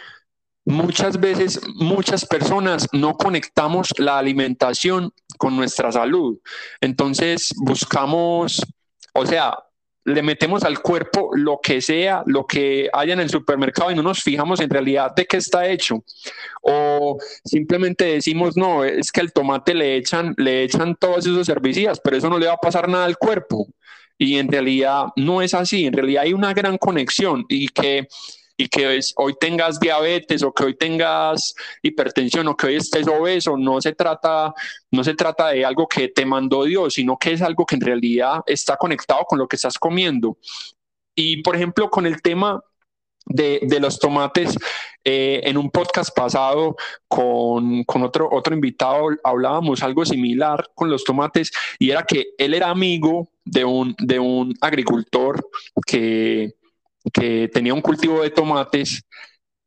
muchas 0.64 1.21
veces 1.21 1.61
muchas 1.75 2.25
personas 2.25 2.89
no 2.93 3.14
conectamos 3.14 3.89
la 3.99 4.18
alimentación 4.18 5.12
con 5.37 5.57
nuestra 5.57 5.93
salud. 5.93 6.39
Entonces 6.81 7.53
buscamos, 7.59 8.62
o 9.12 9.27
sea, 9.27 9.55
le 10.05 10.22
metemos 10.22 10.64
al 10.64 10.80
cuerpo 10.80 11.30
lo 11.34 11.61
que 11.62 11.80
sea, 11.80 12.22
lo 12.26 12.46
que 12.46 12.88
haya 12.92 13.12
en 13.12 13.20
el 13.20 13.30
supermercado 13.30 13.90
y 13.90 13.94
no 13.94 14.03
nos 14.03 14.22
fijamos 14.22 14.61
en 14.61 14.70
realidad 14.70 15.14
de 15.14 15.26
qué 15.26 15.36
está 15.36 15.68
hecho. 15.68 16.05
O 16.62 17.18
simplemente 17.44 18.05
decimos, 18.05 18.57
no, 18.57 18.84
es 18.84 19.12
que 19.12 19.20
el 19.20 19.32
tomate 19.32 19.74
le 19.74 19.96
echan, 19.96 20.34
le 20.38 20.62
echan 20.62 20.96
todos 20.96 21.26
esos 21.26 21.48
herbicidas, 21.48 22.01
pero 22.03 22.16
eso 22.16 22.30
no 22.30 22.38
le 22.38 22.46
va 22.46 22.55
a 22.55 22.59
pasar 22.59 22.88
nada 22.88 23.05
al 23.05 23.18
cuerpo. 23.18 23.66
Y 24.16 24.38
en 24.38 24.48
realidad 24.48 25.07
no 25.16 25.42
es 25.42 25.55
así, 25.55 25.86
en 25.86 25.94
realidad 25.94 26.24
hay 26.24 26.34
una 26.34 26.53
gran 26.53 26.76
conexión 26.76 27.46
y 27.48 27.68
que 27.68 28.07
y 28.61 28.68
que 28.68 29.00
hoy 29.16 29.34
tengas 29.40 29.80
diabetes 29.80 30.42
o 30.42 30.52
que 30.52 30.64
hoy 30.64 30.76
tengas 30.76 31.54
hipertensión 31.82 32.46
o 32.46 32.54
que 32.54 32.66
hoy 32.66 32.76
estés 32.76 33.08
obeso, 33.08 33.56
no 33.56 33.80
se 33.80 33.94
trata, 33.94 34.52
no 34.90 35.02
se 35.02 35.14
trata 35.14 35.48
de 35.48 35.64
algo 35.64 35.88
que 35.88 36.08
te 36.08 36.26
mandó 36.26 36.64
Dios, 36.64 36.92
sino 36.92 37.16
que 37.16 37.32
es 37.32 37.40
algo 37.40 37.64
que 37.64 37.76
en 37.76 37.80
realidad 37.80 38.42
está 38.46 38.76
conectado 38.76 39.24
con 39.24 39.38
lo 39.38 39.48
que 39.48 39.56
estás 39.56 39.78
comiendo. 39.78 40.36
Y 41.14 41.40
por 41.40 41.56
ejemplo, 41.56 41.88
con 41.88 42.04
el 42.04 42.20
tema 42.20 42.62
de, 43.24 43.78
los 43.80 43.98
tomates. 43.98 44.54
Eh, 45.02 45.40
en 45.44 45.56
un 45.56 45.70
podcast 45.70 46.14
pasado 46.14 46.76
con, 47.08 47.84
con, 47.84 48.02
otro, 48.02 48.28
otro 48.30 48.54
invitado 48.54 49.08
hablábamos 49.24 49.82
algo 49.82 50.04
similar 50.04 50.68
con 50.74 50.90
los 50.90 51.04
tomates 51.04 51.50
y 51.78 51.90
era 51.90 52.02
que 52.02 52.34
él 52.36 52.52
era 52.52 52.68
amigo 52.68 53.30
de 53.42 53.64
un, 53.64 53.94
de 53.98 54.18
un 54.18 54.54
agricultor 54.61 55.42
que, 55.86 56.52
que 57.12 57.48
tenía 57.48 57.74
un 57.74 57.80
cultivo 57.80 58.22
de 58.22 58.30
tomates 58.30 59.03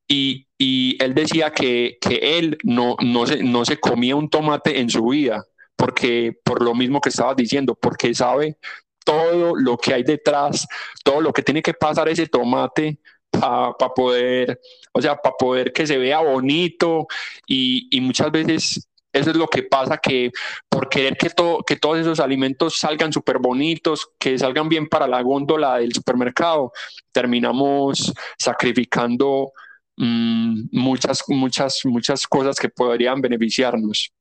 y, 0.07 0.47
y 0.57 1.01
él 1.03 1.13
decía 1.13 1.51
que, 1.51 1.97
que 1.99 2.37
él 2.37 2.57
no, 2.63 2.95
no, 3.01 3.25
se, 3.25 3.43
no 3.43 3.65
se 3.65 3.79
comía 3.79 4.15
un 4.15 4.29
tomate 4.29 4.79
en 4.79 4.89
su 4.89 5.05
vida, 5.07 5.45
porque 5.75 6.37
por 6.43 6.61
lo 6.61 6.75
mismo 6.75 7.01
que 7.01 7.09
estabas 7.09 7.35
diciendo, 7.35 7.75
porque 7.75 8.13
sabe 8.13 8.57
todo 9.05 9.55
lo 9.55 9.77
que 9.77 9.93
hay 9.93 10.03
detrás, 10.03 10.67
todo 11.03 11.21
lo 11.21 11.33
que 11.33 11.43
tiene 11.43 11.61
que 11.61 11.73
pasar 11.73 12.07
ese 12.09 12.27
tomate 12.27 12.99
para 13.29 13.73
poder, 13.95 14.59
o 14.93 15.01
sea, 15.01 15.15
para 15.15 15.35
poder 15.35 15.73
que 15.73 15.87
se 15.87 15.97
vea 15.97 16.19
bonito 16.19 17.07
y, 17.47 17.87
y 17.91 18.01
muchas 18.01 18.31
veces 18.31 18.87
eso 19.13 19.29
es 19.29 19.37
lo 19.37 19.47
que 19.47 19.63
pasa, 19.63 19.97
que 19.97 20.31
por 20.67 20.89
querer 20.89 21.15
que, 21.15 21.29
todo, 21.29 21.59
que 21.63 21.75
todos 21.75 21.99
esos 21.99 22.19
alimentos 22.19 22.77
salgan 22.77 23.13
súper 23.13 23.37
bonitos, 23.37 24.09
que 24.17 24.37
salgan 24.39 24.67
bien 24.67 24.89
para 24.89 25.07
la 25.07 25.21
góndola 25.21 25.77
del 25.77 25.93
supermercado, 25.93 26.71
terminamos 27.11 28.11
sacrificando 28.39 29.53
mm, 29.97 30.63
muchas, 30.71 31.23
muchas, 31.27 31.81
muchas 31.85 32.27
cosas 32.27 32.57
que 32.59 32.69
podrían 32.69 33.21
beneficiarnos. 33.21 34.11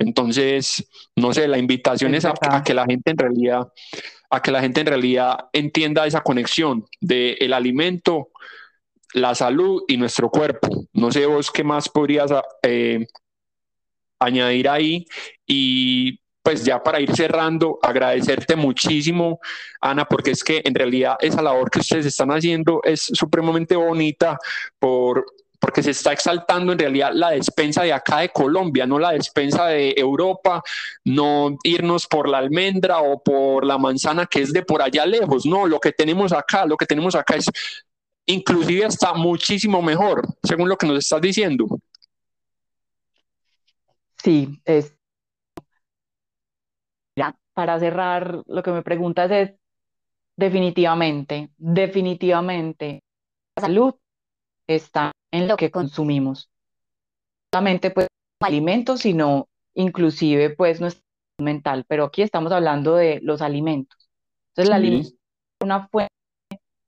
Entonces, 0.00 0.84
no 1.14 1.32
sé, 1.32 1.46
la 1.46 1.58
invitación 1.58 2.14
es 2.14 2.24
a, 2.24 2.32
que 2.64 2.74
la 2.74 2.86
gente 2.86 3.12
en 3.12 3.18
realidad, 3.18 3.68
a 4.30 4.42
que 4.42 4.50
la 4.50 4.60
gente 4.62 4.80
en 4.80 4.86
realidad 4.86 5.38
entienda 5.52 6.06
esa 6.06 6.22
conexión 6.22 6.86
del 7.00 7.36
el 7.38 7.52
alimento, 7.52 8.30
la 9.12 9.34
salud 9.34 9.82
y 9.86 9.96
nuestro 9.96 10.30
cuerpo. 10.30 10.86
No 10.94 11.12
sé 11.12 11.26
vos 11.26 11.50
qué 11.50 11.62
más 11.62 11.88
podrías 11.88 12.32
eh, 12.62 13.06
añadir 14.20 14.68
ahí 14.68 15.06
y 15.46 16.20
pues 16.42 16.64
ya 16.64 16.82
para 16.82 17.00
ir 17.00 17.14
cerrando, 17.14 17.78
agradecerte 17.82 18.56
muchísimo, 18.56 19.40
Ana, 19.80 20.06
porque 20.06 20.30
es 20.30 20.42
que 20.42 20.62
en 20.64 20.74
realidad 20.74 21.16
esa 21.20 21.42
labor 21.42 21.70
que 21.70 21.80
ustedes 21.80 22.06
están 22.06 22.30
haciendo 22.30 22.80
es 22.82 23.02
supremamente 23.12 23.76
bonita 23.76 24.38
por, 24.78 25.26
porque 25.60 25.82
se 25.82 25.90
está 25.90 26.12
exaltando 26.12 26.72
en 26.72 26.78
realidad 26.78 27.10
la 27.12 27.30
despensa 27.30 27.82
de 27.82 27.92
acá 27.92 28.20
de 28.20 28.30
Colombia, 28.30 28.86
no 28.86 28.98
la 28.98 29.12
despensa 29.12 29.66
de 29.66 29.94
Europa, 29.96 30.62
no 31.04 31.58
irnos 31.62 32.06
por 32.06 32.28
la 32.28 32.38
almendra 32.38 33.00
o 33.00 33.22
por 33.22 33.66
la 33.66 33.76
manzana 33.76 34.26
que 34.26 34.40
es 34.40 34.52
de 34.52 34.62
por 34.62 34.80
allá 34.80 35.04
lejos, 35.04 35.44
no, 35.44 35.66
lo 35.66 35.78
que 35.78 35.92
tenemos 35.92 36.32
acá, 36.32 36.64
lo 36.64 36.76
que 36.76 36.86
tenemos 36.86 37.14
acá 37.14 37.36
es 37.36 37.46
inclusive 38.26 38.84
hasta 38.84 39.12
muchísimo 39.12 39.82
mejor, 39.82 40.26
según 40.42 40.68
lo 40.68 40.76
que 40.76 40.86
nos 40.86 40.98
estás 40.98 41.20
diciendo. 41.20 41.66
Sí, 44.22 44.60
es. 44.64 44.96
Ya, 47.16 47.36
para 47.54 47.78
cerrar, 47.78 48.42
lo 48.46 48.62
que 48.62 48.70
me 48.70 48.82
preguntas 48.82 49.30
es, 49.30 49.52
definitivamente, 50.36 51.50
definitivamente, 51.58 53.02
la 53.56 53.62
salud 53.62 53.94
está 54.66 55.12
en 55.32 55.48
lo 55.48 55.56
que 55.56 55.70
consumimos. 55.70 56.50
No 57.52 57.58
solamente 57.58 57.90
pues 57.90 58.08
alimentos, 58.42 59.00
sino 59.00 59.48
inclusive 59.74 60.50
pues 60.50 60.80
nuestra 60.80 61.04
mental, 61.40 61.84
pero 61.88 62.04
aquí 62.04 62.22
estamos 62.22 62.52
hablando 62.52 62.96
de 62.96 63.20
los 63.22 63.42
alimentos. 63.42 64.10
Entonces, 64.50 64.70
la 64.70 64.76
alimentación 64.76 65.18
es 65.60 65.66
una 65.66 65.88
fuente 65.88 66.12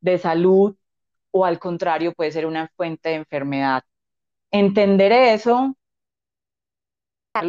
de 0.00 0.18
salud 0.18 0.76
o 1.32 1.44
al 1.44 1.58
contrario 1.58 2.12
puede 2.14 2.32
ser 2.32 2.46
una 2.46 2.68
fuente 2.76 3.10
de 3.10 3.14
enfermedad. 3.16 3.82
Entender 4.50 5.12
eso 5.12 5.76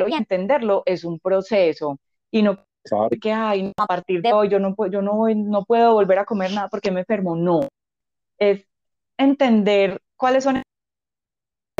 y 0.07 0.13
entenderlo 0.13 0.83
es 0.85 1.03
un 1.03 1.19
proceso 1.19 1.99
y 2.31 2.41
no 2.41 2.65
que 3.21 3.31
ay, 3.31 3.71
a 3.77 3.85
partir 3.85 4.21
de 4.21 4.33
hoy 4.33 4.49
yo 4.49 4.59
no 4.59 4.75
puedo, 4.75 4.91
yo 4.91 5.01
no, 5.01 5.27
no 5.33 5.63
puedo 5.63 5.93
volver 5.93 6.19
a 6.19 6.25
comer 6.25 6.51
nada 6.51 6.67
porque 6.69 6.91
me 6.91 7.01
enfermo, 7.01 7.35
no. 7.35 7.61
Es 8.37 8.65
entender 9.17 10.01
cuáles 10.17 10.43
son 10.43 10.61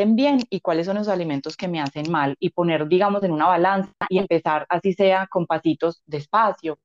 bien 0.06 0.40
y 0.50 0.60
cuáles 0.60 0.86
son 0.86 0.96
los 0.96 1.08
alimentos 1.08 1.56
que 1.56 1.68
me 1.68 1.80
hacen 1.80 2.10
mal 2.10 2.36
y 2.40 2.50
poner, 2.50 2.88
digamos, 2.88 3.22
en 3.22 3.32
una 3.32 3.46
balanza 3.46 3.92
y 4.08 4.18
empezar 4.18 4.66
así 4.68 4.94
sea 4.94 5.26
con 5.26 5.46
pasitos 5.46 6.02
despacio. 6.06 6.78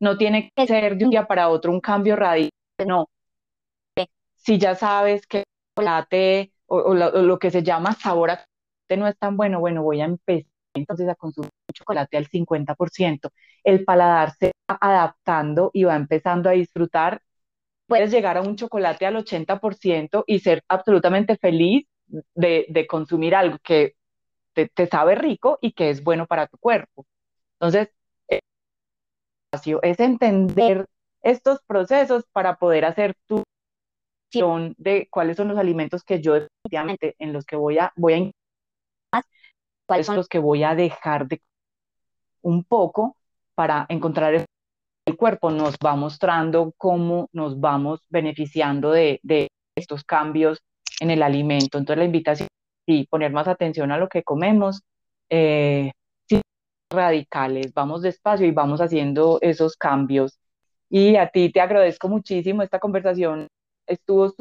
No 0.00 0.18
tiene 0.18 0.50
que 0.54 0.66
ser 0.66 0.96
de 0.96 1.04
un 1.04 1.10
día 1.10 1.26
para 1.26 1.48
otro 1.48 1.70
un 1.70 1.80
cambio 1.80 2.16
radical, 2.16 2.50
no. 2.86 3.08
Si 4.36 4.58
ya 4.58 4.74
sabes 4.74 5.26
que 5.26 5.38
el 5.38 5.44
chocolate 5.76 6.52
o, 6.66 6.78
o, 6.78 6.94
lo, 6.94 7.38
que 7.38 7.50
se 7.50 7.62
llama 7.62 7.92
sabor 7.92 8.30
a 8.32 8.44
no 8.96 9.06
es 9.06 9.16
tan 9.18 9.36
bueno, 9.36 9.60
bueno, 9.60 9.82
voy 9.82 10.00
a 10.02 10.04
empezar 10.04 10.51
entonces 10.74 11.08
a 11.08 11.14
consumir 11.14 11.50
chocolate 11.72 12.16
al 12.16 12.28
50%. 12.28 13.30
El 13.64 13.84
paladar 13.84 14.32
se 14.38 14.52
va 14.70 14.78
adaptando 14.80 15.70
y 15.72 15.84
va 15.84 15.96
empezando 15.96 16.48
a 16.48 16.52
disfrutar. 16.52 17.22
Puedes 17.86 18.10
llegar 18.10 18.36
a 18.38 18.42
un 18.42 18.56
chocolate 18.56 19.06
al 19.06 19.16
80% 19.16 20.24
y 20.26 20.40
ser 20.40 20.62
absolutamente 20.68 21.36
feliz 21.36 21.86
de, 22.34 22.86
consumir 22.88 23.34
algo 23.34 23.58
que 23.62 23.94
te, 24.54 24.70
sabe 24.86 25.14
rico 25.14 25.58
y 25.60 25.72
que 25.72 25.90
es 25.90 26.02
bueno 26.02 26.26
para 26.26 26.46
tu 26.46 26.58
cuerpo. 26.58 27.06
Entonces, 27.60 27.90
es 29.82 30.00
entender 30.00 30.86
estos 31.22 31.60
procesos 31.66 32.24
para 32.32 32.56
poder 32.56 32.84
hacer 32.84 33.14
tu 33.26 33.42
de 34.78 35.08
cuáles 35.10 35.36
son 35.36 35.48
los 35.48 35.58
alimentos 35.58 36.04
que 36.04 36.22
yo 36.22 36.32
definitivamente 36.32 37.14
en 37.18 37.34
los 37.34 37.44
que 37.44 37.56
voy 37.56 37.78
a 37.78 37.92
voy 37.96 38.12
a 38.14 38.16
cuáles 39.92 40.06
son 40.06 40.16
los 40.16 40.26
que 40.26 40.38
voy 40.38 40.64
a 40.64 40.74
dejar 40.74 41.28
de 41.28 41.42
un 42.40 42.64
poco 42.64 43.14
para 43.54 43.84
encontrar 43.90 44.32
el 44.32 45.16
cuerpo 45.18 45.50
nos 45.50 45.74
va 45.84 45.96
mostrando 45.96 46.72
cómo 46.78 47.28
nos 47.34 47.60
vamos 47.60 48.00
beneficiando 48.08 48.90
de, 48.90 49.20
estos 49.76 50.02
cambios 50.02 50.62
en 50.98 51.10
el 51.10 51.22
alimento. 51.22 51.76
Entonces 51.76 51.98
la 51.98 52.06
invitación 52.06 52.48
y 52.86 53.06
poner 53.06 53.32
más 53.32 53.48
atención 53.48 53.92
a 53.92 53.98
lo 53.98 54.08
que 54.08 54.22
comemos, 54.22 54.80
eh, 55.28 55.92
radicales, 56.90 57.74
vamos 57.74 58.00
despacio 58.00 58.46
y 58.46 58.50
vamos 58.50 58.80
haciendo 58.80 59.40
esos 59.42 59.76
cambios. 59.76 60.38
Y 60.88 61.16
a 61.16 61.28
ti 61.28 61.52
te 61.52 61.60
agradezco 61.60 62.08
muchísimo, 62.08 62.62
esta 62.62 62.78
conversación 62.78 63.46
estuvo 63.86 64.32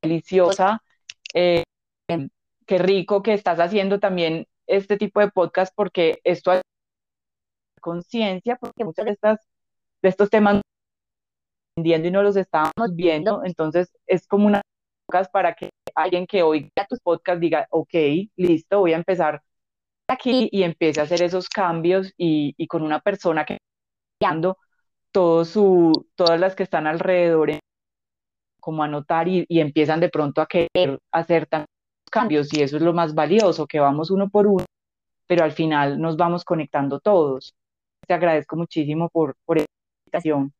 deliciosa, 0.00 0.80
eh, 1.34 1.64
qué 2.64 2.78
rico 2.78 3.24
que 3.24 3.34
estás 3.34 3.58
haciendo 3.58 3.98
también 3.98 4.46
este 4.70 4.96
tipo 4.96 5.20
de 5.20 5.30
podcast 5.30 5.72
porque 5.74 6.20
esto 6.24 6.50
hay 6.50 6.60
conciencia, 7.80 8.56
porque 8.56 8.84
muchas 8.84 9.06
de, 9.06 9.12
estas, 9.12 9.38
de 10.02 10.08
estos 10.08 10.30
temas 10.30 10.60
entendiendo 11.76 12.08
y 12.08 12.10
no 12.10 12.22
los 12.22 12.36
estábamos 12.36 12.94
viendo, 12.94 13.42
entonces 13.44 13.92
es 14.06 14.26
como 14.26 14.46
una 14.46 14.62
podcast 15.06 15.32
para 15.32 15.54
que 15.54 15.70
alguien 15.94 16.26
que 16.26 16.42
oiga 16.42 16.86
tus 16.88 17.00
podcasts 17.00 17.40
diga, 17.40 17.66
ok, 17.70 17.94
listo, 18.36 18.80
voy 18.80 18.92
a 18.92 18.96
empezar 18.96 19.42
aquí 20.08 20.48
y 20.52 20.62
empiece 20.62 21.00
a 21.00 21.04
hacer 21.04 21.22
esos 21.22 21.48
cambios 21.48 22.12
y, 22.16 22.54
y 22.56 22.66
con 22.66 22.82
una 22.82 23.00
persona 23.00 23.44
que 23.44 23.58
está 24.20 24.56
todo 25.12 25.44
su, 25.44 26.08
todas 26.14 26.38
las 26.38 26.54
que 26.54 26.62
están 26.62 26.86
alrededor 26.86 27.50
como 28.60 28.82
anotar 28.82 29.26
y, 29.28 29.44
y 29.48 29.60
empiezan 29.60 30.00
de 30.00 30.10
pronto 30.10 30.40
a 30.40 30.46
querer 30.46 30.98
hacer 31.12 31.46
tantos 31.46 31.79
cambios 32.10 32.52
y 32.52 32.62
eso 32.62 32.76
es 32.76 32.82
lo 32.82 32.92
más 32.92 33.14
valioso, 33.14 33.66
que 33.66 33.80
vamos 33.80 34.10
uno 34.10 34.28
por 34.28 34.46
uno, 34.46 34.64
pero 35.26 35.44
al 35.44 35.52
final 35.52 36.00
nos 36.00 36.16
vamos 36.16 36.44
conectando 36.44 37.00
todos. 37.00 37.54
Te 38.06 38.14
agradezco 38.14 38.56
muchísimo 38.56 39.08
por, 39.08 39.36
por 39.44 39.58
esta 39.58 39.72
invitación. 40.04 40.52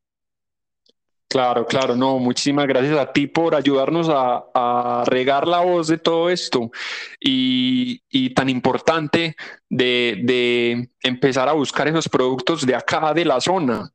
Claro, 1.30 1.64
claro, 1.64 1.94
no, 1.94 2.18
muchísimas 2.18 2.66
gracias 2.66 2.98
a 2.98 3.12
ti 3.12 3.28
por 3.28 3.54
ayudarnos 3.54 4.08
a, 4.10 5.04
regar 5.06 5.46
la 5.46 5.60
voz 5.60 5.86
de 5.86 5.98
todo 5.98 6.28
esto 6.28 6.72
y, 7.20 8.02
y 8.10 8.34
tan 8.34 8.48
importante 8.48 9.36
de, 9.68 10.20
de, 10.24 10.90
empezar 11.02 11.48
a 11.48 11.52
buscar 11.52 11.86
esos 11.86 12.08
productos 12.08 12.66
de 12.66 12.74
acá, 12.74 13.14
de 13.14 13.24
la 13.24 13.40
zona. 13.40 13.92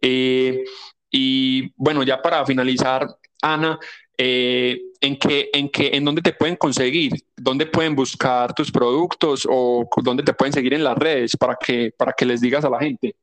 Eh, 0.00 0.62
y 1.10 1.72
bueno, 1.74 2.04
ya 2.04 2.22
para 2.22 2.46
finalizar, 2.46 3.08
Ana, 3.42 3.80
eh, 4.18 4.80
¿en, 5.00 5.18
qué, 5.18 5.50
en, 5.52 5.68
qué, 5.68 5.90
¿en 5.94 6.04
dónde 6.04 6.22
te 6.22 6.32
pueden 6.32 6.56
conseguir? 6.56 7.12
¿Dónde 7.36 7.66
pueden 7.66 7.94
buscar 7.94 8.54
tus 8.54 8.70
productos 8.72 9.46
o 9.48 9.88
dónde 10.02 10.22
te 10.22 10.32
pueden 10.34 10.52
seguir 10.52 10.74
en 10.74 10.84
las 10.84 10.96
redes 10.96 11.36
para 11.36 11.56
que, 11.56 11.92
para 11.96 12.12
que 12.12 12.26
les 12.26 12.40
digas 12.40 12.64
a 12.64 12.70
la 12.70 12.78
gente? 12.80 13.14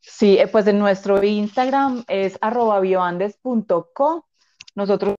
Sí, 0.00 0.38
eh, 0.38 0.48
pues 0.48 0.66
en 0.66 0.78
nuestro 0.78 1.22
Instagram 1.22 2.04
es 2.08 2.38
arroba 2.40 2.80
bioandes.co. 2.80 4.26
Nosotros 4.74 5.14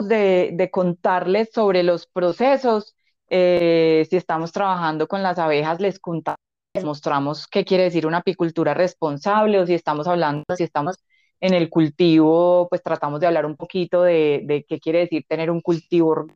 de, 0.00 0.50
de 0.54 0.70
contarles 0.70 1.50
sobre 1.52 1.82
los 1.82 2.06
procesos. 2.06 2.94
Eh, 3.28 4.06
si 4.08 4.16
estamos 4.16 4.52
trabajando 4.52 5.08
con 5.08 5.22
las 5.22 5.38
abejas, 5.38 5.80
les 5.80 5.98
contamos, 5.98 6.38
les 6.74 6.84
mostramos 6.84 7.46
qué 7.48 7.64
quiere 7.64 7.84
decir 7.84 8.06
una 8.06 8.18
apicultura 8.18 8.74
responsable 8.74 9.58
o 9.60 9.66
si 9.66 9.74
estamos 9.74 10.06
hablando, 10.06 10.44
si 10.56 10.64
estamos 10.64 10.96
en 11.42 11.54
el 11.54 11.68
cultivo, 11.68 12.68
pues 12.70 12.82
tratamos 12.82 13.20
de 13.20 13.26
hablar 13.26 13.44
un 13.46 13.56
poquito 13.56 14.02
de, 14.02 14.42
de 14.44 14.64
qué 14.64 14.78
quiere 14.78 15.00
decir 15.00 15.24
tener 15.28 15.50
un 15.50 15.60
cultivo. 15.60 16.28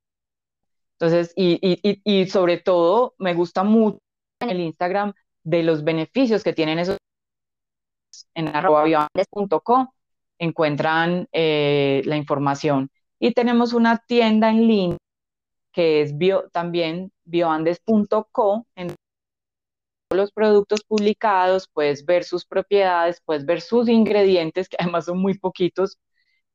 Entonces, 0.99 1.33
y, 1.37 1.59
y, 1.63 2.01
y 2.05 2.27
sobre 2.27 2.59
todo, 2.59 3.15
me 3.19 3.33
gusta 3.33 3.63
mucho 3.63 3.99
en 4.41 4.51
el 4.51 4.61
Instagram 4.61 5.15
de 5.45 5.63
los 5.63 5.85
beneficios 5.85 6.43
que 6.43 6.53
tienen 6.53 6.81
esos 6.81 6.99
en 8.35 8.49
arroba.com 8.49 9.89
encuentran 10.39 11.29
eh, 11.33 12.03
la 12.05 12.17
información. 12.17 12.91
Y 13.21 13.33
tenemos 13.33 13.75
una 13.75 13.99
tienda 13.99 14.51
en 14.51 14.67
línea 14.67 14.99
que 15.73 16.03
es 16.03 16.19
bio, 16.19 16.49
también 16.53 17.13
bioandes.co, 17.25 18.67
los 20.17 20.33
productos 20.33 20.83
publicados, 20.85 21.69
puedes 21.73 22.05
ver 22.05 22.25
sus 22.25 22.45
propiedades, 22.45 23.21
puedes 23.25 23.45
ver 23.47 23.61
sus 23.61 23.89
ingredientes, 23.89 24.69
que 24.69 24.77
además 24.79 25.05
son 25.07 25.19
muy 25.19 25.39
poquitos, 25.39 25.99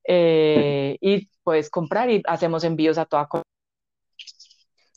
eh, 0.07 0.97
y 0.99 1.30
puedes 1.43 1.70
comprar 1.70 2.09
y 2.09 2.22
hacemos 2.26 2.64
envíos 2.64 2.97
a 2.97 3.05
toda 3.05 3.28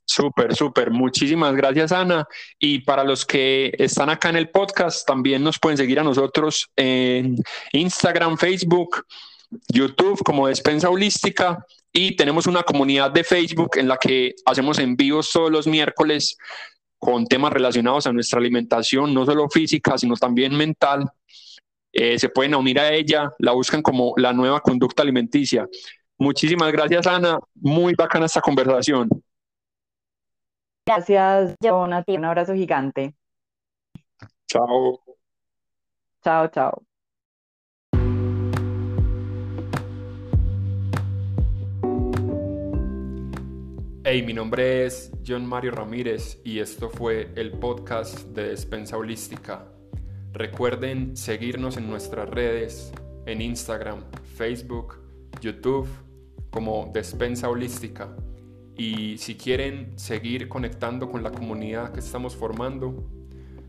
Súper, 0.07 0.55
súper. 0.55 0.91
Muchísimas 0.91 1.55
gracias, 1.57 1.91
Ana. 1.91 2.27
Y 2.59 2.81
para 2.81 3.05
los 3.05 3.25
que 3.25 3.73
están 3.79 4.11
acá 4.11 4.29
en 4.29 4.37
el 4.37 4.51
podcast, 4.51 5.07
también 5.07 5.43
nos 5.43 5.59
pueden 5.59 5.79
seguir 5.79 5.99
a 5.99 6.05
nosotros 6.05 6.71
en 6.77 7.37
Instagram, 7.73 8.37
Facebook, 8.37 9.07
YouTube 9.69 10.23
como 10.23 10.47
Despensa 10.47 10.91
Holística. 10.91 11.65
Y 11.93 12.17
tenemos 12.17 12.47
una 12.47 12.63
comunidad 12.63 13.13
de 13.13 13.25
Facebook 13.25 13.77
en 13.77 13.89
la 13.89 13.97
que 13.97 14.35
hacemos 14.45 14.79
envíos 14.79 15.31
todos 15.33 15.51
los 15.51 15.67
miércoles 15.67 16.37
con 17.05 17.27
temas 17.27 17.53
relacionados 17.53 18.07
a 18.07 18.15
nuestra 18.15 18.39
alimentación, 18.39 19.13
no 19.13 19.27
solo 19.27 19.47
física, 19.51 19.99
sino 19.99 20.15
también 20.17 20.57
mental. 20.57 21.05
Eh, 21.93 22.19
se 22.19 22.31
pueden 22.31 22.55
unir 22.55 22.81
a 22.81 22.91
ella, 22.95 23.31
la 23.41 23.53
buscan 23.53 23.83
como 23.83 24.15
la 24.17 24.33
nueva 24.33 24.61
conducta 24.61 25.03
alimenticia. 25.03 25.69
Muchísimas 26.17 26.73
gracias, 26.73 27.07
Ana. 27.07 27.39
Muy 27.57 27.93
bacana 27.95 28.25
esta 28.25 28.41
conversación. 28.41 29.11
Gracias, 30.87 31.55
Jonathan. 31.63 32.17
Un 32.17 32.25
abrazo 32.25 32.55
gigante. 32.55 33.15
Chao. 34.47 35.01
Chao, 36.23 36.49
chao. 36.49 36.94
Hey, 44.07 44.23
mi 44.23 44.35
nombre 44.35 44.85
es 44.85 45.11
John 45.27 45.47
Mario 45.47 45.71
Ramírez 45.71 46.39
y 46.45 46.59
esto 46.59 46.91
fue 46.91 47.31
el 47.37 47.53
podcast 47.53 48.19
de 48.35 48.49
Despensa 48.49 48.99
Holística. 48.99 49.65
Recuerden 50.35 51.17
seguirnos 51.17 51.79
en 51.79 51.89
nuestras 51.89 52.29
redes, 52.29 52.93
en 53.25 53.41
Instagram, 53.41 54.05
Facebook, 54.37 55.01
YouTube, 55.41 55.89
como 56.51 56.91
Despensa 56.93 57.49
Holística. 57.49 58.15
Y 58.77 59.17
si 59.17 59.37
quieren 59.37 59.99
seguir 59.99 60.51
conectando 60.51 61.11
con 61.11 61.23
la 61.23 61.31
comunidad 61.31 61.95
que 61.95 62.01
estamos 62.01 62.37
formando, 62.37 63.09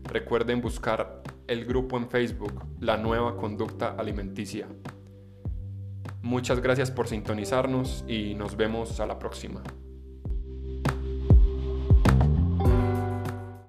recuerden 0.04 0.60
buscar 0.60 1.22
el 1.46 1.64
grupo 1.64 1.96
en 1.96 2.10
Facebook, 2.10 2.62
La 2.78 2.98
Nueva 2.98 3.38
Conducta 3.38 3.94
Alimenticia. 3.96 4.68
Muchas 6.20 6.60
gracias 6.60 6.90
por 6.90 7.08
sintonizarnos 7.08 8.04
y 8.06 8.34
nos 8.34 8.54
vemos 8.58 9.00
a 9.00 9.06
la 9.06 9.18
próxima. 9.18 9.62